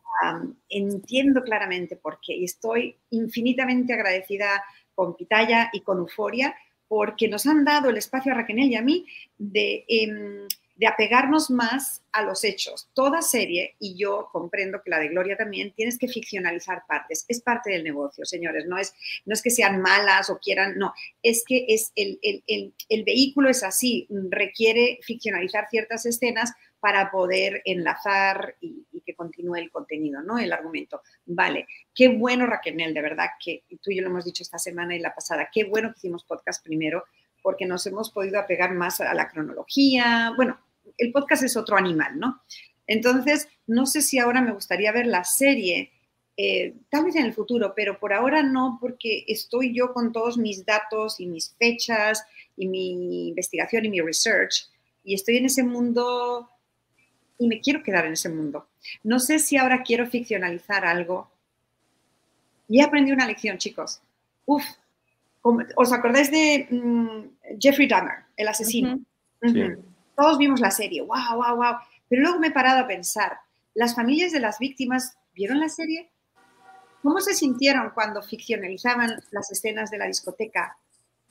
[0.69, 4.65] entiendo claramente por qué y estoy infinitamente agradecida
[4.95, 6.55] con Pitaya y con Euforia
[6.89, 9.07] porque nos han dado el espacio a Raquel y a mí
[9.37, 10.47] de, em,
[10.77, 12.89] de apegarnos más a los hechos.
[12.95, 17.25] Toda serie, y yo comprendo que la de Gloria también, tienes que ficcionalizar partes.
[17.29, 18.67] Es parte del negocio, señores.
[18.67, 18.95] No es,
[19.25, 20.93] no es que sean malas o quieran, no.
[21.23, 26.53] Es que es el, el, el vehículo es así, requiere ficcionalizar ciertas escenas
[26.85, 30.39] para poder enlazar y, que continúe el contenido, ¿no?
[30.39, 31.01] El argumento.
[31.25, 34.95] Vale, qué bueno, Raquel, de verdad, que tú y yo lo hemos dicho esta semana
[34.95, 37.05] y la pasada, qué bueno que hicimos podcast primero,
[37.45, 40.33] porque nos hemos podido apegar más a la cronología.
[40.35, 40.59] Bueno,
[40.97, 42.41] el podcast es otro animal, ¿no?
[42.87, 45.93] Entonces, no sé si ahora me gustaría ver la serie,
[46.39, 50.39] eh, tal vez en el futuro, pero por ahora no, porque estoy yo con todos
[50.39, 52.25] mis datos y mis fechas
[52.57, 54.71] y mi investigación y mi research,
[55.05, 56.49] y estoy en ese mundo
[57.39, 58.69] y me quiero quedar en ese mundo.
[59.03, 61.31] No sé si ahora quiero ficcionalizar algo.
[62.69, 64.01] Y he aprendido una lección, chicos.
[64.47, 64.65] Uf,
[65.77, 69.01] ¿os acordáis de mm, Jeffrey Dahmer, el asesino?
[70.17, 71.75] Todos vimos la serie, wow, wow, wow.
[72.09, 73.39] Pero luego me he parado a pensar,
[73.75, 76.11] ¿las familias de las víctimas vieron la serie?
[77.03, 80.79] ¿Cómo se sintieron cuando ficcionalizaban las escenas de la discoteca?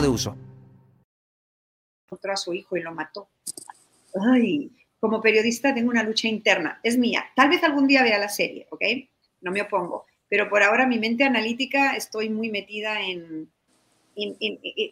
[0.00, 0.36] de uso
[2.14, 3.28] encontró a su hijo y lo mató.
[4.32, 7.24] Ay, como periodista tengo una lucha interna, es mía.
[7.34, 8.82] Tal vez algún día vea la serie, ¿ok?
[9.42, 13.50] No me opongo, pero por ahora mi mente analítica estoy muy metida en,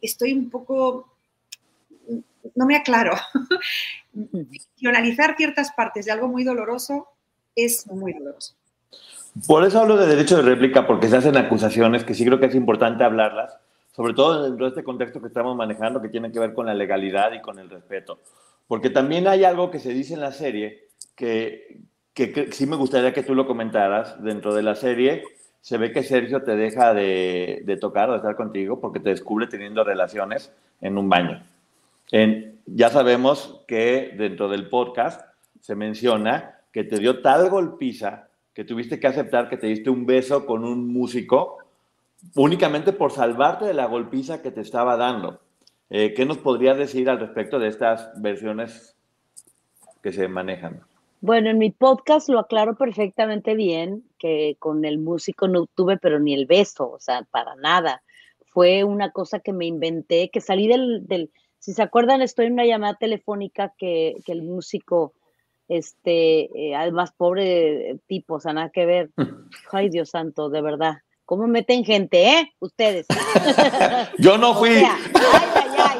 [0.03, 1.15] estoy un poco,
[2.55, 3.17] no me aclaro.
[4.51, 7.09] Ficcionalizar ciertas partes de algo muy doloroso
[7.55, 8.55] es muy doloroso.
[9.47, 12.47] Por eso hablo de derecho de réplica, porque se hacen acusaciones que sí creo que
[12.47, 13.57] es importante hablarlas
[13.93, 16.75] sobre todo dentro de este contexto que estamos manejando que tiene que ver con la
[16.75, 18.19] legalidad y con el respeto.
[18.67, 21.81] Porque también hay algo que se dice en la serie que,
[22.15, 24.23] que, sí me gustaría que tú lo comentaras.
[24.23, 25.25] Dentro de la serie
[25.61, 29.11] se ve que Sergio te deja de, de tocar o de estar contigo porque te
[29.11, 31.43] descubre teniendo relaciones en un baño.
[32.11, 35.21] En, ya sabemos que dentro del podcast
[35.61, 40.05] se menciona que te dio tal golpiza que tuviste que aceptar que te diste un
[40.07, 41.59] beso con un músico
[42.35, 45.41] únicamente por salvarte de la golpiza que te estaba dando.
[45.91, 48.97] Eh, ¿Qué nos podrías decir al respecto de estas versiones
[50.03, 50.81] que se manejan?
[51.21, 56.19] Bueno, en mi podcast lo aclaro perfectamente bien, que con el músico no tuve, pero
[56.19, 58.03] ni el beso, o sea, para nada.
[58.47, 62.55] Fue una cosa que me inventé, que salí del, del si se acuerdan, estoy en
[62.55, 65.15] una llamada telefónica que, que el músico,
[65.69, 69.11] este, eh, además pobre tipo, o sea, nada que ver.
[69.71, 72.53] Ay, Dios santo, de verdad ¿Cómo meten gente, eh?
[72.59, 73.07] Ustedes.
[74.19, 74.71] Yo no fui.
[74.71, 74.85] ay,
[75.15, 75.99] ay, ay.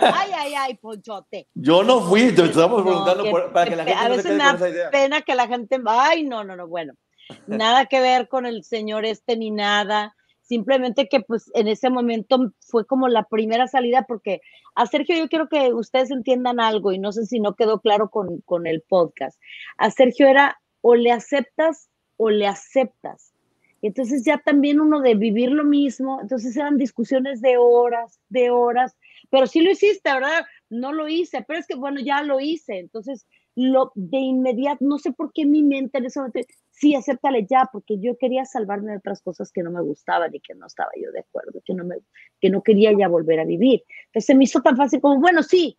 [0.00, 1.48] Ay, ay, ay, Ponchote.
[1.54, 5.22] Yo no fui, te estamos preguntando para que la gente A veces me da pena
[5.22, 5.78] que la gente.
[5.86, 6.94] Ay, no, no, no, bueno.
[7.46, 10.14] Nada que ver con el señor este ni nada.
[10.42, 14.40] Simplemente que, pues, en ese momento fue como la primera salida, porque
[14.74, 18.08] a Sergio yo quiero que ustedes entiendan algo y no sé si no quedó claro
[18.08, 19.38] con, con el podcast.
[19.76, 23.34] A Sergio era o le aceptas o le aceptas
[23.82, 28.96] entonces ya también uno de vivir lo mismo, entonces eran discusiones de horas, de horas,
[29.30, 30.44] pero sí lo hiciste, ¿verdad?
[30.70, 34.98] No lo hice, pero es que bueno, ya lo hice, entonces lo de inmediato, no
[34.98, 36.40] sé por qué mi mente en ese momento,
[36.70, 40.40] sí, acéptale ya, porque yo quería salvarme de otras cosas que no me gustaban y
[40.40, 41.96] que no estaba yo de acuerdo, que no, me,
[42.40, 43.82] que no quería ya volver a vivir.
[44.06, 45.76] Entonces me hizo tan fácil como, bueno, sí,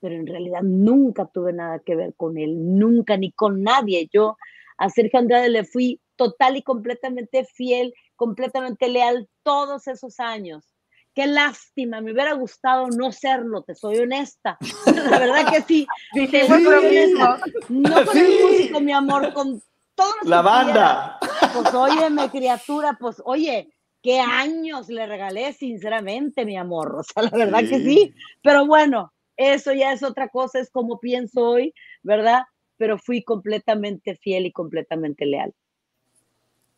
[0.00, 4.08] pero en realidad nunca tuve nada que ver con él, nunca, ni con nadie.
[4.10, 4.38] Yo
[4.78, 10.74] a Sergio Andrade le fui total y completamente fiel, completamente leal todos esos años.
[11.14, 14.56] Qué lástima, me hubiera gustado no serlo, te soy honesta.
[14.86, 15.86] La verdad que sí.
[17.68, 19.60] No con el músico, mi amor, con
[19.94, 21.18] todos La banda.
[21.52, 23.68] Pues óyeme, criatura, pues oye,
[24.02, 26.94] qué años le regalé, sinceramente, mi amor.
[26.94, 28.14] O sea, la verdad que sí.
[28.42, 32.42] Pero bueno, eso ya es otra cosa, es como pienso hoy, ¿verdad?
[32.78, 35.52] Pero fui completamente fiel y completamente leal.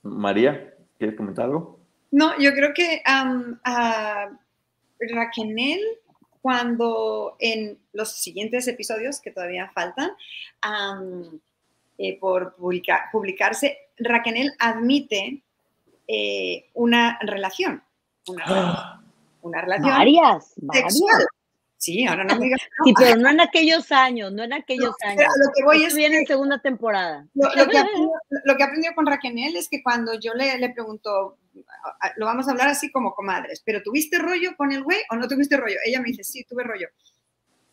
[0.02, 1.78] María, ¿quieres comentar algo?
[2.10, 4.30] No, yo creo que a
[4.98, 5.80] Raquel,
[6.42, 10.10] cuando en los siguientes episodios, que todavía faltan,
[11.98, 15.42] eh, por publicarse, Raquel admite
[16.08, 17.82] eh, una relación.
[18.26, 19.02] Una,
[19.42, 21.26] una relación varias, sexual.
[21.80, 22.60] Sí, ahora no me digas.
[22.84, 25.24] Sí, pero no en aquellos años, no en aquellos años.
[25.42, 25.96] Lo que voy es.
[25.96, 27.26] Viene en segunda temporada.
[27.32, 27.60] Lo, que
[28.64, 31.38] aprendió, con Raquel es que cuando yo le, le pregunto,
[32.16, 35.26] lo vamos a hablar así como comadres, pero ¿tuviste rollo con el güey o no
[35.26, 35.76] tuviste rollo?
[35.86, 36.88] Ella me dice, sí, tuve rollo.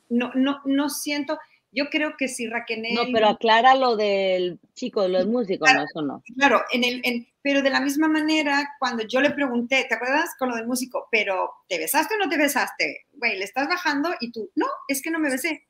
[0.07, 1.37] No, no, no siento.
[1.71, 2.83] Yo creo que si Raquel.
[2.93, 6.23] No, pero aclara lo del chico, lo del músico, no, eso no.
[6.35, 10.31] Claro, en el, en, pero de la misma manera, cuando yo le pregunté, ¿te acuerdas
[10.39, 11.07] con lo del músico?
[11.11, 13.05] Pero, ¿te besaste o no te besaste?
[13.13, 15.67] Güey, le estás bajando y tú, no, es que no me besé.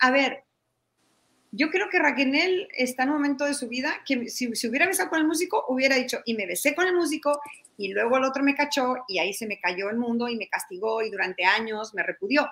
[0.00, 0.44] A ver,
[1.50, 4.86] yo creo que Raquel está en un momento de su vida que si se hubiera
[4.86, 7.40] besado con el músico, hubiera dicho, y me besé con el músico,
[7.76, 10.48] y luego el otro me cachó, y ahí se me cayó el mundo y me
[10.48, 12.48] castigó, y durante años me repudió.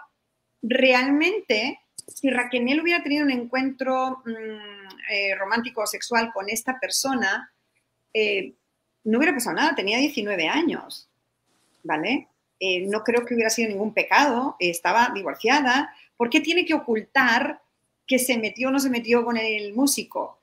[0.63, 7.53] Realmente, si Raquel hubiera tenido un encuentro mm, eh, romántico o sexual con esta persona,
[8.13, 8.55] eh,
[9.05, 11.09] no hubiera pasado nada, tenía 19 años,
[11.83, 12.29] ¿vale?
[12.59, 15.95] Eh, no creo que hubiera sido ningún pecado, estaba divorciada.
[16.17, 17.61] ¿Por qué tiene que ocultar
[18.07, 20.41] que se metió o no se metió con el músico?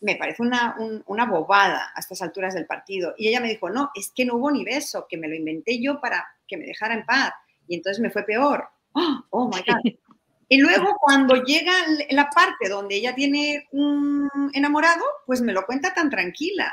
[0.00, 3.14] me parece una, una, bobada a estas alturas del partido.
[3.16, 5.80] Y ella me dijo, no, es que no hubo ni beso, que me lo inventé
[5.80, 7.32] yo para que me dejara en paz.
[7.66, 8.68] Y entonces me fue peor.
[8.92, 9.92] ¡Oh, oh my God!
[10.48, 11.72] Y luego cuando llega
[12.10, 16.72] la parte donde ella tiene un enamorado, pues me lo cuenta tan tranquila.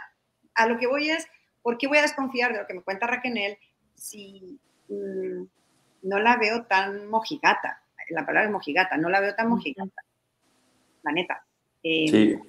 [0.55, 1.25] A lo que voy es,
[1.61, 3.57] ¿por qué voy a desconfiar de lo que me cuenta Raquel
[3.95, 5.43] si mm,
[6.03, 7.81] no la veo tan mojigata?
[8.09, 10.01] La palabra es mojigata, no la veo tan mojigata.
[11.03, 11.45] La neta.
[11.81, 12.39] Eh, sí.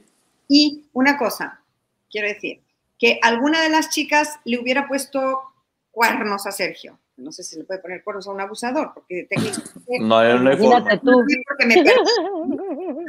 [0.48, 1.62] Y una cosa,
[2.10, 2.60] quiero decir,
[2.98, 5.42] que alguna de las chicas le hubiera puesto
[5.90, 6.98] cuernos a Sergio.
[7.22, 9.80] No sé si le puede poner cuernos a un abusador, porque técnicamente...
[10.00, 11.00] No, no hay forma.
[11.00, 11.24] Tú.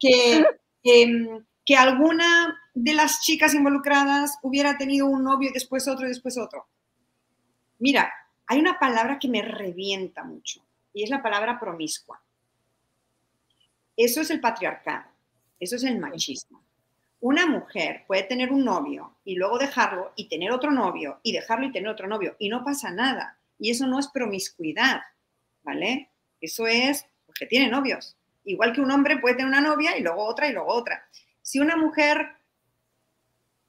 [0.00, 0.44] que,
[0.84, 6.10] em, que alguna de las chicas involucradas hubiera tenido un novio y después otro y
[6.10, 6.66] después otro.
[7.78, 8.12] Mira,
[8.46, 12.22] hay una palabra que me revienta mucho y es la palabra promiscua.
[13.96, 15.10] Eso es el patriarcado,
[15.58, 16.62] eso es el machismo.
[17.20, 21.66] Una mujer puede tener un novio y luego dejarlo y tener otro novio y dejarlo
[21.66, 23.37] y tener otro novio y no pasa nada.
[23.58, 25.00] Y eso no es promiscuidad,
[25.62, 26.10] ¿vale?
[26.40, 28.16] Eso es porque tiene novios.
[28.44, 31.06] Igual que un hombre puede tener una novia y luego otra y luego otra.
[31.42, 32.38] Si una mujer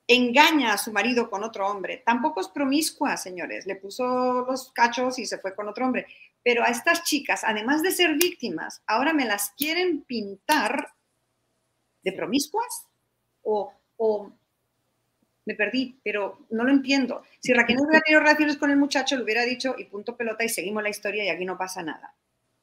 [0.08, 3.68] engaña a su marido con otro hombre, tampoco es promiscua, señores.
[3.68, 6.08] Le puso los cachos y se fue con otro hombre.
[6.44, 10.94] Pero a estas chicas, además de ser víctimas, ahora me las quieren pintar
[12.04, 12.88] de promiscuas
[13.44, 13.74] o,
[15.50, 17.24] me perdí, pero no lo entiendo.
[17.40, 20.44] Si Raquel no hubiera tenido relaciones con el muchacho, le hubiera dicho y punto pelota
[20.44, 22.14] y seguimos la historia y aquí no pasa nada.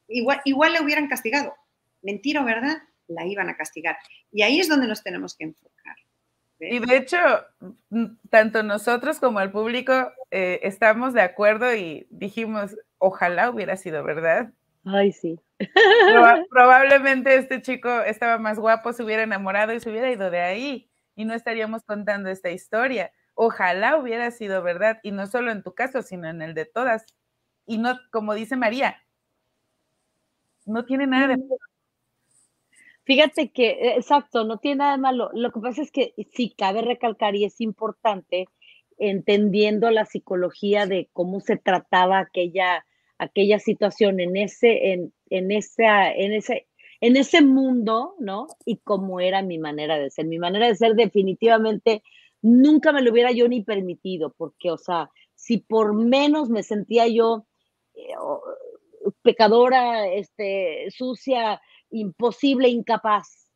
[0.07, 1.53] Igual, igual le hubieran castigado.
[2.01, 2.77] Mentira, ¿verdad?
[3.09, 3.97] La iban a castigar.
[4.31, 5.97] Y ahí es donde nos tenemos que enfocar.
[6.61, 7.17] Y de hecho,
[8.29, 14.53] tanto nosotros como el público eh, estamos de acuerdo y dijimos, ojalá hubiera sido verdad.
[14.85, 15.37] Ay, sí.
[16.49, 20.89] probablemente este chico estaba más guapo, se hubiera enamorado y se hubiera ido de ahí
[21.17, 23.11] y no estaríamos contando esta historia.
[23.33, 27.05] Ojalá hubiera sido verdad y no solo en tu caso, sino en el de todas.
[27.65, 29.03] Y no, como dice María,
[30.65, 31.37] no tiene nada de
[33.03, 35.31] Fíjate que, eh, exacto, no tiene nada de malo.
[35.33, 38.47] Lo que pasa es que sí cabe recalcar y es importante
[38.99, 42.85] entendiendo la psicología de cómo se trataba aquella
[43.19, 46.67] aquella situación en ese, en, en, esa, en, ese,
[47.01, 48.47] en ese mundo, ¿no?
[48.65, 50.25] Y cómo era mi manera de ser.
[50.25, 52.03] Mi manera de ser definitivamente
[52.41, 57.07] nunca me lo hubiera yo ni permitido, porque, o sea, si por menos me sentía
[57.07, 57.45] yo
[57.93, 58.13] eh,
[59.21, 63.47] pecadora, este, sucia, imposible, incapaz,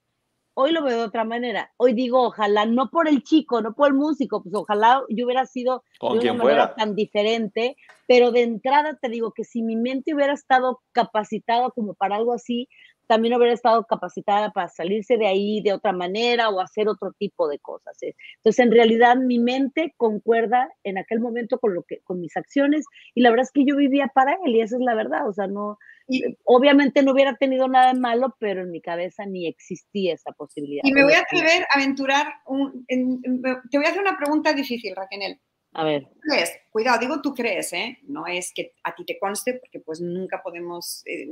[0.53, 1.71] hoy lo veo de otra manera.
[1.77, 5.45] Hoy digo, ojalá, no por el chico, no por el músico, pues ojalá yo hubiera
[5.45, 7.75] sido de una manera tan diferente,
[8.07, 12.33] pero de entrada te digo que si mi mente hubiera estado capacitada como para algo
[12.33, 12.67] así,
[13.07, 17.47] también hubiera estado capacitada para salirse de ahí de otra manera o hacer otro tipo
[17.47, 18.01] de cosas.
[18.03, 18.15] ¿eh?
[18.37, 22.85] Entonces, en realidad, mi mente concuerda en aquel momento con lo que, con mis acciones,
[23.13, 25.27] y la verdad es que yo vivía para él, y esa es la verdad.
[25.27, 29.25] O sea, no, eh, obviamente no hubiera tenido nada de malo, pero en mi cabeza
[29.25, 30.81] ni existía esa posibilidad.
[30.85, 34.95] Y me voy a atrever a aventurar, un, te voy a hacer una pregunta difícil,
[34.95, 35.39] Raquel.
[35.73, 36.07] A ver.
[36.19, 37.99] Crees, cuidado, digo tú crees, ¿eh?
[38.03, 41.27] No es que a ti te conste, porque pues nunca podemos, eh,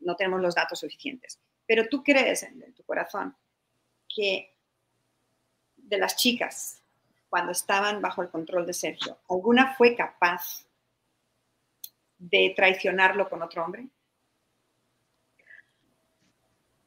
[0.00, 1.40] no tenemos los datos suficientes.
[1.66, 3.34] Pero tú crees en, tu corazón
[4.14, 4.54] que
[5.76, 6.82] de las chicas,
[7.28, 10.66] cuando estaban bajo el control de Sergio, ¿alguna fue capaz
[12.18, 13.88] de traicionarlo con otro hombre?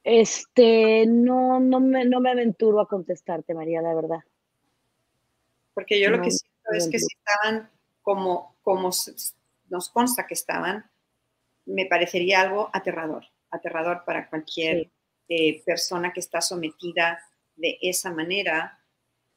[0.05, 4.19] Este, no, no me, no me aventuro a contestarte, María, la verdad.
[5.73, 6.29] Porque yo lo que
[6.71, 7.69] es que si estaban
[8.01, 8.91] como, como
[9.69, 10.89] nos consta que estaban,
[11.65, 14.89] me parecería algo aterrador, aterrador para cualquier
[15.29, 17.19] eh, persona que está sometida
[17.55, 18.79] de esa manera.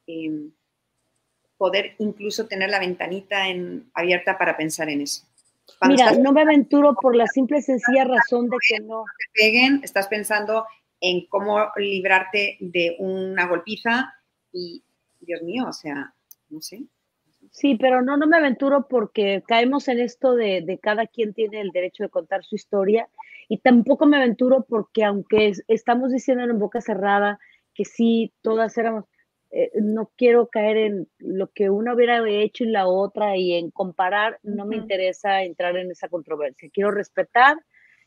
[0.05, 0.51] Em,
[1.57, 5.25] poder incluso tener la ventanita en, abierta para pensar en eso.
[5.87, 9.03] Mira, no me aventuro por la simple y sencilla razón de que no.
[9.03, 10.65] Te peguen, estás pensando
[11.01, 14.13] en cómo librarte de una golpiza
[14.51, 14.83] y,
[15.19, 16.13] Dios mío, o sea,
[16.49, 16.83] no sé.
[17.51, 21.71] Sí, pero no, no me aventuro porque caemos en esto de, cada quien tiene el
[21.71, 23.09] derecho de contar su historia
[23.47, 27.39] y tampoco me aventuro porque aunque estamos diciendo en boca cerrada
[27.73, 29.05] que sí, todas éramos,
[29.51, 33.71] eh, no quiero caer en lo que una hubiera hecho y la otra y en
[33.71, 36.69] comparar, no me interesa entrar en esa controversia.
[36.73, 37.57] Quiero respetar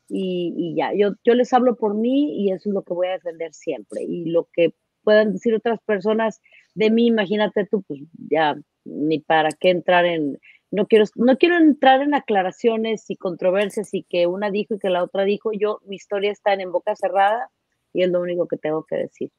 [0.08, 3.06] y, y, ya, yo, yo les hablo por mí y eso es lo que voy
[3.06, 4.02] a defender siempre.
[4.02, 6.40] Y lo que puedan decir otras personas
[6.74, 10.38] de mí, imagínate tú, pues ya ni para qué entrar en,
[10.70, 14.90] no quiero, no quiero entrar en aclaraciones y controversias y que una dijo y que
[14.90, 15.50] la otra dijo.
[15.52, 17.50] Yo, mi historia está en, boca cerrada
[17.92, 19.30] y es lo único que tengo que decir.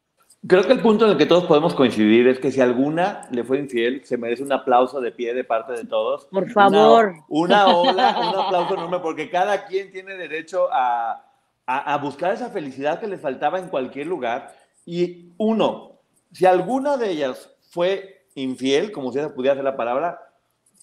[0.48, 3.44] Creo que el punto en el que todos podemos coincidir es que si alguna le
[3.44, 6.26] fue infiel, se merece un aplauso de pie de parte de todos.
[6.26, 7.14] Por favor.
[7.30, 11.32] Una, una ola, un aplauso enorme, porque cada quien tiene derecho a,
[11.68, 14.56] a, a buscar esa felicidad que le faltaba en cualquier lugar.
[14.84, 16.00] Y uno,
[16.32, 20.20] si alguna de ellas fue infiel, como si se pudiera hacer la palabra,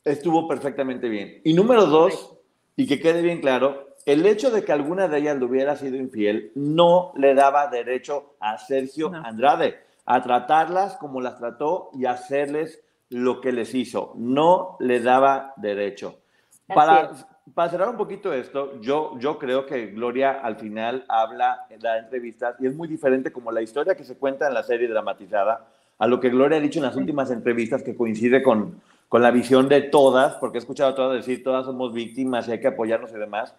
[0.05, 1.41] estuvo perfectamente bien.
[1.45, 2.37] Y número dos,
[2.77, 5.97] y que quede bien claro, el hecho de que alguna de ellas le hubiera sido
[5.97, 9.23] infiel no le daba derecho a Sergio No.
[9.25, 14.15] Andrade a tratarlas como las trató y hacerles lo que les hizo.
[14.17, 16.21] No le daba derecho.
[16.67, 17.11] Para,
[17.55, 22.05] para cerrar un poquito esto, yo, yo creo que Gloria al final habla en las
[22.05, 25.67] entrevistas y es muy diferente como la historia que se cuenta en la serie dramatizada
[25.99, 29.31] a lo que Gloria ha dicho en las últimas entrevistas que coincide con, con la
[29.31, 32.69] visión de todas, porque he escuchado a todas decir todas somos víctimas y hay que
[32.69, 33.55] apoyarnos y demás.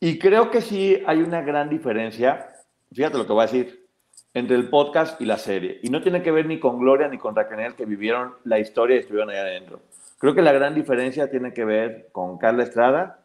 [0.00, 2.48] Y creo que sí hay una gran diferencia,
[2.92, 3.86] fíjate lo que voy a decir,
[4.34, 5.78] entre el podcast y la serie.
[5.82, 8.96] Y no tiene que ver ni con Gloria ni con Raquel, que vivieron la historia
[8.96, 9.80] y estuvieron ahí adentro.
[10.18, 13.20] Creo que la gran diferencia tiene que ver con Carla Estrada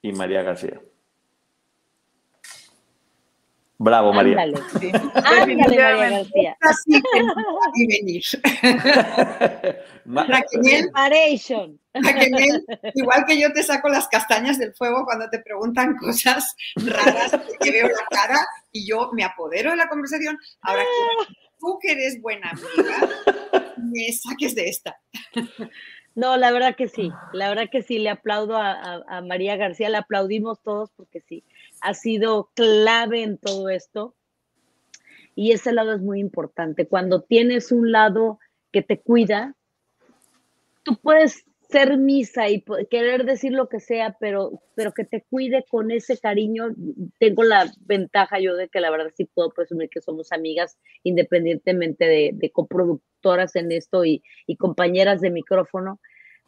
[0.00, 0.80] y María García.
[3.78, 4.40] Bravo, María.
[4.42, 4.62] Ándale.
[4.80, 6.10] Sí, Ándale, María.
[6.10, 6.56] García.
[6.60, 8.22] Así que no va a venir.
[10.62, 11.78] Preparation.
[11.94, 17.32] Raquel, igual que yo te saco las castañas del fuego cuando te preguntan cosas raras,
[17.60, 18.38] que veo la cara
[18.70, 20.38] y yo me apodero de la conversación.
[20.62, 23.08] Ahora, que tú que eres buena amiga,
[23.78, 24.96] me saques de esta.
[26.14, 29.56] No, la verdad que sí, la verdad que sí, le aplaudo a, a- a María
[29.56, 31.42] García, le aplaudimos todos porque sí,
[31.82, 34.14] ha sido clave en todo esto.
[35.34, 36.86] Y ese lado es muy importante.
[36.86, 38.38] Cuando tienes un lado
[38.70, 39.54] que te cuida,
[40.82, 45.64] tú puedes ser misa y querer decir lo que sea, pero, pero que te cuide
[45.68, 46.68] con ese cariño.
[47.18, 52.04] Tengo la ventaja yo de que la verdad sí puedo presumir que somos amigas independientemente
[52.04, 55.98] de, de coproductoras en esto y, y compañeras de micrófono.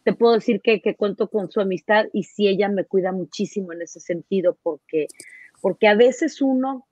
[0.05, 3.73] Te puedo decir que, que cuento con su amistad y sí ella me cuida muchísimo
[3.73, 5.09] en ese sentido porque,
[5.61, 6.87] porque a veces uno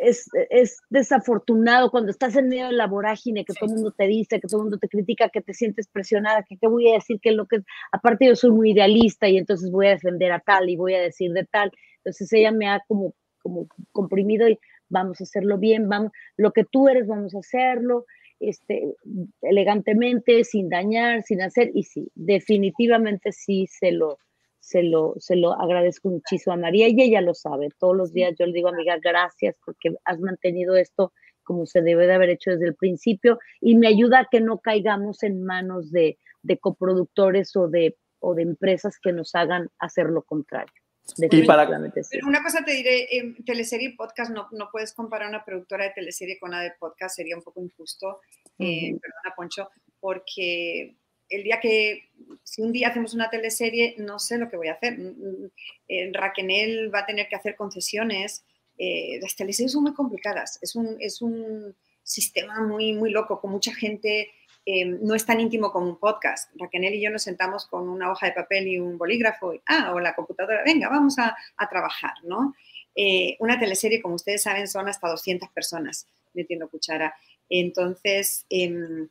[0.00, 4.06] es, es desafortunado cuando estás en medio de la vorágine, que todo el mundo te
[4.06, 6.94] dice, que todo el mundo te critica, que te sientes presionada, que qué voy a
[6.94, 7.62] decir, que lo que,
[7.92, 11.00] aparte yo soy muy idealista y entonces voy a defender a tal y voy a
[11.00, 11.72] decir de tal.
[11.98, 16.64] Entonces ella me ha como, como comprimido y vamos a hacerlo bien, vamos, lo que
[16.64, 18.06] tú eres, vamos a hacerlo,
[18.40, 18.94] este,
[19.42, 24.18] elegantemente, sin dañar, sin hacer, y sí, definitivamente sí se lo,
[24.60, 27.68] se lo, se lo agradezco muchísimo a María y ella lo sabe.
[27.78, 31.12] Todos los días yo le digo, amiga, gracias porque has mantenido esto
[31.44, 34.58] como se debe de haber hecho desde el principio y me ayuda a que no
[34.58, 40.06] caigamos en manos de, de coproductores o de, o de empresas que nos hagan hacer
[40.06, 40.74] lo contrario.
[41.18, 41.68] Y para-.
[42.10, 45.84] Pero una cosa te diré, eh, teleserie y podcast, no, no puedes comparar una productora
[45.84, 48.20] de teleserie con una de podcast, sería un poco injusto,
[48.58, 49.00] eh, Ujú.
[49.00, 49.70] perdona Poncho,
[50.00, 50.96] porque
[51.28, 52.10] el día que,
[52.42, 54.98] si un día hacemos una teleserie, no sé lo que voy a hacer.
[54.98, 55.50] Mm, mm,
[55.88, 58.44] eh, Raquel va a tener que hacer concesiones.
[58.78, 63.50] eh, las teleseries son muy complicadas, es un, es un sistema muy, muy loco, con
[63.50, 64.30] mucha gente,
[64.68, 66.50] eh, no es tan íntimo como un podcast.
[66.56, 69.92] Raquel y yo nos sentamos con una hoja de papel y un bolígrafo, y, ah,
[69.94, 72.52] o la computadora, venga, vamos a, a trabajar, ¿no?
[72.96, 77.14] Eh, una teleserie, como ustedes saben, son hasta 200 personas metiendo cuchara.
[77.48, 79.08] Entonces, em,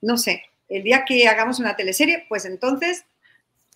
[0.00, 3.04] no sé, el día que hagamos una teleserie, pues entonces,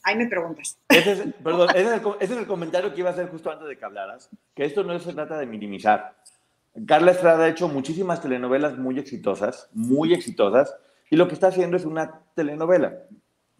[0.04, 0.78] ahí me preguntas.
[0.88, 3.50] Ese es, perdón, ese es, el, ese es el comentario que iba a hacer justo
[3.50, 6.16] antes de que hablaras, que esto no se trata de minimizar.
[6.86, 10.74] Carla Estrada ha hecho muchísimas telenovelas muy exitosas, muy exitosas,
[11.10, 12.98] y lo que está haciendo es una telenovela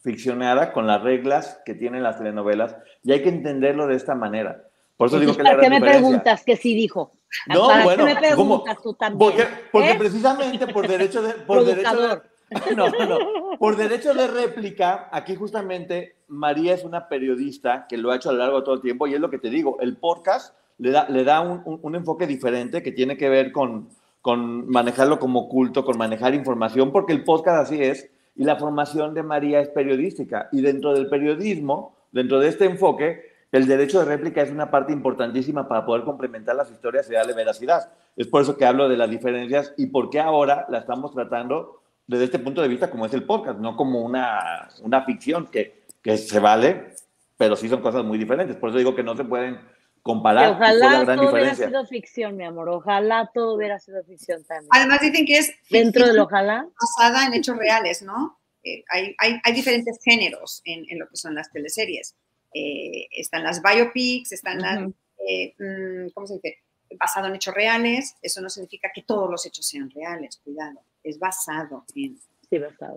[0.01, 4.65] ficcionada con las reglas que tienen las telenovelas, y hay que entenderlo de esta manera.
[4.97, 6.01] Por eso digo que ¿Para qué me diferencia.
[6.01, 7.13] preguntas que sí dijo?
[7.47, 8.65] No, ¿Para bueno, qué me ¿cómo?
[8.65, 9.19] preguntas tú también?
[9.19, 9.97] Porque, porque ¿Eh?
[9.99, 12.21] precisamente por derecho de por derecho de,
[12.77, 13.19] no, no,
[13.59, 18.33] por derecho de réplica, aquí justamente María es una periodista que lo ha hecho a
[18.33, 20.91] lo largo de todo el tiempo y es lo que te digo, el podcast le
[20.93, 23.89] da, le da un, un- un enfoque diferente que tiene que ver con,
[24.29, 29.15] con manejarlo como culto, con manejar información, porque el podcast así es y la formación
[29.15, 33.23] de María es periodística y dentro del periodismo, dentro de este enfoque,
[33.53, 37.33] el derecho de réplica es una parte importantísima para poder complementar las historias y darle
[37.33, 37.91] veracidad.
[38.19, 41.81] Es por eso que hablo de las diferencias y por qué ahora la estamos tratando
[42.07, 45.85] desde este punto de vista como es el podcast, no como una, una ficción que,
[46.03, 46.97] que se vale,
[47.39, 48.57] pero sí son cosas muy diferentes.
[48.57, 49.59] Por eso digo que no se pueden
[50.03, 50.53] comparar.
[50.53, 51.67] y fue la ojalá gran todo hubiera diferencia.
[51.69, 52.69] sido ficción, mi amor.
[52.69, 54.69] Ojalá todo hubiera sido ficción también.
[54.73, 56.67] Además dicen que es Dentro del ojalá.
[56.81, 58.39] basada en hechos reales, ¿no?
[58.65, 62.15] Eh, hay, hay- hay diferentes géneros en, en lo que son las teleseries.
[62.55, 64.95] Eh, están las biopics, están las, Ujú.
[65.29, 66.59] eh, mm, ¿cómo se dice?
[66.99, 71.19] basado en hechos reales, eso no significa que todos los hechos sean reales, cuidado, es
[71.19, 72.19] basado en...
[72.49, 72.97] Sí, basado.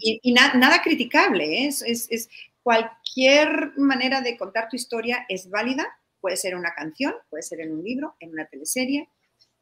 [0.00, 1.68] Y, nada criticable, ¿eh?
[1.68, 2.28] es, es,
[2.64, 5.86] cualquier manera de contar tu historia es válida,
[6.20, 9.08] puede ser una canción, puede ser en un libro, en una teleserie,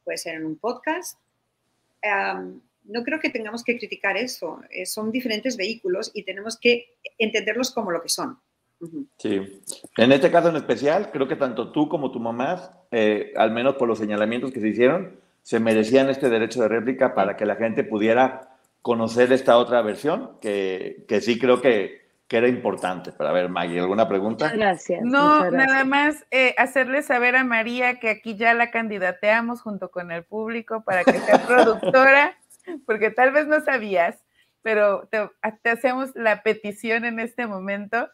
[0.04, 1.18] puede ser en un podcast.
[2.84, 7.72] no creo que tengamos que criticar eso, eh, son diferentes vehículos y tenemos que entenderlos
[7.72, 8.38] como lo que son.
[9.16, 9.40] Sí,
[9.96, 13.76] en este caso en especial, creo que tanto tú como tu mamá, eh, al menos
[13.76, 17.56] por los señalamientos que se hicieron, se merecían este derecho de réplica para que la
[17.56, 23.12] gente pudiera conocer esta otra versión, que, que sí creo que, que, era importante.
[23.12, 24.50] Para ver, Maggie, ¿alguna pregunta?
[24.50, 25.02] gracias.
[25.02, 30.10] No, nada más eh, hacerle saber a María que aquí ya la candidateamos junto con
[30.10, 32.36] el público para que sea productora,
[32.84, 34.16] porque tal vez no sabías,
[34.62, 35.28] pero te,
[35.62, 38.08] te hacemos la petición en este momento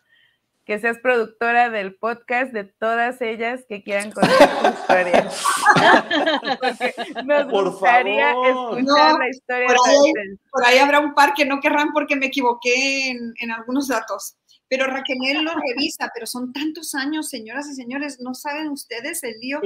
[0.64, 5.28] que seas productora del podcast de todas ellas que quieran conocer tu historia.
[6.60, 6.94] Porque
[7.24, 9.66] nos gustaría escuchar la historia.
[9.66, 10.12] Por ahí,
[10.50, 14.36] por ahí, habrá un par que no querrán porque me equivoqué en, en algunos datos.
[14.72, 19.38] Pero Raquel lo revisa, pero son tantos años, señoras y señores, ¿no saben ustedes el
[19.38, 19.60] lío?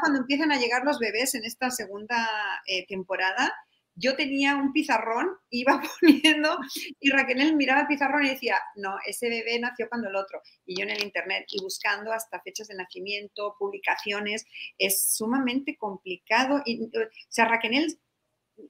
[0.00, 2.26] cuando empiezan a llegar los bebés en esta segunda
[2.66, 3.52] eh, temporada,
[3.96, 6.58] yo tenía un pizarrón, iba poniendo
[7.00, 10.40] y Raquel miraba el pizarrón y decía, no, ese bebé nació cuando el otro.
[10.64, 14.46] Y yo en el internet y buscando hasta fechas de nacimiento, publicaciones,
[14.78, 16.62] es sumamente complicado.
[16.64, 16.88] Y, o
[17.28, 17.98] sea, Raquel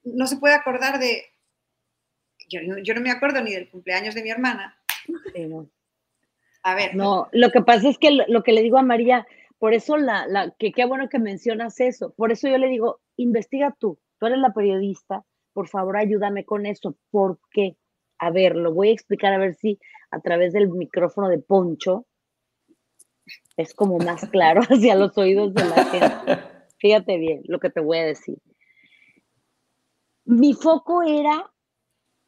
[0.04, 1.24] no se puede acordar de,
[2.48, 2.60] yo,
[2.94, 4.78] no me acuerdo ni del cumpleaños de mi hermana.
[6.62, 6.94] A ver.
[6.94, 9.26] No, lo que pasa es que lo, que le digo a María,
[9.58, 13.00] por eso la, la, que qué bueno que mencionas eso, por eso yo le digo,
[13.16, 16.96] investiga tú tú eres la periodista, por favor ayúdame con eso.
[17.10, 17.76] ¿Por qué?
[18.18, 19.78] A ver, lo voy a explicar a ver si
[20.10, 22.06] a través del micrófono de Poncho
[23.56, 26.42] es como más claro hacia los oídos de la gente.
[26.78, 28.38] Fíjate bien lo que te voy a decir.
[30.24, 31.50] Mi foco era,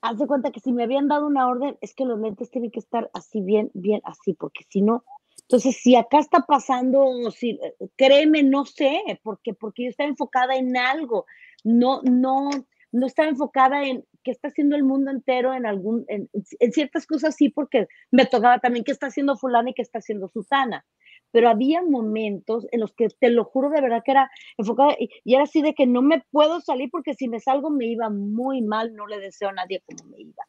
[0.00, 2.70] haz de cuenta que si me habían dado una orden, es que los lentes tienen
[2.70, 5.04] que estar así bien, bien así, porque si no,
[5.42, 7.58] entonces, si acá está pasando, si,
[7.96, 11.24] créeme, no sé, porque, porque yo estaba enfocada en algo
[11.64, 12.50] no, no,
[12.92, 16.28] no estaba enfocada en qué está haciendo el mundo entero en algún, en,
[16.72, 20.28] ciertas cosas sí, porque me tocaba también qué está haciendo fulana y qué está haciendo
[20.28, 20.84] Susana.
[21.30, 25.10] Pero había momentos en los que te lo juro de verdad que era enfocada y,
[25.24, 28.62] era así de que no me puedo salir porque si me salgo me iba muy
[28.62, 30.44] mal, no le deseo a nadie como me iba.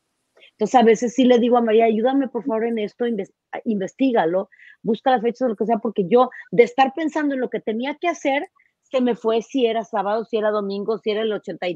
[0.52, 3.06] Entonces a veces sí le digo a María, ayúdame por favor en esto,
[3.64, 4.50] investigalo,
[4.82, 7.60] busca la fecha de lo que sea, porque yo de estar pensando en lo que
[7.60, 8.50] tenía que hacer,
[8.90, 11.68] que me fue si era sábado, si era domingo, si era el 80,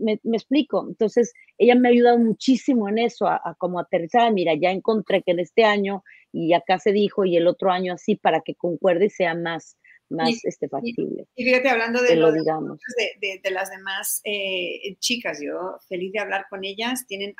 [0.00, 0.86] me, explico.
[0.88, 5.32] Entonces, ella me ha ayudado muchísimo en eso, a, como aterrizar, mira, ya encontré que
[5.32, 6.02] en este año,
[6.32, 9.76] y acá se dijo, y el otro año así, para que concuerde y sea más,
[10.08, 11.26] más este, factible.
[11.34, 12.78] Y, fíjate, hablando de, lo, digamos.
[13.20, 17.34] De, de, las demás eh, chicas, yo feliz de hablar con ellas, tienen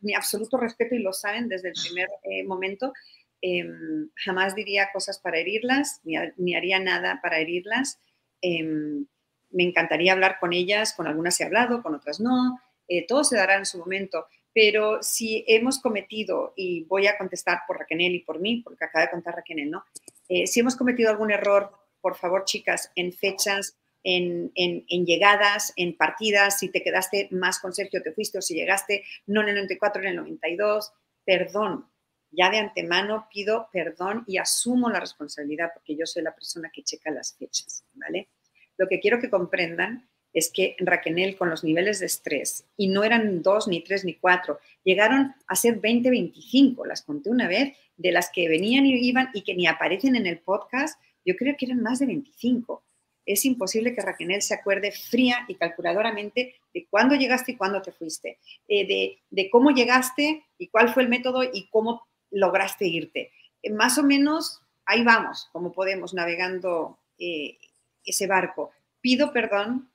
[0.00, 2.92] mi absoluto respeto y lo saben desde el primer eh, momento.
[3.40, 7.98] Em, jamás diría cosas para herirlas, ni, ni haría nada para herirlas.
[8.40, 9.06] Em,
[9.50, 13.36] me encantaría hablar con ellas, con algunas he hablado, con otras no, eh, todo se
[13.36, 18.20] dará en su momento, pero si hemos cometido, y voy a contestar por Raquel y
[18.20, 19.84] por mí, porque acaba de contar Raquel, ¿no?
[20.28, 25.72] Eh, si hemos cometido algún error, por favor, chicas, en fechas, en, en, en, llegadas,
[25.76, 29.48] en partidas, si te quedaste más con Sergio, te fuiste, o si llegaste no en
[29.48, 30.92] el 94, en el 92,
[31.24, 31.86] perdón.
[32.30, 36.82] Ya de antemano pido perdón y asumo la responsabilidad porque yo soy la persona que
[36.82, 38.28] checa las fechas, ¿vale?
[38.76, 43.02] Lo que quiero que comprendan es que Raquel con los niveles de estrés, y no
[43.02, 47.76] eran dos, ni tres, ni cuatro, llegaron a ser 20, 25, las conté una vez,
[47.96, 51.56] de las que venían y iban y que ni aparecen en el podcast, yo creo
[51.58, 52.84] que eran más de 25.
[53.26, 57.92] Es imposible que Raquel se acuerde fría y calculadoramente de cuándo llegaste y cuándo te
[57.92, 58.38] fuiste,
[58.68, 63.32] eh, de, cómo llegaste y cuál fue el método y cómo lograste irte.
[63.62, 67.58] Eh, más o menos ahí vamos, como podemos, navegando eh,
[68.04, 68.70] ese barco.
[69.00, 69.90] Pido perdón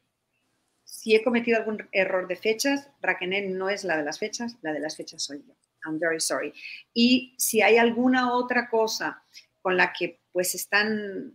[0.84, 2.89] si he cometido algún error de fechas.
[3.01, 5.53] Raquel no es la de las fechas, la de las fechas soy yo.
[5.85, 6.53] I'm very sorry.
[6.93, 9.22] Y si hay alguna otra cosa
[9.61, 11.34] con la que pues están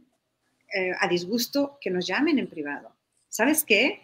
[0.75, 2.95] eh, a disgusto, que nos llamen en privado.
[3.29, 4.01] ¿Sabes qué?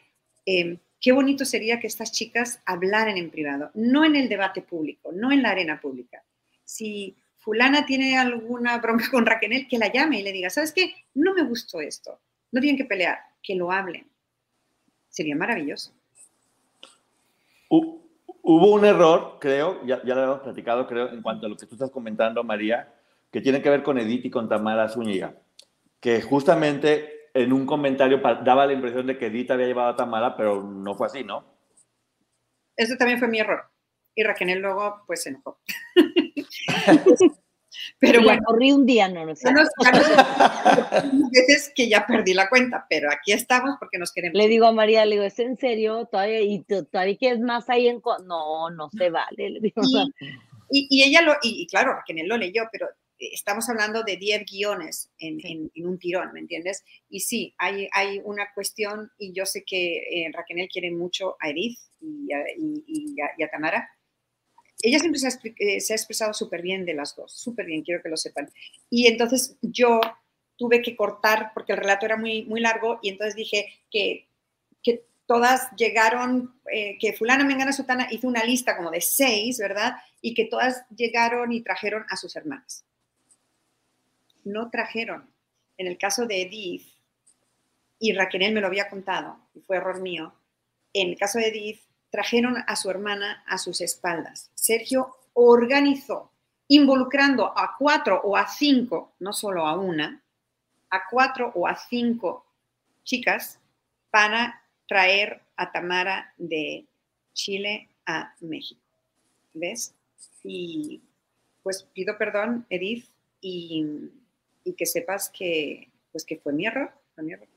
[0.46, 5.12] Em, qué bonito sería que estas chicas hablaran en privado, no en el debate público,
[5.12, 6.22] no en la arena pública.
[6.64, 10.94] Si fulana tiene alguna bronca con Raquel, que la llame y le diga, ¿sabes qué?
[11.14, 12.20] No me gustó esto.
[12.52, 14.08] No tienen que pelear, que lo hablen.
[15.08, 15.92] Sería maravilloso.
[17.68, 21.66] Hubo un error, creo, ya, ya lo hemos platicado, creo, en cuanto a lo que
[21.66, 22.94] tú estás comentando, María,
[23.30, 25.34] que tiene que ver con Edith y con Tamara Zúñiga,
[25.98, 30.36] que justamente en un comentario daba la impresión de que Edith había llevado a Tamara,
[30.36, 31.44] pero no fue así, ¿no?
[32.76, 33.64] Eso también fue mi error.
[34.14, 35.60] Y Raquel luego, pues, se enojó.
[37.98, 38.42] pero bueno.
[38.44, 39.48] corrí un día, no, no sé.
[41.32, 44.36] veces que ya perdí la cuenta, pero aquí estamos porque nos queremos.
[44.36, 46.06] Le digo a María, le digo, ¿es en serio?
[46.06, 48.00] ¿Todavía, y todavía quieres más ahí en...
[48.26, 49.50] No, no se vale.
[49.50, 49.82] Le digo,
[50.70, 52.88] y, y, ella lo, y, claro, Raquel lo leyó, pero
[53.18, 56.84] estamos hablando de 10 guiones en, en, un tirón, ¿me entiendes?
[57.08, 61.50] Y sí, hay, hay una cuestión, y yo sé que eh, Raquel quiere mucho a
[61.50, 63.88] Edith y a, y, a, Tamara.
[64.82, 67.82] Ella siempre se ha, eh, se ha expresado súper bien de las dos, súper bien,
[67.82, 68.50] quiero que lo sepan.
[68.90, 70.00] Y entonces yo
[70.56, 74.28] tuve que cortar, porque el relato era muy, muy largo, y entonces dije que,
[74.82, 79.94] que todas llegaron, eh, que fulana, mengana, sotana hizo una lista como de seis, ¿verdad?
[80.20, 82.84] Y que todas llegaron y trajeron a sus hermanas
[84.44, 85.28] no trajeron.
[85.76, 86.86] En el caso de Edith,
[87.98, 90.34] y Raquel me lo había contado, y fue error mío,
[90.92, 91.80] en el caso de Edith,
[92.14, 94.48] trajeron a su hermana a sus espaldas.
[94.54, 96.30] Sergio organizó,
[96.68, 100.22] involucrando a cuatro o a cinco, no solo a una,
[100.90, 102.46] a cuatro o a cinco
[103.02, 103.58] chicas
[104.12, 106.86] para traer a Tamara de
[107.32, 108.80] Chile a México.
[109.52, 109.92] ¿Ves?
[110.44, 111.02] Y
[111.64, 113.08] pues pido perdón, Edith,
[113.40, 113.92] y
[114.78, 117.48] que sepas que, pues que fue mi error, fue mi error.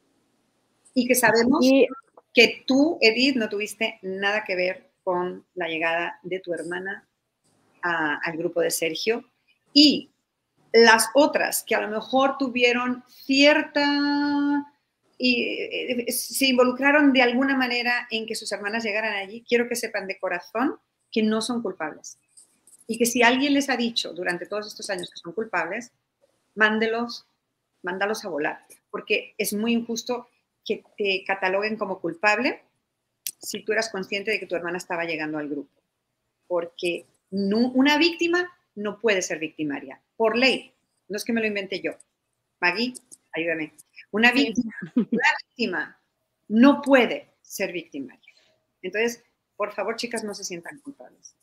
[0.95, 1.63] Y que sabemos
[2.37, 7.09] que tú, Edith, no tuviste nada que ver con la llegada de tu hermana
[7.81, 9.25] al grupo de Sergio.
[9.73, 10.11] Y
[10.71, 14.71] las otras que a lo mejor tuvieron cierta
[15.17, 19.75] y eh, se involucraron de alguna manera en que sus hermanas llegaran allí, quiero que
[19.75, 20.75] sepan de corazón
[21.11, 22.19] que no son culpables.
[22.85, 25.91] Y que si alguien les ha dicho durante todos estos años que son culpables,
[26.53, 27.25] mándelos,
[27.81, 28.59] mándalos a volar,
[28.91, 30.27] porque es muy injusto
[30.67, 32.61] que te cataloguen como culpable
[33.39, 35.71] si tú eras consciente de que tu hermana estaba llegando al grupo.
[36.47, 40.73] Porque una víctima no puede ser victimaria, por ley.
[41.07, 41.91] No es que me lo inventé yo.
[42.59, 42.93] Maggie,
[43.33, 43.73] ayúdame.
[44.11, 46.01] Una víctima, una víctima
[46.47, 48.33] no puede ser victimaria.
[48.81, 49.23] Entonces,
[49.55, 51.35] por favor, chicas, no se sientan culpables.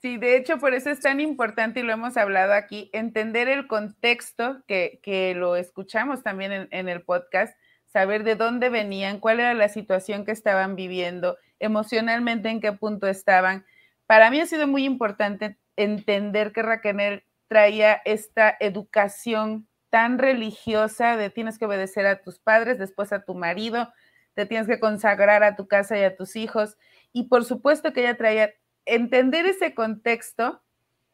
[0.00, 3.68] Sí, de hecho, por eso es tan importante y lo hemos hablado aquí, entender el
[3.68, 7.56] contexto que, que lo escuchamos también en, en, el podcast,
[7.92, 13.06] saber de dónde venían, cuál era la situación que estaban viviendo, emocionalmente en qué punto
[13.06, 13.66] estaban.
[14.06, 21.28] Para mí ha sido muy importante entender que Raquel traía esta educación tan religiosa de
[21.28, 23.92] tienes que obedecer a tus padres, después a tu marido,
[24.32, 26.78] te tienes que consagrar a tu casa y a tus hijos.
[27.12, 28.54] Y por supuesto que ella traía
[28.86, 30.62] entender ese contexto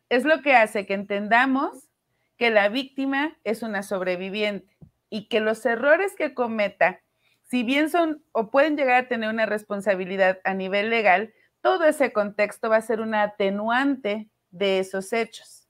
[0.08, 1.88] es lo que hace que entendamos
[2.36, 4.78] que la víctima es una sobreviviente
[5.10, 7.00] y que los errores que cometa,
[7.42, 12.12] si bien son o pueden llegar a tener una responsabilidad a nivel legal, todo ese
[12.12, 15.68] contexto va a ser una atenuante de esos hechos.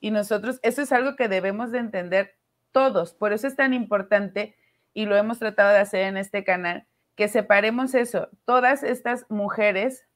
[0.00, 2.36] Y nosotros, eso es algo que debemos de entender
[2.72, 3.14] todos.
[3.14, 4.56] Por eso es tan importante,
[4.94, 8.28] y lo hemos tratado de hacer en este canal, que separemos eso.
[8.44, 10.06] Todas estas mujeres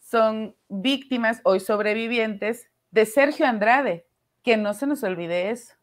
[0.00, 4.06] son víctimas, hoy sobrevivientes, de Sergio Andrade,
[4.42, 5.74] que no se nos olvide eso.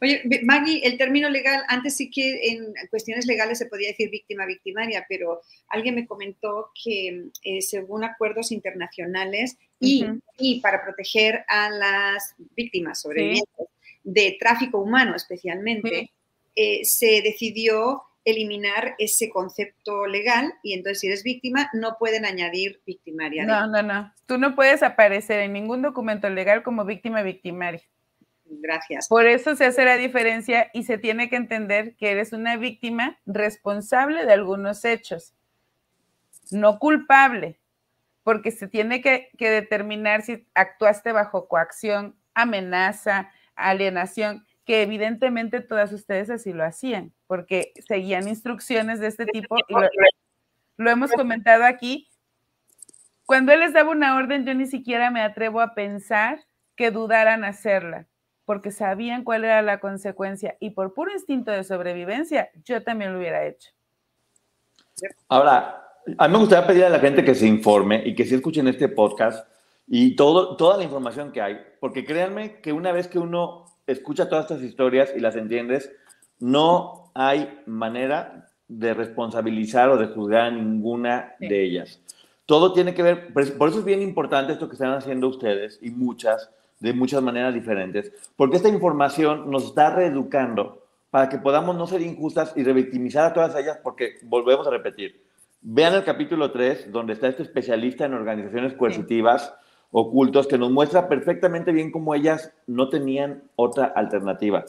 [0.00, 4.46] Oye, Maggie, el término legal, antes sí que en cuestiones legales se podía decir víctima
[4.46, 12.34] victimaria, pero alguien me comentó que eh, según acuerdos internacionales y, para proteger a las
[12.56, 13.66] víctimas sobrevivientes
[14.04, 16.12] de tráfico humano especialmente,
[16.54, 22.80] eh, se decidió eliminar ese concepto legal y entonces si eres víctima no pueden añadir
[22.86, 23.44] victimaria.
[23.44, 24.12] No, no, no.
[24.26, 27.82] Tú no puedes aparecer en ningún documento legal como víctima victimaria.
[28.60, 29.08] Gracias.
[29.08, 33.18] Por eso se hace la diferencia y se tiene que entender que eres una víctima
[33.26, 35.34] responsable de algunos hechos,
[36.50, 37.58] no culpable,
[38.22, 46.30] porque se tiene que, determinar si actuaste bajo coacción, amenaza, alienación que evidentemente todas ustedes
[46.30, 49.74] así lo hacían, porque seguían instrucciones de este tipo y
[50.76, 52.08] lo, hemos comentado aquí.
[53.26, 56.44] Cuando él les daba una orden, yo ni siquiera me atrevo a pensar
[56.76, 58.06] que dudaran hacerla,
[58.52, 63.18] porque sabían cuál era la consecuencia y por puro instinto de sobrevivencia, yo también lo
[63.18, 63.70] hubiera hecho.
[65.26, 65.82] Ahora,
[66.18, 68.68] a mí me gustaría pedir a la gente que se informe y que se escuchen
[68.68, 69.48] este podcast
[69.86, 74.28] y todo, toda la información que hay, porque créanme que una vez que uno escucha
[74.28, 75.90] todas estas historias y las entiendes,
[76.38, 82.02] no hay manera de responsabilizar o de juzgar a ninguna de ellas.
[82.44, 85.88] Todo tiene que ver, por eso es bien importante esto que están haciendo ustedes y
[85.88, 86.50] muchas,
[86.82, 92.02] de muchas maneras diferentes, porque esta información nos está reeducando para que podamos no ser
[92.02, 95.22] injustas y revictimizar a todas ellas, porque volvemos a repetir.
[95.60, 99.54] Vean el capítulo 3, donde está este especialista en organizaciones coercitivas
[99.92, 104.64] ocultos, que nos muestra perfectamente bien cómo ellas no tenían otra alternativa.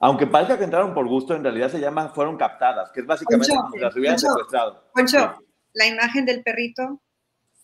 [0.00, 3.48] Aunque parezca que entraron por gusto, en realidad se llama fueron captadas, que es básicamente
[3.48, 4.82] Poncho, como si las hubieran Poncho, secuestrado.
[4.92, 5.44] Poncho, Sí.
[5.74, 7.00] la imagen del perrito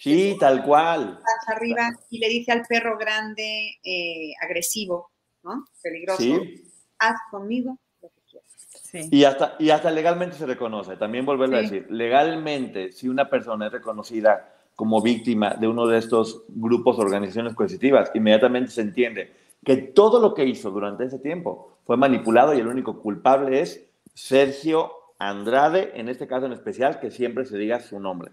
[0.01, 1.19] Sí, tal cual.
[1.23, 5.11] pasa arriba y le dice al perro grande, eh, agresivo,
[5.43, 5.67] ¿no?
[5.83, 6.65] Peligroso, Sí.
[6.99, 8.49] haz conmigo lo que quieras.
[8.83, 9.09] Sí.
[9.11, 10.97] Y hasta, y hasta legalmente se reconoce.
[10.97, 11.87] También volverlo a decir.
[11.91, 17.55] Legalmente, si una persona es reconocida como víctima de uno de estos grupos o organizaciones
[17.55, 19.33] coercitivas, inmediatamente se entiende
[19.63, 23.87] que todo lo que hizo durante ese tiempo fue manipulado y el único culpable es
[24.15, 28.31] Sergio Andrade, en este caso en especial, que siempre se diga su nombre.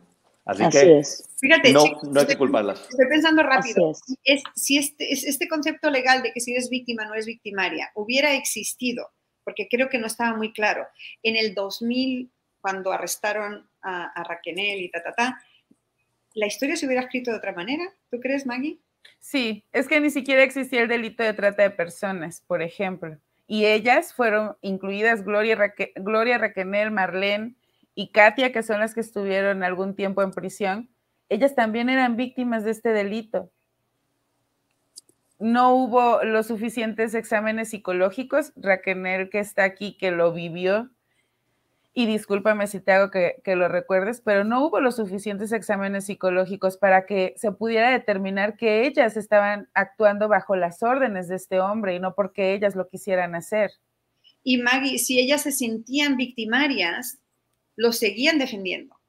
[0.47, 1.29] Así, Así que es.
[1.39, 2.81] Fíjate, no, chicos, no hay que estoy- culparlas.
[2.89, 3.91] Estoy pensando rápido.
[4.23, 7.91] Es, si este, es- este concepto legal de que si eres víctima no es victimaria
[7.95, 9.11] hubiera existido,
[9.43, 10.87] porque creo que no estaba muy claro,
[11.23, 15.41] en el 2000, cuando arrestaron a, a Raquenel y ta, ta, ta,
[16.33, 17.83] ¿la historia se hubiera escrito de otra manera?
[18.09, 18.77] ¿Tú crees, Maggie?
[19.19, 23.17] Sí, es que ni siquiera existía el delito de trata de personas, por ejemplo.
[23.47, 27.55] Y ellas fueron incluidas Gloria, Raque- Gloria Raquenel, Marlene
[27.99, 30.87] y Katia, que son las que estuvieron algún tiempo en prisión.
[31.29, 33.49] Ellas también eran víctimas de este delito.
[35.39, 38.53] No hubo los suficientes exámenes psicológicos.
[38.55, 40.91] Raquenel, que está aquí, que lo vivió,
[41.95, 46.05] y discúlpame si te hago que, que, lo recuerdes, pero no hubo los suficientes exámenes
[46.05, 51.59] psicológicos para que se pudiera determinar que ellas estaban actuando bajo las órdenes de este
[51.59, 53.71] hombre y no porque ellas lo quisieran hacer.
[54.43, 57.17] Y Maggie, si ellas se sentían victimarias,
[57.77, 58.99] lo seguían defendiendo.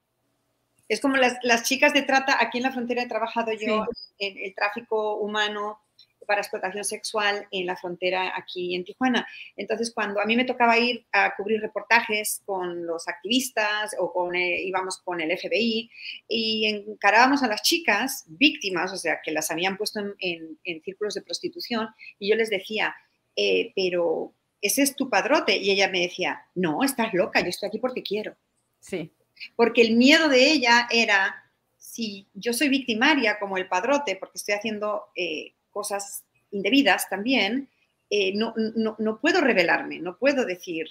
[0.89, 4.15] Es como las, las chicas de trata, aquí en la frontera he trabajado yo sí.
[4.21, 5.81] en el tráfico humano
[6.27, 9.27] para explotación sexual en la frontera aquí en Tijuana.
[9.57, 14.37] Entonces, cuando a mí me tocaba ir a cubrir reportajes con los activistas o con
[14.37, 15.91] eh, íbamos con el FBI
[16.29, 20.83] y encarábamos a las chicas víctimas, o sea, que las habían puesto en, en, en
[20.83, 21.89] círculos de prostitución,
[22.19, 22.95] y yo les decía,
[23.35, 25.57] eh, pero ese es tu padrote.
[25.57, 28.37] Y ella me decía, no, estás loca, yo estoy aquí porque quiero.
[28.81, 29.13] Sí.
[29.57, 34.55] Porque el miedo de ella era, si yo soy victimaria como el padrote, porque estoy
[34.55, 37.69] haciendo eh, cosas indebidas también,
[38.11, 40.87] eh, no, no, no, puedo revelarme, no puedo decir,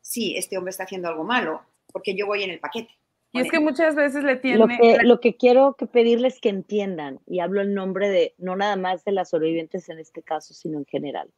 [0.00, 2.90] sí, este hombre está haciendo algo malo, porque yo voy en el paquete.
[3.32, 4.58] Y es que muchas veces le tiene...
[4.58, 8.56] Lo que, lo que quiero que pedirles que entiendan, y hablo en nombre de, no
[8.56, 11.30] nada más de las sobrevivientes en este caso, sino en general.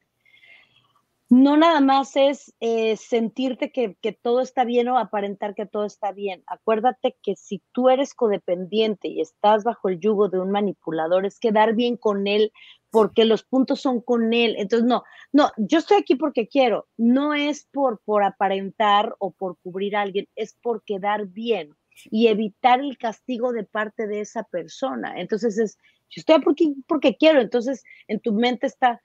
[1.31, 5.85] No nada más es eh, sentirte que, que, todo está bien o aparentar que todo
[5.85, 6.43] está bien.
[6.47, 11.39] Acuérdate que si tú eres codependiente y estás bajo el yugo de un manipulador, es
[11.39, 12.51] quedar bien con él
[12.91, 14.55] porque los puntos son con él.
[14.59, 16.89] Entonces, no, no, yo estoy aquí porque quiero.
[16.97, 21.75] No es por, por aparentar o por cubrir a alguien, es por quedar bien
[22.11, 25.21] y evitar el castigo de parte de esa persona.
[25.21, 25.77] Entonces, es,
[26.09, 27.41] yo estoy aquí porque quiero.
[27.41, 29.01] Entonces, en tu mente está,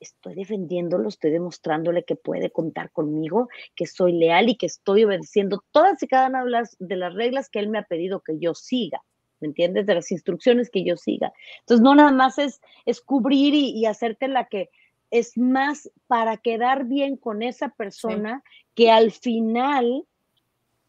[0.00, 5.64] estoy defendiéndolo, estoy demostrándole que puede contar conmigo, que soy leal y que estoy obedeciendo
[5.70, 8.38] todas y cada una de las, de las reglas que él me ha pedido que
[8.38, 9.02] yo siga.
[9.40, 9.86] ¿Me entiendes?
[9.86, 11.32] De las instrucciones que yo siga.
[11.60, 14.68] Entonces, no nada más es, es cubrir y, y hacerte la que
[15.10, 18.66] es más para quedar bien con esa persona sí.
[18.74, 20.04] que al final,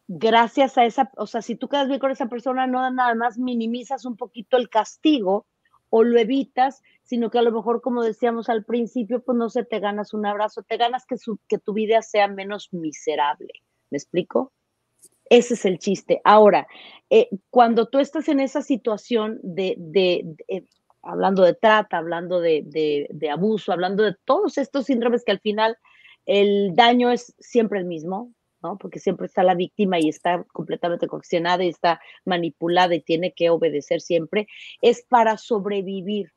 [0.08, 3.38] gracias a esa, o sea, si tú quedas bien con esa persona, no nada más
[3.38, 5.46] minimizas un poquito el castigo
[5.90, 9.64] o lo evitas, sino que a lo mejor, como decíamos al principio, pues no se
[9.64, 13.52] te ganas un abrazo, te ganas que, su, que tu vida sea menos miserable.
[13.90, 14.54] ¿Me explico?
[15.30, 16.22] Ese es el chiste.
[16.24, 16.68] Ahora,
[17.10, 20.66] eh, cuando tú estás en esa situación de, de, eh,
[21.02, 25.78] hablando de trata, hablando de, de, abuso, hablando de todos estos síndromes que al final
[26.26, 28.78] el daño es siempre el mismo, ¿no?
[28.78, 33.50] Porque siempre está la víctima y está completamente coaccionada y está manipulada y tiene que
[33.50, 34.48] obedecer siempre,
[34.82, 36.32] es para sobrevivir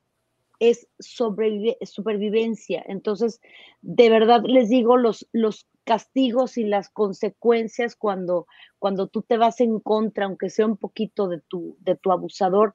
[0.63, 2.85] es sobrevive, supervivencia.
[2.87, 3.41] Entonces,
[3.81, 8.47] de verdad les digo, los, los castigos y las consecuencias cuando,
[8.83, 12.75] cuando tú te vas en contra, aunque sea un poquito de tu, de tu abusador.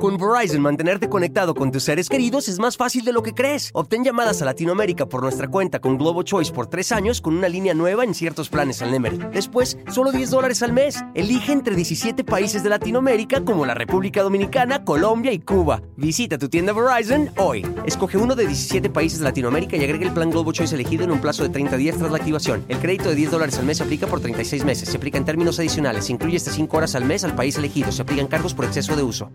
[0.00, 3.70] Con Verizon, mantenerte conectado con tus seres queridos es más fácil de lo que crees.
[3.74, 7.50] Obtén llamadas a Latinoamérica por nuestra cuenta con Globo Choice por tres años con una
[7.50, 9.18] línea nueva en ciertos planes al Nemery.
[9.30, 11.04] Después, solo 10 dólares al mes.
[11.14, 15.82] Elige entre 17 países de Latinoamérica como la República Dominicana, Colombia y Cuba.
[15.98, 17.66] Visita tu tienda Verizon hoy.
[17.84, 21.10] Escoge uno de 17 países de Latinoamérica y agrega el plan Globo Choice elegido en
[21.10, 22.64] un plazo de 30 días tras la activación.
[22.68, 24.88] El crédito de 10 dólares al mes aplica por 36 meses.
[24.88, 26.06] Se aplica en términos adicionales.
[26.06, 27.92] Se incluye hasta 5 horas al mes al país elegido.
[27.92, 29.30] Se aplican cargos por exceso de uso.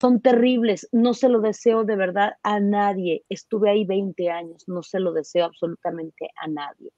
[0.00, 0.88] son terribles.
[0.92, 3.24] No se lo deseo de verdad a nadie.
[3.28, 6.90] Estuve ahí 20 años, no se lo deseo absolutamente a nadie.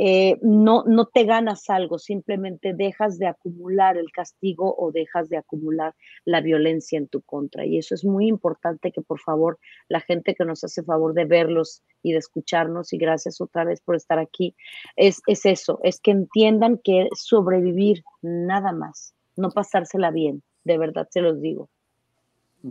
[0.00, 5.38] Eh, no, no te ganas algo, simplemente dejas de acumular el castigo o dejas de
[5.38, 5.92] acumular
[6.24, 7.66] la violencia en tu contra.
[7.66, 9.58] Y eso es muy importante que por favor
[9.88, 13.80] la gente que nos hace favor de verlos y de escucharnos, y gracias otra vez
[13.80, 14.54] por estar aquí,
[14.94, 21.08] es, es eso, es que entiendan que sobrevivir nada más, no pasársela bien, de verdad
[21.10, 21.70] se los digo.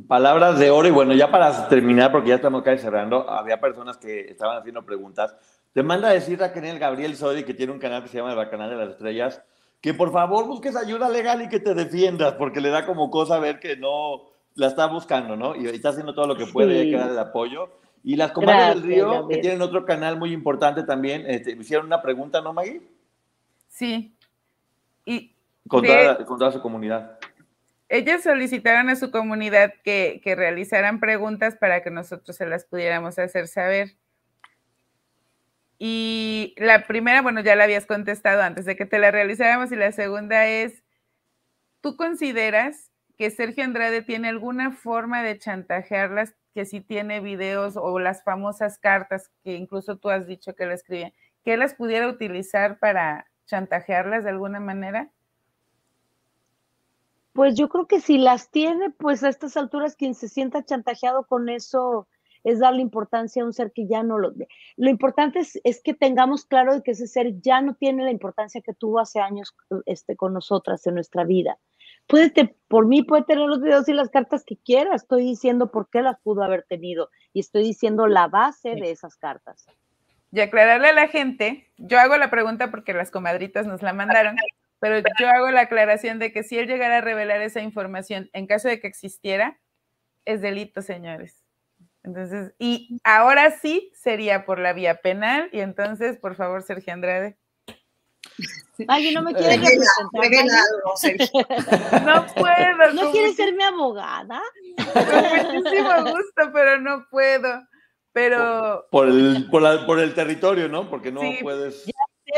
[0.07, 3.97] Palabras de oro y bueno, ya para terminar, porque ya estamos casi cerrando, había personas
[3.97, 5.35] que estaban haciendo preguntas.
[5.77, 8.49] Te manda a decir Raquel Gabriel Sodi, que tiene un canal que se llama El
[8.49, 9.43] Canal de las Estrellas,
[9.79, 13.37] que por favor busques ayuda legal y que te defiendas, porque le da como cosa
[13.37, 14.23] ver que no
[14.55, 15.55] la está buscando, ¿no?
[15.55, 17.69] Y está haciendo todo lo que puede y hay que darle el apoyo.
[18.03, 21.85] Y las comadres del río, que tienen otro canal muy importante también, este, me hicieron
[21.85, 22.81] una pregunta, ¿no, Maggie?
[23.67, 24.15] Sí.
[25.05, 25.31] Y
[25.67, 27.19] con, toda, con toda su comunidad
[27.89, 33.47] ellos solicitaron a su comunidad que, realizaran preguntas para que nosotros se las pudiéramos hacer
[33.47, 33.95] saber.
[35.79, 39.75] Y la primera, bueno, ya la habías contestado antes de que te la realizáramos y
[39.75, 40.83] la segunda es,
[41.81, 47.99] ¿tú consideras que Sergio Andrade tiene alguna forma de chantajearlas, que si tiene videos o
[47.99, 51.13] las famosas cartas que incluso tú has dicho que le escribía,
[51.43, 55.11] que las pudiera utilizar para chantajearlas de alguna manera?
[57.33, 61.25] Pues yo creo que si las tiene, pues a estas alturas quien se sienta chantajeado
[61.27, 62.07] con eso
[62.43, 64.33] es darle importancia a un ser que ya no lo...
[64.75, 68.61] Lo importante es, es que tengamos claro que ese ser ya no tiene la importancia
[68.61, 69.55] que tuvo hace años
[69.85, 71.57] este, con nosotras en nuestra vida.
[72.07, 72.31] Puede,
[72.67, 74.95] por mí puede tener los videos y las cartas que quiera.
[74.95, 79.17] Estoy diciendo por qué las pudo haber tenido y estoy diciendo la base de esas
[79.17, 79.65] cartas.
[80.31, 84.35] Y aclararle a la gente, yo hago la pregunta porque las comadritas nos la mandaron.
[84.79, 88.45] Pero yo hago la aclaración de que si él llegara a revelar esa información en
[88.45, 89.59] caso de que existiera,
[90.25, 91.46] es delito, señores.
[92.07, 97.37] Entonces, y ahora sí sería por la vía penal, y entonces, por favor, Sergio Andrade.
[98.87, 100.45] Ay, no me quiere representar.
[102.05, 102.93] No puedo.
[102.93, 104.41] ¿No quieres ser mi abogada?
[104.93, 107.67] Con muchísimo gusto, pero no puedo.
[108.13, 108.87] Pero.
[108.89, 110.89] Por, el, por, el territorio, ¿no?
[110.89, 111.83] Porque no puedes.
[111.83, 111.91] Sí,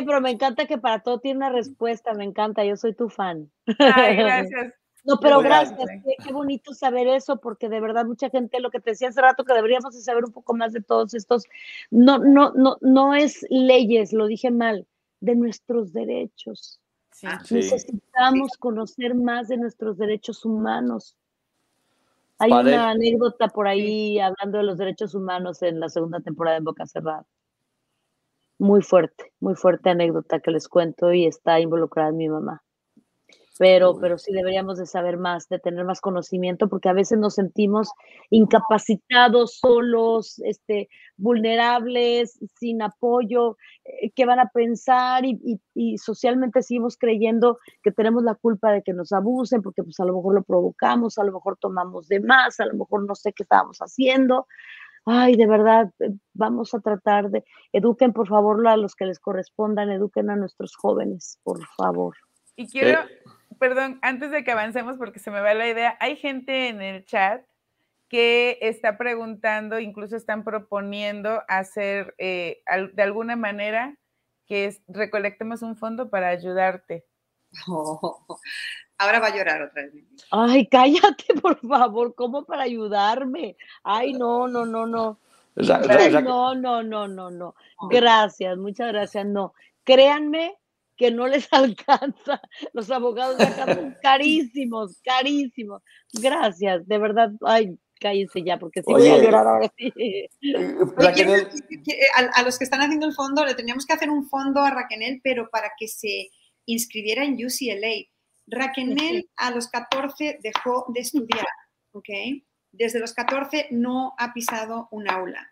[0.04, 3.52] pero me encanta que para todo tiene una respuesta, me encanta, yo soy tu fan.
[3.78, 4.74] Ay, gracias.
[5.06, 5.90] No, pero gracias,
[6.24, 9.46] qué, bonito saber eso, porque de verdad mucha gente, lo que te decía hace rato,
[9.46, 11.46] que deberíamos saber un poco más de todos estos,
[11.90, 14.86] no, no, no, no es leyes, lo dije mal,
[15.22, 16.80] de nuestros derechos.
[17.24, 21.16] Ah, Necesitamos conocer más de nuestros derechos humanos.
[22.38, 26.64] Hay una anécdota por ahí hablando de los derechos humanos en la segunda temporada de
[26.64, 27.26] Boca Cerrada.
[28.58, 32.64] Muy fuerte, muy fuerte anécdota que les cuento y está involucrada mi mamá.
[33.60, 37.36] Pero, pero sí deberíamos de saber más, de tener más conocimiento, porque a veces nos
[37.36, 37.91] sentimos
[38.30, 40.88] incapacitados, solos, este,
[41.18, 48.23] vulnerables, sin apoyo, eh, qué van a pensar y, y, socialmente seguimos creyendo que tenemos
[48.23, 51.34] la culpa de que nos abusen, porque pues a lo mejor lo provocamos, a lo
[51.34, 54.48] mejor tomamos de más, a lo mejor no sé qué estábamos haciendo,
[55.06, 59.19] ay, de verdad, eh, vamos a tratar de, eduquen por favor a los que les
[59.19, 62.15] correspondan, eduquen a nuestros jóvenes, por favor.
[62.56, 62.99] Y quiero,
[63.60, 67.06] perdón, antes de que avancemos, porque se me va la idea, hay gente en el
[67.06, 67.44] chat
[68.07, 72.64] que está preguntando, incluso están proponiendo hacer eh,
[72.94, 73.95] de alguna manera
[74.48, 77.06] que recolectemos un fondo para ayudarte.
[78.98, 79.94] Ahora va a llorar otra vez.
[80.31, 83.56] Ay, cállate, por favor, ¿cómo para ayudarme?
[83.84, 85.19] Ay, no, no, no, no.
[85.56, 87.56] no, no, no, no, no.
[87.90, 89.26] Gracias, muchas gracias.
[89.26, 89.53] No,
[89.84, 90.59] créanme
[91.00, 92.42] que no les alcanza.
[92.74, 95.82] Los abogados de acá son carísimos, carísimos.
[96.14, 97.32] Gracias, de verdad.
[97.42, 99.92] Ay, cállense ya, porque si voy a llorar ahora sí.
[102.16, 104.72] A, a, los que están haciendo el fondo, le teníamos que hacer un fondo a
[104.72, 106.30] Raquel, pero para que se
[106.66, 108.10] inscribiera en UCLA
[108.48, 111.46] Raquel a los 14 dejó de estudiar,
[111.92, 112.10] ¿ok?
[112.72, 115.49] Desde los 14 no ha pisado un aula.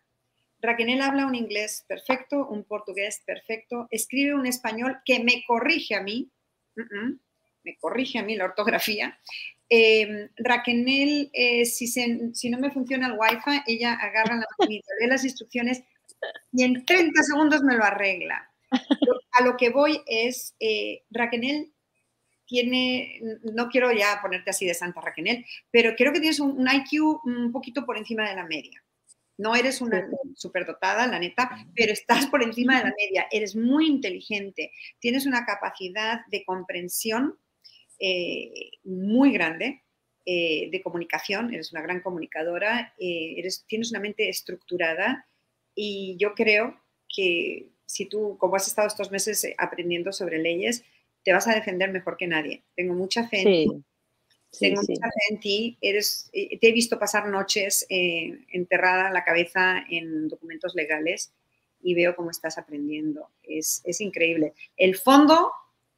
[0.60, 6.02] Raquel habla un inglés perfecto, un portugués perfecto, escribe un español que me corrige a
[6.02, 6.32] mí,
[7.64, 9.20] me corrige a mí la ortografía.
[9.70, 15.84] Eh, Raquel, eh, si, no me funciona el wifi, ella agarra la lee las instrucciones
[16.52, 18.50] y en 30 segundos me lo arregla.
[19.32, 21.04] A lo que voy es, eh,
[22.46, 23.20] tiene,
[23.54, 27.52] no quiero ya ponerte así de Santa Raquel, pero creo que tienes un, IQ un
[27.52, 28.82] poquito por encima de la media.
[29.38, 33.28] No eres una superdotada, la neta, pero estás por encima de la media.
[33.32, 37.38] Eres muy inteligente, tienes una capacidad de comprensión
[38.00, 39.84] eh, muy grande.
[40.30, 45.26] eh, de comunicación, eres una gran comunicadora, eh, eres, tienes una mente estructurada
[45.74, 46.78] y yo creo
[47.08, 50.84] que si tú, como has estado estos meses aprendiendo sobre leyes,
[51.24, 52.64] te vas a defender mejor que nadie.
[52.76, 53.84] Tengo mucha fe en ti.
[54.60, 55.78] Tengo mucha fe en ti.
[55.82, 61.32] Eres, eh, te he visto pasar noches enterrada la cabeza en documentos legales
[61.82, 63.30] y veo cómo estás aprendiendo.
[63.44, 64.54] Es, es increíble.
[64.76, 65.52] El fondo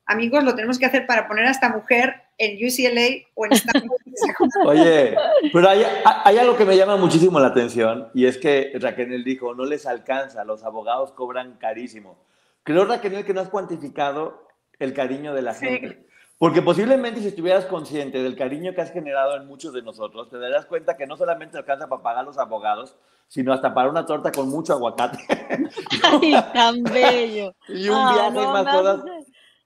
[0.10, 4.02] amigos, lo tenemos que hacer para poner a esta mujer en UCLA o en Stanford.
[4.66, 5.16] Oye,
[5.54, 5.84] pero hay,
[6.26, 9.86] hay, algo que me llama muchísimo la atención y es que Raquel dijo, no les
[9.86, 12.26] alcanza, los abogados cobran carísimo.
[12.64, 14.48] Creo, Raquel, que no has cuantificado
[14.80, 16.08] el cariño de la gente.
[16.40, 20.40] Porque posiblemente si estuvieras consciente del cariño que has generado en muchos de nosotros, te
[20.40, 22.96] darías cuenta que no solamente alcanza para pagar a los abogados,
[23.28, 25.18] sino hasta para una torta con mucho aguacate.
[26.04, 27.54] ¡Ay, tan bello!
[27.68, 29.04] y un ah, viaje y más cosas.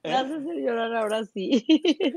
[0.02, 0.62] Gracias ¿Eh?
[0.64, 1.64] llorar ahora sí.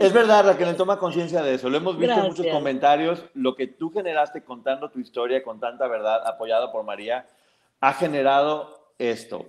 [0.00, 1.68] Es verdad, Raquel, toma conciencia de eso.
[1.68, 3.24] Lo hemos visto en muchos comentarios.
[3.34, 7.28] Lo que tú generaste contando tu historia con tanta verdad, apoyada por María,
[7.80, 9.44] ha generado esto.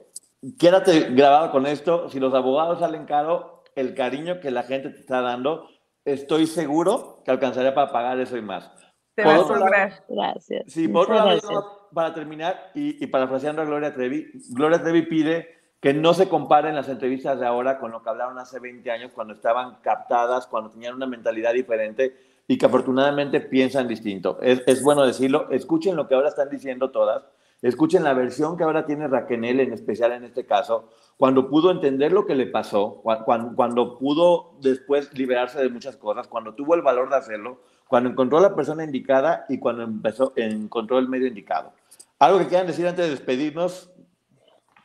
[0.59, 2.09] Quédate grabado con esto.
[2.09, 5.69] Si los abogados salen caro, el cariño que la gente te está dando,
[6.05, 8.71] estoy seguro que alcanzaría para pagar eso y más.
[9.15, 10.03] Te por vas a lograr.
[10.07, 10.63] Gracias.
[10.67, 15.57] Sí, por otro lado, para terminar, y, y parafraseando a Gloria Trevi, Gloria Trevi pide
[15.79, 19.11] que no se comparen las entrevistas de ahora con lo que hablaron hace 20 años,
[19.13, 22.15] cuando estaban captadas, cuando tenían una mentalidad diferente
[22.47, 24.39] y que afortunadamente piensan distinto.
[24.41, 27.23] Es, bueno decirlo, escuchen lo que ahora están diciendo todas,
[27.61, 32.11] escuchen la versión que ahora tiene Raquel, en especial en este caso, cuando pudo entender
[32.11, 36.81] lo que le pasó, cuando, cuando pudo después liberarse de muchas cosas, cuando tuvo el
[36.81, 41.73] valor de hacerlo, cuando encontró la persona indicada y cuando empezó, encontró el medio indicado.
[42.19, 43.91] ¿Algo que quieran decir antes de despedirnos?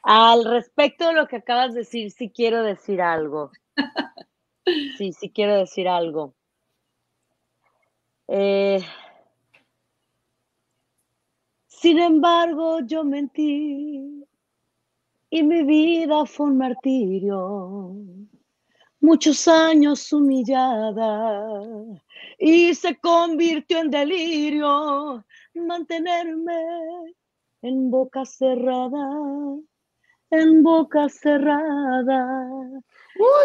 [0.02, 3.50] Al respecto de lo que acabas de decir, sí quiero decir algo.
[4.96, 6.34] Sí, sí quiero decir algo.
[8.28, 8.80] Eh,
[11.82, 14.24] sin embargo, yo mentí
[15.30, 17.96] y mi vida fue un martirio.
[19.00, 21.44] Muchos años humillada
[22.38, 26.54] y se convirtió en delirio mantenerme
[27.62, 29.58] en boca cerrada
[30.32, 32.48] en boca cerrada.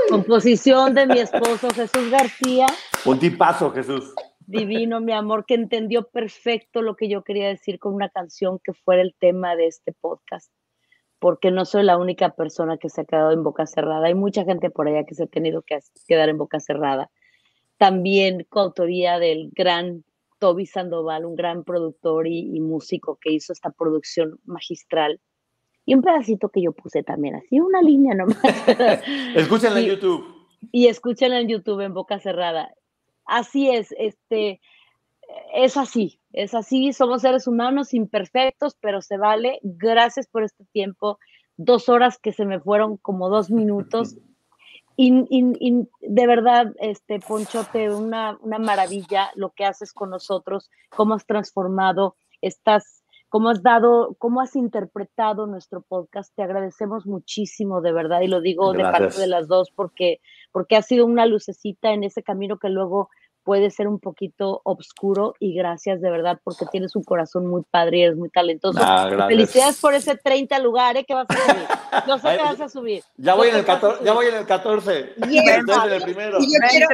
[0.09, 2.65] Composición de mi esposo Jesús García.
[3.03, 4.13] Un tipazo, Jesús.
[4.47, 8.73] Divino, mi amor, que entendió perfecto lo que yo quería decir con una canción que
[8.73, 10.51] fuera el tema de este podcast.
[11.19, 14.07] Porque no soy la única persona que se ha quedado en boca cerrada.
[14.07, 17.11] Hay mucha gente por allá que se ha tenido que quedar en boca cerrada.
[17.77, 20.03] También coautoría del gran
[20.39, 25.19] Toby Sandoval, un gran productor y músico que hizo esta producción magistral
[25.87, 28.37] y un pedacito que yo puse también, así una línea nomás.
[29.35, 30.25] Escúchenla en YouTube.
[30.73, 32.73] Y escúchenla en YouTube en boca cerrada.
[33.27, 34.61] Así es, este,
[35.53, 39.59] es así, es así, somos seres humanos imperfectos, pero se vale.
[39.61, 41.19] Gracias por este tiempo,
[41.57, 44.15] dos horas que se me fueron como dos minutos.
[44.99, 45.11] Y,
[46.01, 52.17] de verdad, este Ponchote, una, una maravilla lo que haces con nosotros, cómo has transformado
[52.41, 52.96] estas
[53.29, 56.33] cómo has dado, cómo has interpretado nuestro podcast.
[56.35, 60.19] Te agradecemos muchísimo, de verdad, y lo digo de parte de las dos, porque,
[60.51, 63.09] porque ha sido una lucecita en ese camino que luego
[63.47, 67.99] puede ser un poquito oscuro y gracias de verdad porque tienes un corazón muy padre
[67.99, 68.77] y eres muy talentoso.
[68.81, 71.67] Ah, felicidades por ese 30 lugares que vas a subir.
[72.05, 73.03] Yo sé que vas a subir.
[73.15, 75.13] Ya voy, en el 14, ya voy en el 14.
[75.29, 76.39] Y, el primero.
[76.41, 76.87] y yo quiero,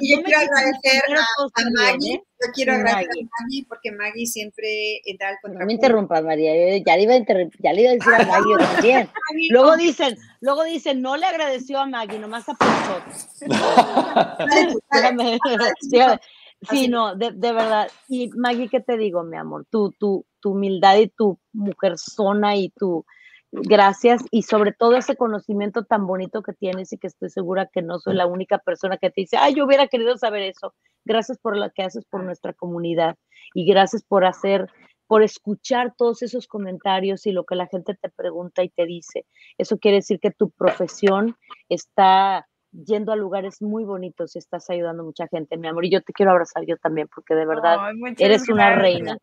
[0.00, 2.24] y yo, quiero agradecer a, Maggie.
[2.40, 2.46] ¿Eh?
[2.46, 5.60] Yo quiero agradecer a Maggie porque Maggie siempre da el contrapunto.
[5.60, 6.78] No me interrumpas, María.
[6.78, 7.24] ya le iba a,
[7.58, 9.08] ya le iba a decir a Maggie también.
[9.50, 13.02] Luego dicen, luego dicen, no le agradeció a Maggie, nomás a Ponchot.
[16.70, 17.88] Sí, no, de, verdad.
[18.08, 19.64] Y Maggie, ¿qué te digo, mi amor?
[19.70, 23.06] Tu, tu, tu humildad y tu mujerzona y tu
[23.50, 27.82] gracias y sobre todo ese conocimiento tan bonito que tienes y que estoy segura que
[27.82, 30.74] no soy la única persona que te dice, ay, yo hubiera querido saber eso.
[31.08, 33.16] Gracias por lo que haces por nuestra comunidad
[33.54, 34.66] y gracias por hacer,
[35.06, 39.24] por escuchar todos esos comentarios y lo que la gente te pregunta y te dice.
[39.56, 41.34] Eso quiere decir que tu profesión
[41.70, 45.86] está yendo a lugares muy bonitos y estás ayudando a mucha gente, mi amor.
[45.86, 47.78] Y yo te quiero abrazar yo también, porque de verdad
[48.18, 49.16] eres una reina.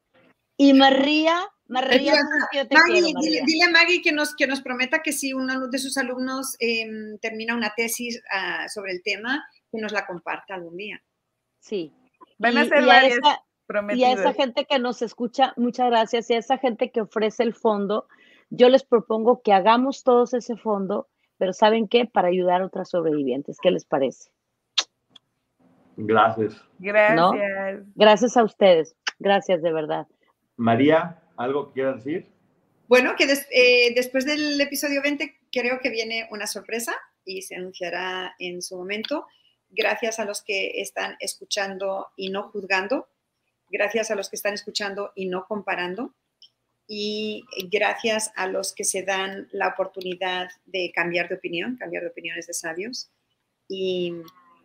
[0.57, 1.36] Y María,
[1.68, 2.16] María,
[2.52, 7.20] Dile, a Maggie que nos, que nos prometa que si uno de sus alumnos em,
[7.20, 10.99] termina una tesis ah, sobre el tema, que nos la comparta algún día.
[11.65, 11.91] Sí.
[12.37, 13.19] Van a ser varias
[13.95, 16.29] y a esa gente que nos escucha, muchas gracias.
[16.29, 18.07] Y a esa gente que ofrece el fondo,
[18.49, 22.05] yo les propongo que hagamos todos ese fondo pero ¿saben qué?
[22.05, 23.57] Para ayudar a otras sobrevivientes.
[23.61, 24.29] ¿Qué les parece?
[25.97, 26.61] Gracias.
[26.79, 27.83] Gracias.
[27.95, 28.95] Gracias a ustedes.
[29.19, 30.07] Gracias de verdad.
[30.57, 32.27] María, ¿algo que quieras decir?
[32.87, 36.93] Bueno, que des- eh, después del episodio 20 creo que viene una sorpresa
[37.25, 39.25] y se anunciará en su momento.
[39.76, 43.10] Gracias a los que están escuchando y no juzgando.
[43.69, 46.14] Gracias a los que están escuchando y no comparando.
[46.88, 52.10] Y gracias a los que se dan la oportunidad de cambiar de opinión, cambiar de
[52.10, 53.10] opiniones de sabios.
[53.68, 54.14] Y,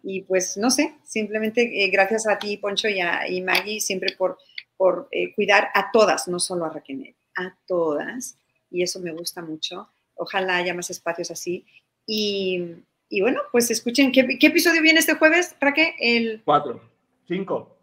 [0.03, 4.15] y pues no sé, simplemente eh, gracias a ti, Poncho, y, a, y Maggie, siempre
[4.17, 4.39] por,
[4.77, 8.39] por eh, cuidar a todas, no solo a Raquel, a todas.
[8.71, 9.89] Y eso me gusta mucho.
[10.15, 11.67] Ojalá haya más espacios así.
[12.07, 12.77] Y,
[13.11, 15.93] y bueno, pues escuchen, ¿qué, qué episodio viene este jueves, Raquel?
[15.99, 16.81] El Cuatro,
[17.29, 17.77] cinco.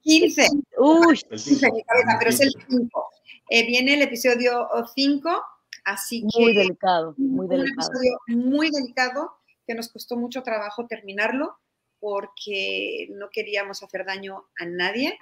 [0.00, 0.46] 15.
[0.78, 3.10] Uy, El 15 en mi cabeza, pero es el cinco.
[3.50, 3.66] 5.
[3.66, 5.42] viene el episodio 5,
[5.84, 7.88] así que muy delicado, muy un delicado.
[7.90, 9.32] episodio muy delicado
[9.66, 11.58] que nos costó mucho trabajo terminarlo
[12.00, 15.18] porque no queríamos hacer daño a nadie,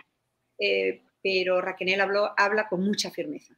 [0.59, 3.57] eh, pero Raquel habló, habla con mucha firmeza,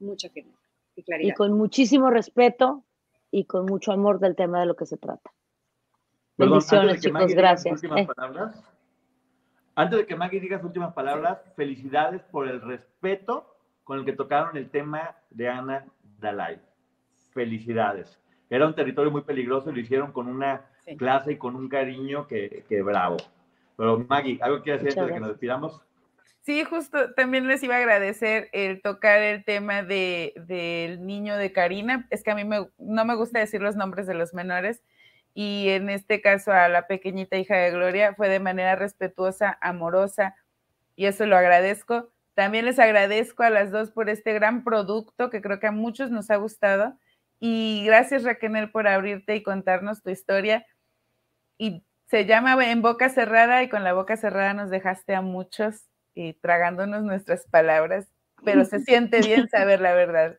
[0.00, 0.58] mucha firmeza
[0.94, 1.34] y Y claridad.
[1.36, 2.84] con muchísimo respeto
[3.36, 5.30] y con mucho amor del tema de lo que se trata.
[6.36, 7.74] Perdón, antes Bendiciones, de que chicos, Maggie diga sus gracias.
[7.82, 8.06] últimas Eh.
[8.14, 8.64] palabras,
[9.74, 13.54] antes de que Maggie diga sus últimas palabras, felicidades por el respeto
[13.84, 15.84] con el que tocaron el tema de Ana
[16.18, 16.60] Dalai.
[17.32, 18.18] Felicidades.
[18.48, 20.96] Era un territorio muy peligroso y lo hicieron con una Sí.
[20.96, 23.16] clase y con un cariño que, que bravo.
[23.76, 25.82] Pero Maggie, ¿algo quieres decir antes de que nos despidamos?
[26.46, 31.50] Sí, justo también les iba a agradecer el tocar el tema de, del niño de
[31.50, 32.06] Karina.
[32.10, 34.80] Es que a mí me, no me gusta decir los nombres de los menores
[35.34, 40.36] y en este caso a la pequeñita hija de Gloria fue de manera respetuosa, amorosa
[40.94, 42.12] y eso lo agradezco.
[42.34, 46.12] También les agradezco a las dos por este gran producto que creo que a muchos
[46.12, 46.96] nos ha gustado
[47.40, 50.64] y gracias Raquel por abrirte y contarnos tu historia.
[51.58, 55.88] Y se llama En Boca Cerrada y con la boca cerrada nos dejaste a muchos
[56.16, 58.08] y tragándonos nuestras palabras,
[58.42, 60.38] pero se siente bien saber la verdad.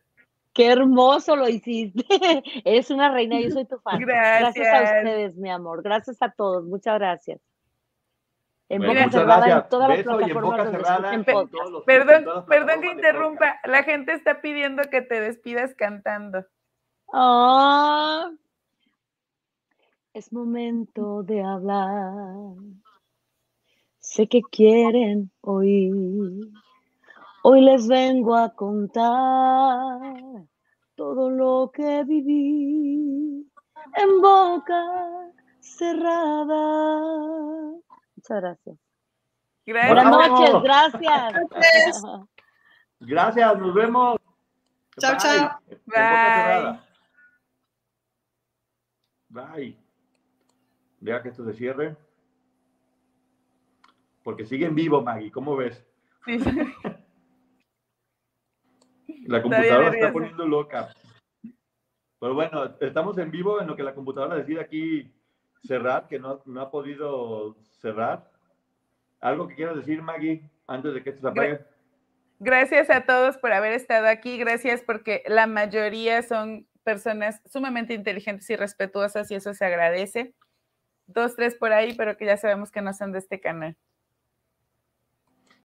[0.52, 2.04] Qué hermoso lo hiciste.
[2.64, 4.00] Eres una reina, yo soy tu fan.
[4.00, 5.04] Gracias a Gracias.
[5.04, 5.82] ustedes, mi amor.
[5.82, 6.64] Gracias a todos.
[6.64, 7.40] Muchas gracias.
[8.68, 9.64] En Bueno, boca cerrada gracias.
[9.64, 10.58] en todas las plataformas
[11.86, 16.44] Perdón, perdón que plataformas interrumpa, la gente está pidiendo que te despidas cantando.
[17.12, 18.30] Ah,
[20.12, 22.56] es momento de hablar.
[24.10, 25.92] Sé que quieren oír.
[27.42, 30.00] Hoy les vengo a contar
[30.94, 33.46] todo lo que viví
[33.94, 35.30] en boca
[35.60, 36.54] cerrada.
[38.16, 38.76] Muchas gracias.
[39.66, 39.94] Gracias.
[39.94, 41.34] Buenas noches, gracias.
[43.00, 44.16] Gracias, nos vemos.
[44.98, 45.20] Chao, Bye.
[45.20, 46.80] chao.
[49.28, 49.44] Bye.
[49.52, 49.78] Bye.
[50.98, 52.07] Deja que esto se cierre.
[54.28, 55.32] Porque sigue en vivo, Maggie.
[55.32, 55.82] ¿Cómo ves?
[56.26, 56.38] Sí.
[59.24, 60.12] La computadora se está nerviosa.
[60.12, 60.94] poniendo loca.
[62.20, 65.10] Pero bueno, estamos en vivo en lo que la computadora decide aquí
[65.64, 68.30] cerrar, que no, no ha podido cerrar.
[69.22, 71.60] ¿Algo que quieras decir, Maggie, antes de que esto se apague?
[72.38, 74.36] Gracias a todos por haber estado aquí.
[74.36, 80.34] Gracias porque la mayoría son personas sumamente inteligentes y respetuosas y eso se agradece.
[81.06, 83.78] Dos, tres por ahí, pero que ya sabemos que no son de este canal.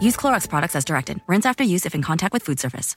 [0.00, 1.20] Use Clorox products as directed.
[1.26, 2.96] Rinse after use if in contact with food surface.